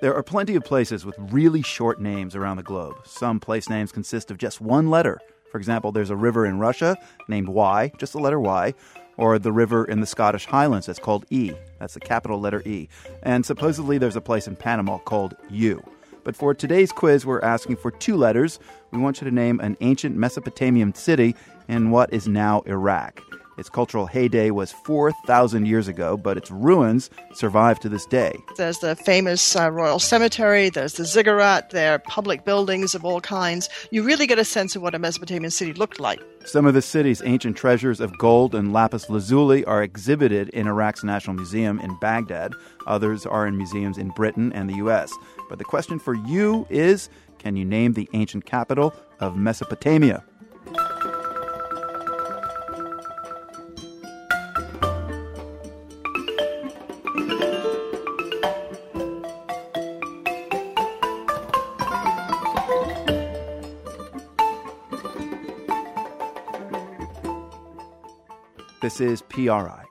There 0.00 0.14
are 0.14 0.24
plenty 0.24 0.56
of 0.56 0.64
places 0.64 1.06
with 1.06 1.14
really 1.18 1.62
short 1.62 2.00
names 2.00 2.34
around 2.34 2.56
the 2.56 2.64
globe. 2.64 2.96
Some 3.04 3.38
place 3.38 3.68
names 3.68 3.92
consist 3.92 4.32
of 4.32 4.38
just 4.38 4.60
one 4.60 4.90
letter. 4.90 5.20
For 5.52 5.58
example, 5.58 5.92
there's 5.92 6.10
a 6.10 6.16
river 6.16 6.46
in 6.46 6.58
Russia 6.58 6.96
named 7.28 7.48
Y, 7.48 7.92
just 7.98 8.12
the 8.12 8.18
letter 8.18 8.40
Y, 8.40 8.74
or 9.16 9.38
the 9.38 9.52
river 9.52 9.84
in 9.84 10.00
the 10.00 10.06
Scottish 10.06 10.46
Highlands 10.46 10.86
that's 10.86 10.98
called 10.98 11.24
E. 11.30 11.52
That's 11.78 11.94
the 11.94 12.00
capital 12.00 12.40
letter 12.40 12.62
E. 12.66 12.88
And 13.22 13.44
supposedly 13.44 13.98
there's 13.98 14.16
a 14.16 14.20
place 14.20 14.46
in 14.46 14.56
Panama 14.56 14.98
called 14.98 15.36
U. 15.50 15.82
But 16.24 16.36
for 16.36 16.54
today's 16.54 16.92
quiz, 16.92 17.24
we're 17.24 17.40
asking 17.40 17.76
for 17.76 17.90
two 17.90 18.16
letters. 18.16 18.58
We 18.90 18.98
want 18.98 19.20
you 19.20 19.28
to 19.28 19.34
name 19.34 19.60
an 19.60 19.76
ancient 19.80 20.16
Mesopotamian 20.16 20.94
city 20.94 21.34
in 21.68 21.90
what 21.90 22.12
is 22.12 22.28
now 22.28 22.62
Iraq. 22.66 23.22
Its 23.60 23.68
cultural 23.68 24.06
heyday 24.06 24.50
was 24.50 24.72
4,000 24.72 25.66
years 25.66 25.86
ago, 25.86 26.16
but 26.16 26.38
its 26.38 26.50
ruins 26.50 27.10
survive 27.34 27.78
to 27.80 27.90
this 27.90 28.06
day. 28.06 28.32
There's 28.56 28.78
the 28.78 28.96
famous 28.96 29.54
uh, 29.54 29.70
Royal 29.70 29.98
Cemetery, 29.98 30.70
there's 30.70 30.94
the 30.94 31.04
ziggurat, 31.04 31.68
there 31.68 31.92
are 31.92 31.98
public 31.98 32.46
buildings 32.46 32.94
of 32.94 33.04
all 33.04 33.20
kinds. 33.20 33.68
You 33.90 34.02
really 34.02 34.26
get 34.26 34.38
a 34.38 34.46
sense 34.46 34.76
of 34.76 34.80
what 34.82 34.94
a 34.94 34.98
Mesopotamian 34.98 35.50
city 35.50 35.74
looked 35.74 36.00
like. 36.00 36.22
Some 36.46 36.64
of 36.64 36.72
the 36.72 36.80
city's 36.80 37.20
ancient 37.22 37.54
treasures 37.54 38.00
of 38.00 38.16
gold 38.16 38.54
and 38.54 38.72
lapis 38.72 39.10
lazuli 39.10 39.62
are 39.66 39.82
exhibited 39.82 40.48
in 40.48 40.66
Iraq's 40.66 41.04
National 41.04 41.36
Museum 41.36 41.78
in 41.80 41.94
Baghdad. 42.00 42.54
Others 42.86 43.26
are 43.26 43.46
in 43.46 43.58
museums 43.58 43.98
in 43.98 44.08
Britain 44.08 44.54
and 44.54 44.70
the 44.70 44.76
U.S. 44.76 45.12
But 45.50 45.58
the 45.58 45.64
question 45.64 45.98
for 45.98 46.14
you 46.14 46.66
is 46.70 47.10
can 47.38 47.56
you 47.56 47.66
name 47.66 47.92
the 47.92 48.08
ancient 48.14 48.46
capital 48.46 48.94
of 49.18 49.36
Mesopotamia? 49.36 50.24
This 68.90 69.00
is 69.00 69.22
PRI. 69.22 69.84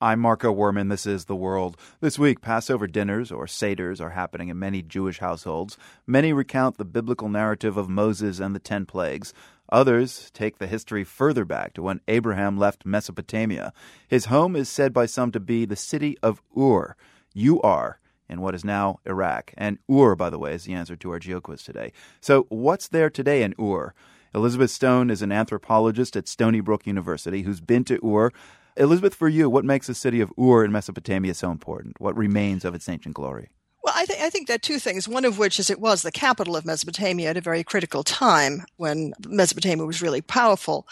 I'm 0.00 0.20
Marco 0.20 0.54
Werman. 0.54 0.88
This 0.88 1.04
is 1.04 1.24
The 1.24 1.34
World. 1.34 1.76
This 2.00 2.16
week, 2.16 2.40
Passover 2.40 2.86
dinners 2.86 3.32
or 3.32 3.46
Seders 3.46 4.00
are 4.00 4.10
happening 4.10 4.50
in 4.50 4.58
many 4.60 4.82
Jewish 4.82 5.18
households. 5.18 5.76
Many 6.06 6.32
recount 6.32 6.78
the 6.78 6.84
biblical 6.84 7.28
narrative 7.28 7.76
of 7.76 7.88
Moses 7.88 8.38
and 8.38 8.54
the 8.54 8.60
ten 8.60 8.86
plagues. 8.86 9.34
Others 9.68 10.30
take 10.32 10.58
the 10.58 10.68
history 10.68 11.02
further 11.02 11.44
back 11.44 11.72
to 11.74 11.82
when 11.82 12.00
Abraham 12.06 12.56
left 12.56 12.86
Mesopotamia. 12.86 13.72
His 14.06 14.26
home 14.26 14.54
is 14.54 14.68
said 14.68 14.92
by 14.92 15.06
some 15.06 15.32
to 15.32 15.40
be 15.40 15.64
the 15.64 15.74
city 15.74 16.16
of 16.22 16.40
Ur, 16.56 16.94
U-R, 17.34 17.98
in 18.28 18.40
what 18.40 18.54
is 18.54 18.64
now 18.64 19.00
Iraq. 19.04 19.52
And 19.56 19.80
Ur, 19.90 20.14
by 20.14 20.30
the 20.30 20.38
way, 20.38 20.54
is 20.54 20.66
the 20.66 20.74
answer 20.74 20.94
to 20.94 21.10
our 21.10 21.18
GeoQuiz 21.18 21.64
today. 21.64 21.90
So, 22.20 22.46
what's 22.48 22.86
there 22.86 23.10
today 23.10 23.42
in 23.42 23.56
Ur? 23.60 23.92
Elizabeth 24.32 24.70
Stone 24.70 25.10
is 25.10 25.22
an 25.22 25.32
anthropologist 25.32 26.16
at 26.16 26.28
Stony 26.28 26.60
Brook 26.60 26.86
University 26.86 27.42
who's 27.42 27.60
been 27.60 27.82
to 27.84 27.98
Ur. 28.04 28.30
Elizabeth, 28.76 29.12
for 29.12 29.28
you, 29.28 29.50
what 29.50 29.64
makes 29.64 29.88
the 29.88 29.94
city 29.94 30.20
of 30.20 30.32
Ur 30.38 30.64
in 30.64 30.70
Mesopotamia 30.70 31.34
so 31.34 31.50
important? 31.50 32.00
What 32.00 32.16
remains 32.16 32.64
of 32.64 32.72
its 32.72 32.88
ancient 32.88 33.16
glory? 33.16 33.50
I, 33.86 34.04
th- 34.04 34.20
I 34.20 34.30
think 34.30 34.46
there 34.46 34.56
are 34.56 34.58
two 34.58 34.78
things. 34.78 35.08
One 35.08 35.24
of 35.24 35.38
which 35.38 35.58
is 35.58 35.70
it 35.70 35.80
was 35.80 36.02
the 36.02 36.12
capital 36.12 36.54
of 36.54 36.66
Mesopotamia 36.66 37.30
at 37.30 37.36
a 37.36 37.40
very 37.40 37.64
critical 37.64 38.02
time 38.02 38.64
when 38.76 39.14
Mesopotamia 39.26 39.86
was 39.86 40.02
really 40.02 40.20
powerful. 40.20 40.86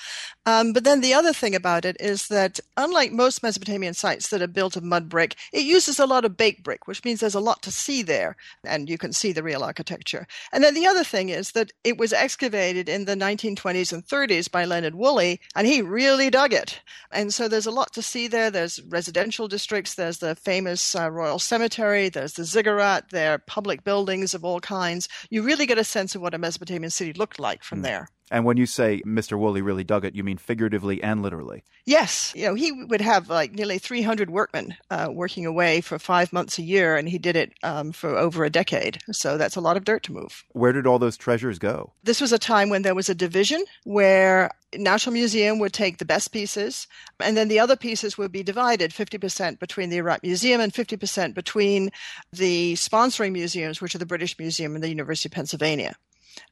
Um, 0.47 0.73
but 0.73 0.85
then 0.85 1.03
the 1.03 1.13
other 1.13 1.35
thing 1.35 1.55
about 1.55 1.85
it 1.85 1.99
is 2.01 2.29
that 2.29 2.59
unlike 2.79 3.13
most 3.13 3.43
Mesopotamian 3.43 3.93
sites 3.93 4.29
that 4.29 4.41
are 4.41 4.47
built 4.47 4.77
of 4.77 4.83
mud 4.83 5.09
brick, 5.09 5.37
it 5.53 5.65
uses 5.65 5.99
a 5.99 6.07
lot 6.07 6.25
of 6.25 6.39
baked 6.39 6.63
brick, 6.63 6.87
which 6.87 7.05
means 7.05 7.21
there's 7.21 7.35
a 7.35 7.41
lot 7.41 7.63
to 7.63 7.71
see 7.71 8.03
there, 8.03 8.37
and 8.65 8.89
you 8.89 8.97
can 8.97 9.13
see 9.13 9.33
the 9.33 9.43
real 9.43 9.63
architecture. 9.63 10.27
And 10.51 10.65
then 10.65 10.73
the 10.75 10.87
other 10.87 11.05
thing 11.05 11.29
is 11.29 11.53
that 11.53 11.73
it 11.85 11.99
was 11.99 12.15
excavated 12.15 12.89
in 12.89 13.05
the 13.05 13.15
1920s 13.15 13.93
and 13.93 14.07
30s 14.07 14.51
by 14.51 14.65
Leonard 14.65 14.95
Woolley, 14.95 15.41
and 15.55 15.67
he 15.67 15.83
really 15.83 16.31
dug 16.31 16.55
it. 16.55 16.81
And 17.13 17.35
so 17.35 17.49
there's 17.49 17.67
a 17.67 17.71
lot 17.71 17.93
to 17.93 18.03
see 18.03 18.29
there. 18.29 18.51
There's 18.51 18.83
residential 18.85 19.49
districts, 19.49 19.95
there's 19.95 20.19
the 20.19 20.35
famous 20.35 20.95
uh, 20.95 21.11
Royal 21.11 21.39
Cemetery, 21.39 22.09
there's 22.09 22.33
the 22.33 22.45
ziggurat, 22.45 22.78
there 23.11 23.35
are 23.35 23.39
public 23.39 23.85
buildings 23.85 24.35
of 24.35 24.45
all 24.45 24.61
kinds. 24.61 25.09
You 25.31 25.43
really 25.43 25.67
get 25.67 25.79
a 25.79 25.85
sense 25.85 26.15
of 26.15 26.23
what 26.23 26.35
a 26.35 26.39
Mesopotamian 26.39 26.91
city 26.91 27.13
looked 27.13 27.39
like 27.39 27.63
from 27.63 27.81
mm. 27.81 27.85
there. 27.85 28.09
And 28.31 28.45
when 28.45 28.57
you 28.57 28.67
say 28.67 29.03
Mr. 29.07 29.39
Woolley 29.39 29.63
really 29.63 29.85
dug 29.85 30.05
it, 30.05 30.15
you 30.15 30.25
mean 30.25 30.39
figuratively 30.39 31.03
and 31.03 31.23
literally? 31.23 31.65
Yes. 31.85 32.33
You 32.37 32.47
know, 32.47 32.55
he 32.55 32.73
would 32.73 33.01
have 33.01 33.29
like 33.29 33.53
nearly 33.53 33.79
300 33.79 34.31
workmen 34.31 34.77
uh, 34.91 35.09
working 35.11 35.47
away 35.47 35.81
for 35.81 35.99
five 35.99 36.33
months 36.33 36.59
a 36.59 36.63
year, 36.63 36.97
and 36.97 37.09
he 37.09 37.19
did 37.19 37.37
it 37.37 37.53
um, 37.63 37.93
for 37.93 38.11
over 38.17 38.45
a 38.45 38.51
decade. 38.51 38.99
So 39.11 39.39
that's 39.39 39.57
a 39.57 39.61
lot 39.61 39.77
of 39.77 39.85
dirt 39.85 40.03
to 40.05 40.13
move. 40.13 40.45
Where 40.53 40.73
did 40.73 40.87
all 40.87 40.99
those 40.99 41.17
treasures 41.17 41.59
go? 41.59 41.93
This 42.05 42.21
was 42.21 42.33
a 42.33 42.39
time 42.39 42.69
when 42.69 42.83
there 42.83 42.95
was 42.95 43.09
a 43.09 43.15
division 43.15 43.65
where 43.85 44.51
National 44.75 45.15
Museum 45.15 45.59
would 45.59 45.73
take 45.73 45.97
the 45.97 46.05
best 46.05 46.31
pieces, 46.31 46.87
and 47.21 47.37
then 47.37 47.49
the 47.49 47.59
other 47.59 47.77
pieces 47.77 48.19
would 48.19 48.33
be 48.33 48.43
divided 48.43 48.91
50% 48.91 49.59
between 49.59 49.89
the 49.89 49.97
Iraq 49.97 50.23
Museum 50.23 50.61
and 50.61 50.73
50% 50.73 51.35
between 51.35 51.91
the 52.33 52.75
sponsoring 52.75 53.33
museums, 53.33 53.81
which 53.81 53.95
are 53.95 53.99
the 53.99 54.07
British 54.07 54.39
Museum 54.39 54.75
and 54.75 54.85
the 54.85 54.91
University 54.91 55.29
of 55.29 55.33
Pennsylvania. 55.33 55.97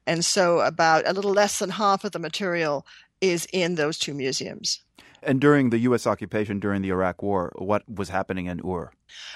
And 0.06 0.24
so 0.24 0.60
about 0.60 1.06
a 1.06 1.12
little 1.12 1.32
less 1.32 1.58
than 1.58 1.70
half 1.70 2.04
of 2.04 2.12
the 2.12 2.18
material 2.18 2.86
is 3.20 3.46
in 3.52 3.74
those 3.74 3.98
two 3.98 4.14
museums. 4.14 4.80
And 5.22 5.40
during 5.40 5.70
the 5.70 5.78
U.S. 5.78 6.06
occupation 6.06 6.60
during 6.60 6.82
the 6.82 6.90
Iraq 6.90 7.22
War, 7.22 7.52
what 7.56 7.82
was 7.88 8.08
happening 8.08 8.46
in 8.46 8.60
Ur? 8.64 8.92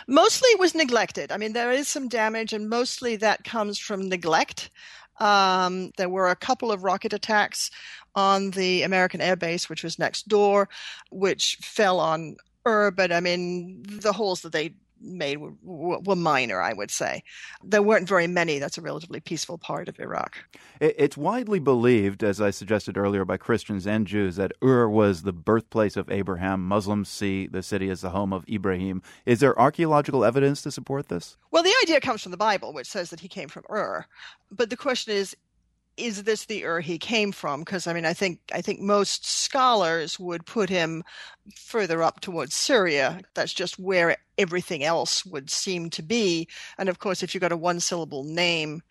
Mostly 0.07 0.49
it 0.51 0.61
was 0.61 0.75
neglected. 0.75 1.33
I 1.33 1.37
mean, 1.37 1.53
there 1.53 1.73
is 1.73 1.89
some 1.89 2.09
damage, 2.09 2.53
and 2.53 2.69
mostly 2.69 3.17
that 3.17 3.45
comes 3.45 3.79
from 3.79 4.09
neglect. 4.09 4.71
Um, 5.19 5.91
there 5.97 6.09
were 6.09 6.31
a 6.31 6.37
couple 6.37 6.71
of 6.71 6.85
rocket 6.85 7.13
attacks 7.13 7.71
on 8.15 8.53
the 8.53 8.83
American 8.83 9.21
Air 9.21 9.37
Base, 9.37 9.69
which 9.69 9.83
was 9.83 9.99
next 9.99 10.29
door, 10.29 10.69
which 11.11 11.57
fell 11.61 11.99
on 11.99 12.37
Ur, 12.67 12.91
but 12.91 13.11
I 13.11 13.21
mean, 13.21 13.83
the 13.83 14.13
holes 14.13 14.43
that 14.43 14.53
they 14.53 14.75
made 15.01 15.39
were, 15.39 15.53
were, 15.63 16.17
minor, 16.17 16.61
I 16.61 16.73
would 16.73 16.91
say. 16.91 17.23
There 17.65 17.83
weren't 17.83 18.09
very 18.09 18.27
many. 18.27 18.59
That's 18.59 18.79
a 18.79 18.83
relatively 18.83 19.21
peaceful 19.21 19.59
part 19.59 19.89
of 19.89 19.99
Iraq. 19.99 20.37
It's 20.81 21.17
widely 21.17 21.59
believed, 21.59 22.23
as 22.23 22.41
I 22.41 22.51
suggested 22.51 22.97
earlier, 22.97 23.25
by 23.25 23.37
Christians 23.37 23.87
and 23.87 24.07
Jews, 24.07 24.37
that 24.37 24.53
Ur 24.63 24.89
was 24.89 25.23
the 25.23 25.33
birthplace 25.33 25.97
of 25.97 26.11
Abraham. 26.11 26.67
Muslims 26.67 27.09
see 27.09 27.47
the 27.47 27.63
city 27.63 27.91
as 27.91 28.01
the 28.01 28.11
home 28.11 28.33
of 28.33 28.45
Ibrahim. 28.49 29.03
Is 29.27 29.41
there 29.41 29.59
archaeological 29.59 30.25
evidence 30.25 30.63
to 30.63 30.71
support 30.71 31.09
this? 31.09 31.37
Well, 31.51 31.63
the 31.63 31.75
idea 31.83 32.01
comes 32.01 32.23
from 32.23 32.33
the 32.33 32.37
Bible, 32.37 32.73
which 32.73 32.87
says 32.87 33.11
that 33.11 33.21
he 33.21 33.29
came 33.29 33.49
from 33.49 33.65
Ur. 33.71 34.07
But 34.51 34.71
the 34.71 34.77
question 34.77 35.15
is, 35.15 35.37
is 36.01 36.25
this 36.25 36.47
the 36.47 36.65
Ur 36.65 36.81
he 36.81 36.99
came 36.99 37.33
from? 37.33 37.61
Because 37.61 37.87
I 37.87 37.93
mean, 37.93 38.05
I 38.05 38.13
think 38.13 38.41
I 38.53 38.61
think 38.61 38.81
most 38.81 39.27
scholars 39.27 40.19
would 40.19 40.47
put 40.47 40.69
him 40.69 41.03
further 41.57 42.03
up 42.03 42.21
towards 42.21 42.55
Syria. 42.55 43.21
That's 43.35 43.53
just 43.53 43.79
where 43.79 44.17
everything 44.39 44.85
else 44.85 45.25
would 45.27 45.51
seem 45.51 45.91
to 45.91 46.03
be. 46.03 46.49
And 46.79 46.89
of 46.89 46.99
course, 46.99 47.23
if 47.23 47.35
you've 47.35 47.43
got 47.43 47.53
a 47.53 47.57
one 47.57 47.81
syllable 47.81 48.25
name, 48.25 48.83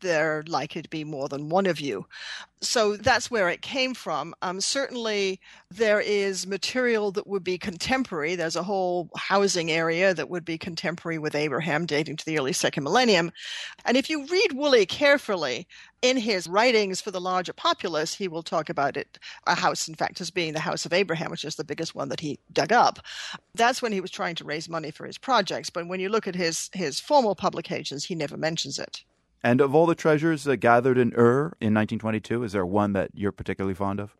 there 0.00 0.44
likely 0.46 0.82
to 0.82 0.88
be 0.88 1.04
more 1.04 1.28
than 1.28 1.48
one 1.48 1.66
of 1.66 1.80
you. 1.80 2.06
So 2.60 2.96
that's 2.96 3.30
where 3.30 3.48
it 3.50 3.62
came 3.62 3.94
from. 3.94 4.34
Um, 4.40 4.60
certainly, 4.60 5.40
there 5.70 6.00
is 6.00 6.46
material 6.46 7.12
that 7.12 7.26
would 7.26 7.44
be 7.44 7.58
contemporary. 7.58 8.36
There's 8.36 8.56
a 8.56 8.62
whole 8.62 9.10
housing 9.16 9.70
area 9.70 10.14
that 10.14 10.30
would 10.30 10.44
be 10.44 10.56
contemporary 10.56 11.18
with 11.18 11.34
Abraham, 11.34 11.84
dating 11.84 12.16
to 12.16 12.24
the 12.24 12.38
early 12.38 12.52
second 12.52 12.84
millennium. 12.84 13.32
And 13.84 13.96
if 13.96 14.08
you 14.08 14.26
read 14.26 14.52
Woolley 14.52 14.86
carefully, 14.86 15.66
in 16.04 16.18
his 16.18 16.46
writings 16.46 17.00
for 17.00 17.10
the 17.10 17.20
larger 17.20 17.54
populace, 17.54 18.14
he 18.14 18.28
will 18.28 18.42
talk 18.42 18.68
about 18.68 18.96
it, 18.96 19.18
a 19.46 19.54
house, 19.54 19.88
in 19.88 19.94
fact, 19.94 20.20
as 20.20 20.30
being 20.30 20.52
the 20.52 20.60
house 20.60 20.84
of 20.84 20.92
Abraham, 20.92 21.30
which 21.30 21.46
is 21.46 21.56
the 21.56 21.64
biggest 21.64 21.94
one 21.94 22.10
that 22.10 22.20
he 22.20 22.38
dug 22.52 22.72
up. 22.72 22.98
That's 23.54 23.80
when 23.80 23.90
he 23.90 24.02
was 24.02 24.10
trying 24.10 24.34
to 24.36 24.44
raise 24.44 24.68
money 24.68 24.90
for 24.90 25.06
his 25.06 25.16
projects. 25.16 25.70
But 25.70 25.88
when 25.88 26.00
you 26.00 26.10
look 26.10 26.28
at 26.28 26.34
his, 26.34 26.68
his 26.74 27.00
formal 27.00 27.34
publications, 27.34 28.04
he 28.04 28.14
never 28.14 28.36
mentions 28.36 28.78
it. 28.78 29.02
And 29.44 29.60
of 29.60 29.74
all 29.74 29.84
the 29.84 29.94
treasures 29.94 30.48
uh, 30.48 30.56
gathered 30.56 30.96
in 30.96 31.12
Ur 31.12 31.52
in 31.60 31.74
1922, 31.74 32.44
is 32.44 32.52
there 32.52 32.64
one 32.64 32.94
that 32.94 33.10
you're 33.12 33.30
particularly 33.30 33.74
fond 33.74 34.00
of? 34.00 34.16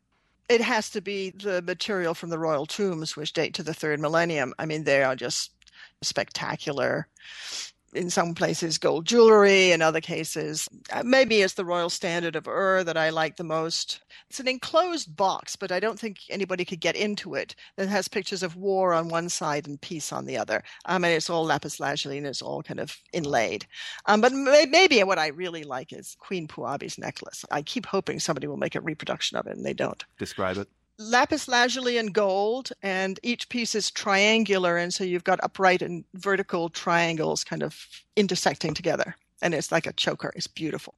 It 0.50 0.60
has 0.60 0.90
to 0.90 1.00
be 1.00 1.30
the 1.30 1.62
material 1.62 2.12
from 2.12 2.28
the 2.28 2.38
royal 2.38 2.66
tombs, 2.66 3.16
which 3.16 3.32
date 3.32 3.54
to 3.54 3.62
the 3.62 3.72
third 3.72 3.98
millennium. 3.98 4.52
I 4.58 4.66
mean, 4.66 4.84
they 4.84 5.02
are 5.02 5.16
just 5.16 5.52
spectacular 6.02 7.08
in 7.94 8.10
some 8.10 8.34
places 8.34 8.78
gold 8.78 9.06
jewelry, 9.06 9.72
in 9.72 9.80
other 9.80 10.00
cases, 10.00 10.68
uh, 10.92 11.02
maybe 11.04 11.42
it's 11.42 11.54
the 11.54 11.64
royal 11.64 11.90
standard 11.90 12.36
of 12.36 12.48
Ur 12.48 12.84
that 12.84 12.96
I 12.96 13.10
like 13.10 13.36
the 13.36 13.44
most. 13.44 14.00
It's 14.28 14.40
an 14.40 14.48
enclosed 14.48 15.16
box, 15.16 15.56
but 15.56 15.72
I 15.72 15.80
don't 15.80 15.98
think 15.98 16.18
anybody 16.28 16.64
could 16.64 16.80
get 16.80 16.96
into 16.96 17.34
it. 17.34 17.54
It 17.78 17.88
has 17.88 18.08
pictures 18.08 18.42
of 18.42 18.56
war 18.56 18.92
on 18.92 19.08
one 19.08 19.28
side 19.28 19.66
and 19.66 19.80
peace 19.80 20.12
on 20.12 20.26
the 20.26 20.36
other. 20.36 20.62
I 20.86 20.98
mean, 20.98 21.12
it's 21.12 21.30
all 21.30 21.44
lapis 21.44 21.80
lazuli 21.80 22.18
and 22.18 22.26
it's 22.26 22.42
all 22.42 22.62
kind 22.62 22.80
of 22.80 22.96
inlaid. 23.12 23.66
Um, 24.06 24.20
but 24.20 24.32
maybe 24.32 25.02
what 25.04 25.18
I 25.18 25.28
really 25.28 25.64
like 25.64 25.92
is 25.92 26.16
Queen 26.18 26.48
Puabi's 26.48 26.98
necklace. 26.98 27.44
I 27.50 27.62
keep 27.62 27.86
hoping 27.86 28.20
somebody 28.20 28.46
will 28.46 28.56
make 28.56 28.74
a 28.74 28.80
reproduction 28.80 29.38
of 29.38 29.46
it, 29.46 29.56
and 29.56 29.64
they 29.64 29.74
don't. 29.74 30.04
Describe 30.18 30.58
it 30.58 30.68
lapis 30.98 31.48
lazuli 31.48 31.98
and 31.98 32.12
gold, 32.12 32.70
and 32.82 33.18
each 33.22 33.48
piece 33.48 33.74
is 33.74 33.90
triangular, 33.90 34.76
and 34.76 34.92
so 34.92 35.04
you've 35.04 35.24
got 35.24 35.42
upright 35.42 35.82
and 35.82 36.04
vertical 36.14 36.68
triangles 36.68 37.44
kind 37.44 37.62
of 37.62 37.86
intersecting 38.16 38.74
together, 38.74 39.16
and 39.42 39.54
it's 39.54 39.72
like 39.72 39.86
a 39.86 39.92
choker. 39.92 40.32
It's 40.36 40.46
beautiful. 40.46 40.94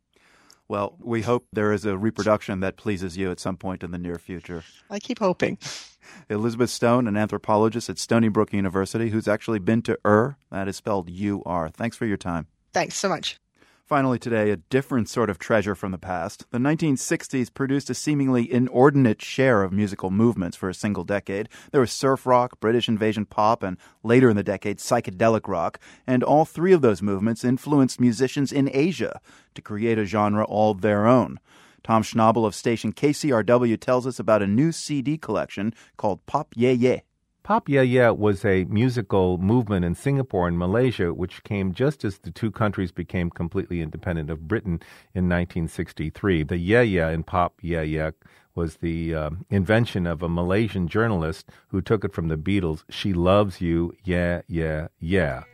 Well, 0.69 0.97
we 1.01 1.23
hope 1.23 1.47
there 1.53 1.73
is 1.73 1.85
a 1.85 1.97
reproduction 1.97 2.61
that 2.61 2.77
pleases 2.77 3.17
you 3.17 3.31
at 3.31 3.39
some 3.39 3.57
point 3.57 3.85
in 3.85 3.93
the 3.93 3.99
near 3.99 4.19
future. 4.19 4.65
I 4.91 4.99
keep 4.99 5.21
hoping. 5.21 5.59
Elizabeth 6.31 6.71
Stone, 6.71 7.07
an 7.07 7.17
anthropologist 7.17 7.89
at 7.89 7.99
Stony 7.99 8.29
Brook 8.29 8.53
University, 8.53 9.11
who's 9.11 9.29
actually 9.29 9.59
been 9.61 9.83
to 9.83 9.99
Ur. 10.05 10.37
That 10.51 10.69
is 10.69 10.77
spelled 10.77 11.09
U 11.09 11.43
R. 11.47 11.69
Thanks 11.69 11.97
for 11.97 12.07
your 12.07 12.17
time. 12.17 12.47
Thanks 12.73 12.97
so 12.97 13.09
much. 13.09 13.39
Finally, 13.87 14.19
today, 14.19 14.51
a 14.51 14.57
different 14.57 15.09
sort 15.09 15.31
of 15.31 15.39
treasure 15.39 15.77
from 15.77 15.93
the 15.93 15.97
past. 15.97 16.45
The 16.51 16.59
1960s 16.59 17.55
produced 17.55 17.89
a 17.89 17.95
seemingly 17.95 18.53
inordinate 18.53 19.23
share 19.23 19.63
of 19.63 19.73
musical 19.73 20.11
movements 20.11 20.57
for 20.57 20.69
a 20.69 20.75
single 20.75 21.05
decade. 21.05 21.49
There 21.71 21.81
was 21.81 21.93
surf 21.93 22.27
rock, 22.27 22.59
British 22.59 22.89
invasion 22.89 23.27
pop, 23.27 23.63
and 23.63 23.77
later 24.03 24.29
in 24.29 24.35
the 24.35 24.43
decade, 24.43 24.79
psychedelic 24.79 25.47
rock. 25.47 25.79
And 26.05 26.25
all 26.25 26.45
three 26.45 26.73
of 26.73 26.81
those 26.81 27.01
movements 27.01 27.45
influenced 27.45 28.01
musicians 28.01 28.51
in 28.51 28.69
Asia 28.73 29.21
to 29.55 29.63
create 29.63 29.99
a 29.99 30.05
genre 30.05 30.43
all 30.43 30.75
their 30.75 31.07
own. 31.07 31.39
Tom 31.85 32.03
Schnabel 32.03 32.45
of 32.45 32.57
station 32.57 32.93
KCRW 32.93 33.79
tells 33.79 34.05
us 34.05 34.19
about 34.19 34.43
a 34.43 34.49
new 34.49 34.73
CD 34.73 35.17
collection 35.17 35.73
called 35.97 36.27
Pop 36.27 36.49
Yeah 36.57 36.73
Yeah. 36.73 36.99
Pop 37.47 37.69
Yeah 37.69 37.83
Yeah 37.83 38.11
was 38.11 38.45
a 38.45 38.65
musical 38.65 39.39
movement 39.39 39.85
in 39.85 39.95
Singapore 39.95 40.49
and 40.49 40.59
Malaysia, 40.59 41.15
which 41.15 41.45
came 41.45 41.73
just 41.73 42.05
as 42.05 42.19
the 42.19 42.33
two 42.33 42.51
countries 42.51 42.91
became 42.91 43.31
completely 43.31 43.81
independent 43.81 44.31
of 44.31 44.49
Britain 44.49 44.81
in 45.15 45.29
1963. 45.29 46.43
The 46.43 46.57
Yeah 46.57 46.81
Yeah 46.81 47.09
in 47.11 47.23
Pop 47.23 47.55
Yeah 47.63 47.83
Yeah 47.83 48.11
was 48.57 48.79
the 48.79 49.15
uh, 49.15 49.31
invention 49.49 50.09
of 50.09 50.25
a 50.25 50.29
Malaysian 50.29 50.89
journalist 50.89 51.49
who 51.69 51.81
took 51.81 52.05
it 52.05 52.13
from 52.13 52.27
the 52.27 52.37
Beatles. 52.37 52.83
She 52.91 53.13
loves 53.13 53.61
you, 53.61 53.93
yeah, 54.03 54.43
yeah, 54.49 54.89
yeah. 54.99 55.45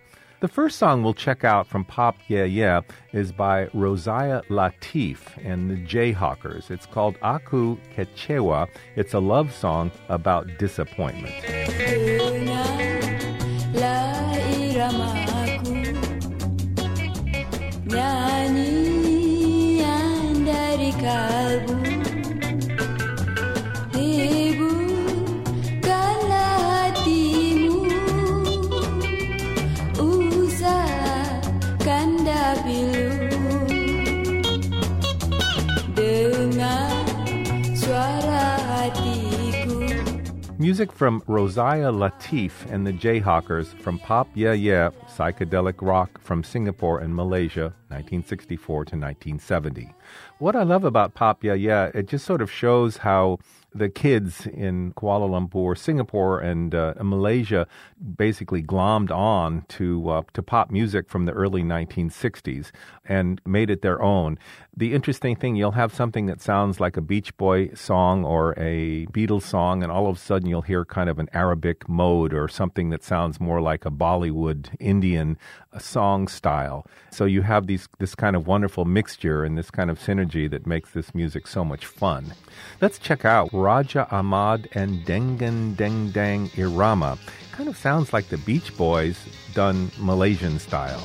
The 0.42 0.48
first 0.48 0.76
song 0.76 1.04
we'll 1.04 1.14
check 1.14 1.44
out 1.44 1.68
from 1.68 1.84
Pop 1.84 2.16
Yeah 2.26 2.42
Yeah 2.42 2.80
is 3.12 3.30
by 3.30 3.66
Rosia 3.66 4.44
Latif 4.46 5.18
and 5.44 5.70
the 5.70 5.76
Jayhawkers. 5.76 6.68
It's 6.68 6.84
called 6.84 7.16
Aku 7.22 7.76
Kechewa. 7.94 8.66
It's 8.96 9.14
a 9.14 9.20
love 9.20 9.54
song 9.54 9.92
about 10.08 10.48
disappointment. 10.58 11.32
Music 40.62 40.92
from 40.92 41.22
Rosia 41.22 41.90
Latif 41.90 42.70
and 42.70 42.86
the 42.86 42.92
Jayhawkers 42.92 43.76
from 43.80 43.98
Pop 43.98 44.28
Yeah 44.32 44.52
Yeah, 44.52 44.90
psychedelic 45.08 45.82
rock 45.82 46.20
from 46.20 46.44
Singapore 46.44 47.00
and 47.00 47.16
Malaysia, 47.16 47.74
1964 47.88 48.76
to 48.84 48.96
1970. 48.96 49.92
What 50.38 50.54
I 50.54 50.62
love 50.62 50.84
about 50.84 51.14
Pop 51.14 51.42
Yeah 51.42 51.54
Yeah, 51.54 51.90
it 51.92 52.06
just 52.06 52.24
sort 52.24 52.40
of 52.40 52.48
shows 52.48 52.98
how 52.98 53.40
the 53.74 53.88
kids 53.88 54.46
in 54.46 54.92
Kuala 54.92 55.28
Lumpur, 55.28 55.76
Singapore, 55.76 56.38
and 56.38 56.76
uh, 56.76 56.94
Malaysia 57.02 57.66
basically 58.02 58.62
glommed 58.62 59.10
on 59.10 59.64
to 59.68 60.08
uh, 60.08 60.22
to 60.32 60.42
pop 60.42 60.70
music 60.70 61.08
from 61.08 61.24
the 61.24 61.32
early 61.32 61.62
1960s 61.62 62.70
and 63.04 63.40
made 63.46 63.70
it 63.70 63.82
their 63.82 64.02
own. 64.02 64.38
The 64.74 64.94
interesting 64.94 65.36
thing, 65.36 65.56
you'll 65.56 65.72
have 65.72 65.94
something 65.94 66.26
that 66.26 66.40
sounds 66.40 66.80
like 66.80 66.96
a 66.96 67.02
Beach 67.02 67.36
Boy 67.36 67.70
song 67.74 68.24
or 68.24 68.54
a 68.56 69.06
Beatles 69.06 69.42
song, 69.42 69.82
and 69.82 69.92
all 69.92 70.08
of 70.08 70.16
a 70.16 70.20
sudden 70.20 70.48
you'll 70.48 70.62
hear 70.62 70.84
kind 70.84 71.10
of 71.10 71.18
an 71.18 71.28
Arabic 71.34 71.88
mode 71.88 72.32
or 72.32 72.48
something 72.48 72.90
that 72.90 73.04
sounds 73.04 73.38
more 73.38 73.60
like 73.60 73.84
a 73.84 73.90
Bollywood 73.90 74.74
Indian 74.80 75.36
uh, 75.72 75.78
song 75.78 76.26
style. 76.26 76.86
So 77.10 77.26
you 77.26 77.42
have 77.42 77.66
these 77.66 77.88
this 77.98 78.14
kind 78.14 78.34
of 78.34 78.46
wonderful 78.46 78.84
mixture 78.84 79.44
and 79.44 79.58
this 79.58 79.70
kind 79.70 79.90
of 79.90 79.98
synergy 79.98 80.50
that 80.50 80.66
makes 80.66 80.92
this 80.92 81.14
music 81.14 81.46
so 81.46 81.64
much 81.64 81.84
fun. 81.84 82.32
Let's 82.80 82.98
check 82.98 83.24
out 83.24 83.50
Raja 83.52 84.08
Ahmad 84.10 84.68
and 84.72 85.04
Dengan 85.04 85.76
Deng 85.76 86.12
Dang 86.12 86.50
Irama. 86.56 87.18
Kind 87.52 87.68
of 87.68 87.76
sounds 87.76 88.14
like 88.14 88.28
the 88.28 88.38
Beach 88.38 88.74
Boys 88.78 89.18
done 89.52 89.90
Malaysian 89.98 90.58
style. 90.58 91.02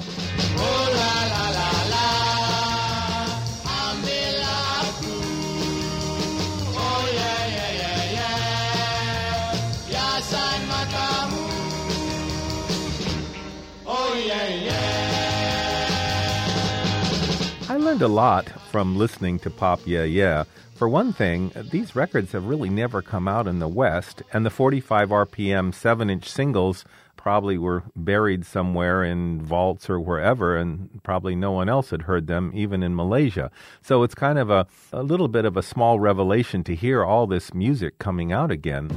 I 17.69 17.75
learned 17.79 18.01
a 18.01 18.07
lot 18.07 18.47
from 18.71 18.97
listening 18.97 19.37
to 19.39 19.49
Pop 19.49 19.81
Yeah 19.85 20.03
Yeah. 20.03 20.45
For 20.77 20.87
one 20.87 21.11
thing, 21.11 21.51
these 21.71 21.95
records 21.95 22.33
have 22.33 22.45
really 22.45 22.69
never 22.69 23.01
come 23.01 23.27
out 23.27 23.47
in 23.47 23.57
the 23.57 23.67
West, 23.67 24.21
and 24.31 24.45
the 24.45 24.51
45 24.51 25.09
RPM 25.09 25.73
7 25.73 26.07
inch 26.07 26.29
singles 26.29 26.85
probably 27.15 27.57
were 27.57 27.81
buried 27.95 28.45
somewhere 28.45 29.03
in 29.03 29.41
vaults 29.41 29.89
or 29.89 29.99
wherever, 29.99 30.55
and 30.55 31.01
probably 31.01 31.35
no 31.35 31.51
one 31.51 31.67
else 31.67 31.89
had 31.89 32.03
heard 32.03 32.27
them, 32.27 32.51
even 32.53 32.83
in 32.83 32.95
Malaysia. 32.95 33.49
So 33.81 34.03
it's 34.03 34.13
kind 34.13 34.37
of 34.37 34.51
a, 34.51 34.67
a 34.93 35.01
little 35.01 35.27
bit 35.27 35.45
of 35.45 35.57
a 35.57 35.63
small 35.63 35.99
revelation 35.99 36.63
to 36.65 36.75
hear 36.75 37.03
all 37.03 37.25
this 37.25 37.55
music 37.55 37.97
coming 37.97 38.31
out 38.31 38.51
again. 38.51 38.87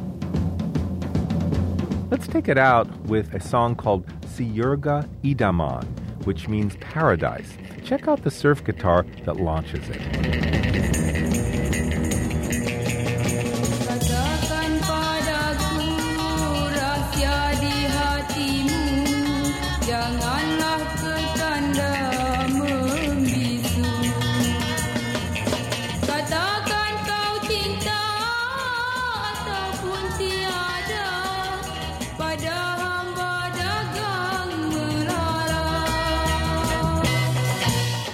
Let's 2.10 2.26
take 2.26 2.46
it 2.46 2.58
out 2.58 2.94
with 3.06 3.32
a 3.32 3.40
song 3.40 3.74
called 3.74 4.06
Syurga 4.26 5.08
Idaman, 5.24 5.86
which 6.24 6.46
means 6.46 6.76
paradise. 6.76 7.56
Check 7.84 8.06
out 8.06 8.22
the 8.22 8.30
surf 8.30 8.62
guitar 8.62 9.06
that 9.24 9.38
launches 9.38 9.88
it. 9.88 10.69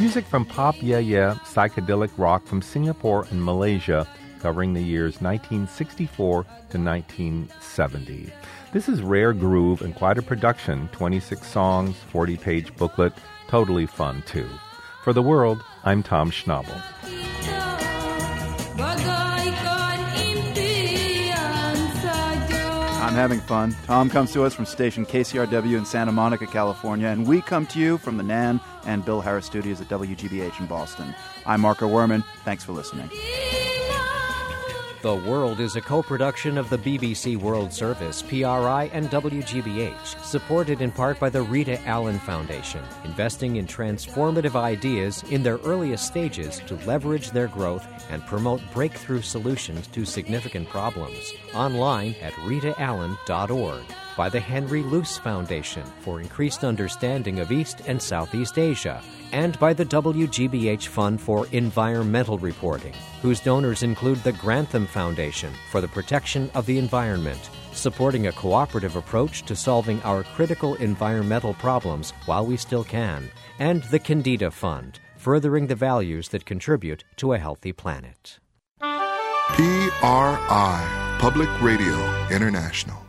Music 0.07 0.25
from 0.25 0.45
Pop 0.45 0.77
Yeah 0.81 1.01
Yeah, 1.01 1.35
psychedelic 1.43 2.13
rock 2.17 2.47
from 2.47 2.63
Singapore 2.63 3.27
and 3.33 3.45
Malaysia, 3.45 4.07
covering 4.39 4.73
the 4.73 4.81
years 4.81 5.21
1964 5.21 6.45
to 6.45 6.79
1970. 6.79 8.33
This 8.73 8.89
is 8.89 9.03
rare 9.03 9.33
groove 9.33 9.83
and 9.83 9.97
quite 9.97 10.17
a 10.17 10.23
production 10.23 10.89
26 10.93 11.45
songs, 11.45 11.97
40 12.13 12.37
page 12.37 12.77
booklet, 12.77 13.15
totally 13.49 13.85
fun 13.85 14.23
too. 14.27 14.49
For 15.03 15.13
the 15.13 15.23
world, 15.23 15.61
I'm 15.83 16.05
Tom 16.05 16.31
Schnabel. 16.31 16.81
I'm 23.07 23.15
having 23.15 23.39
fun. 23.39 23.73
Tom 23.85 24.11
comes 24.11 24.33
to 24.33 24.43
us 24.43 24.53
from 24.53 24.67
station 24.67 25.07
KCRW 25.07 25.79
in 25.79 25.85
Santa 25.85 26.11
Monica, 26.11 26.45
California, 26.45 27.07
and 27.07 27.25
we 27.25 27.41
come 27.41 27.65
to 27.69 27.79
you 27.79 27.99
from 27.99 28.17
the 28.17 28.25
Nan 28.25 28.61
and 28.85 29.05
Bill 29.05 29.21
Harris 29.21 29.47
studios 29.47 29.81
at 29.81 29.87
WGBH 29.87 30.59
in 30.59 30.67
Boston. 30.67 31.15
I'm 31.47 31.61
Marco 31.61 31.89
Werman. 31.89 32.25
Thanks 32.45 32.65
for 32.65 32.73
listening. 32.73 33.09
The 35.07 35.15
World 35.15 35.61
is 35.61 35.77
a 35.77 35.81
co 35.81 36.03
production 36.03 36.59
of 36.59 36.69
the 36.69 36.79
BBC 36.79 37.37
World 37.37 37.73
Service, 37.73 38.23
PRI, 38.23 38.91
and 38.93 39.09
WGBH, 39.09 40.25
supported 40.25 40.81
in 40.81 40.91
part 40.91 41.21
by 41.21 41.31
the 41.31 41.43
Rita 41.43 41.81
Allen 41.87 42.19
Foundation, 42.19 42.83
investing 43.05 43.55
in 43.55 43.69
transformative 43.69 44.57
ideas 44.57 45.23
in 45.31 45.45
their 45.45 45.59
earliest 45.59 46.09
stages 46.09 46.61
to 46.67 46.75
leverage 46.87 47.31
their 47.31 47.47
growth 47.47 47.87
and 48.11 48.27
promote 48.27 48.61
breakthrough 48.75 49.23
solutions 49.23 49.87
to 49.87 50.05
significant 50.05 50.69
problems. 50.71 51.33
Online 51.55 52.17
at 52.21 52.33
ritaallen.org. 52.33 53.85
By 54.17 54.29
the 54.29 54.41
Henry 54.41 54.83
Luce 54.83 55.19
Foundation 55.19 55.85
for 56.01 56.21
increased 56.21 56.65
understanding 56.65 57.39
of 57.39 57.53
East 57.53 57.81
and 57.87 58.03
Southeast 58.03 58.59
Asia 58.59 59.01
and 59.33 59.59
by 59.59 59.73
the 59.73 59.85
WGBH 59.85 60.87
Fund 60.87 61.21
for 61.21 61.47
Environmental 61.53 62.39
Reporting, 62.39 62.95
whose 63.23 63.41
donors 63.41 63.83
include 63.83 64.23
the 64.23 64.33
Grantham 64.33 64.87
Foundation 64.87 65.53
for 65.71 65.81
the 65.81 65.89
Protection 65.89 66.51
of 66.55 66.67
the 66.67 66.79
Environment, 66.79 67.51
supporting 67.73 68.27
a 68.27 68.33
cooperative 68.33 68.97
approach 68.97 69.43
to 69.43 69.57
solving 69.57 70.03
our 70.03 70.23
critical 70.23 70.75
environmental 70.77 71.55
problems 71.55 72.13
while 72.27 72.47
we 72.47 72.57
still 72.57 72.85
can, 72.85 73.31
and 73.59 73.83
the 73.85 74.01
Kendeda 74.01 74.53
Fund, 74.53 74.99
furthering 75.17 75.67
the 75.67 75.75
values 75.75 76.29
that 76.29 76.45
contribute 76.45 77.05
to 77.17 77.33
a 77.33 77.39
healthy 77.39 77.73
planet. 77.73 78.39
PRI, 79.49 81.17
Public 81.19 81.49
Radio 81.63 82.29
International. 82.31 83.06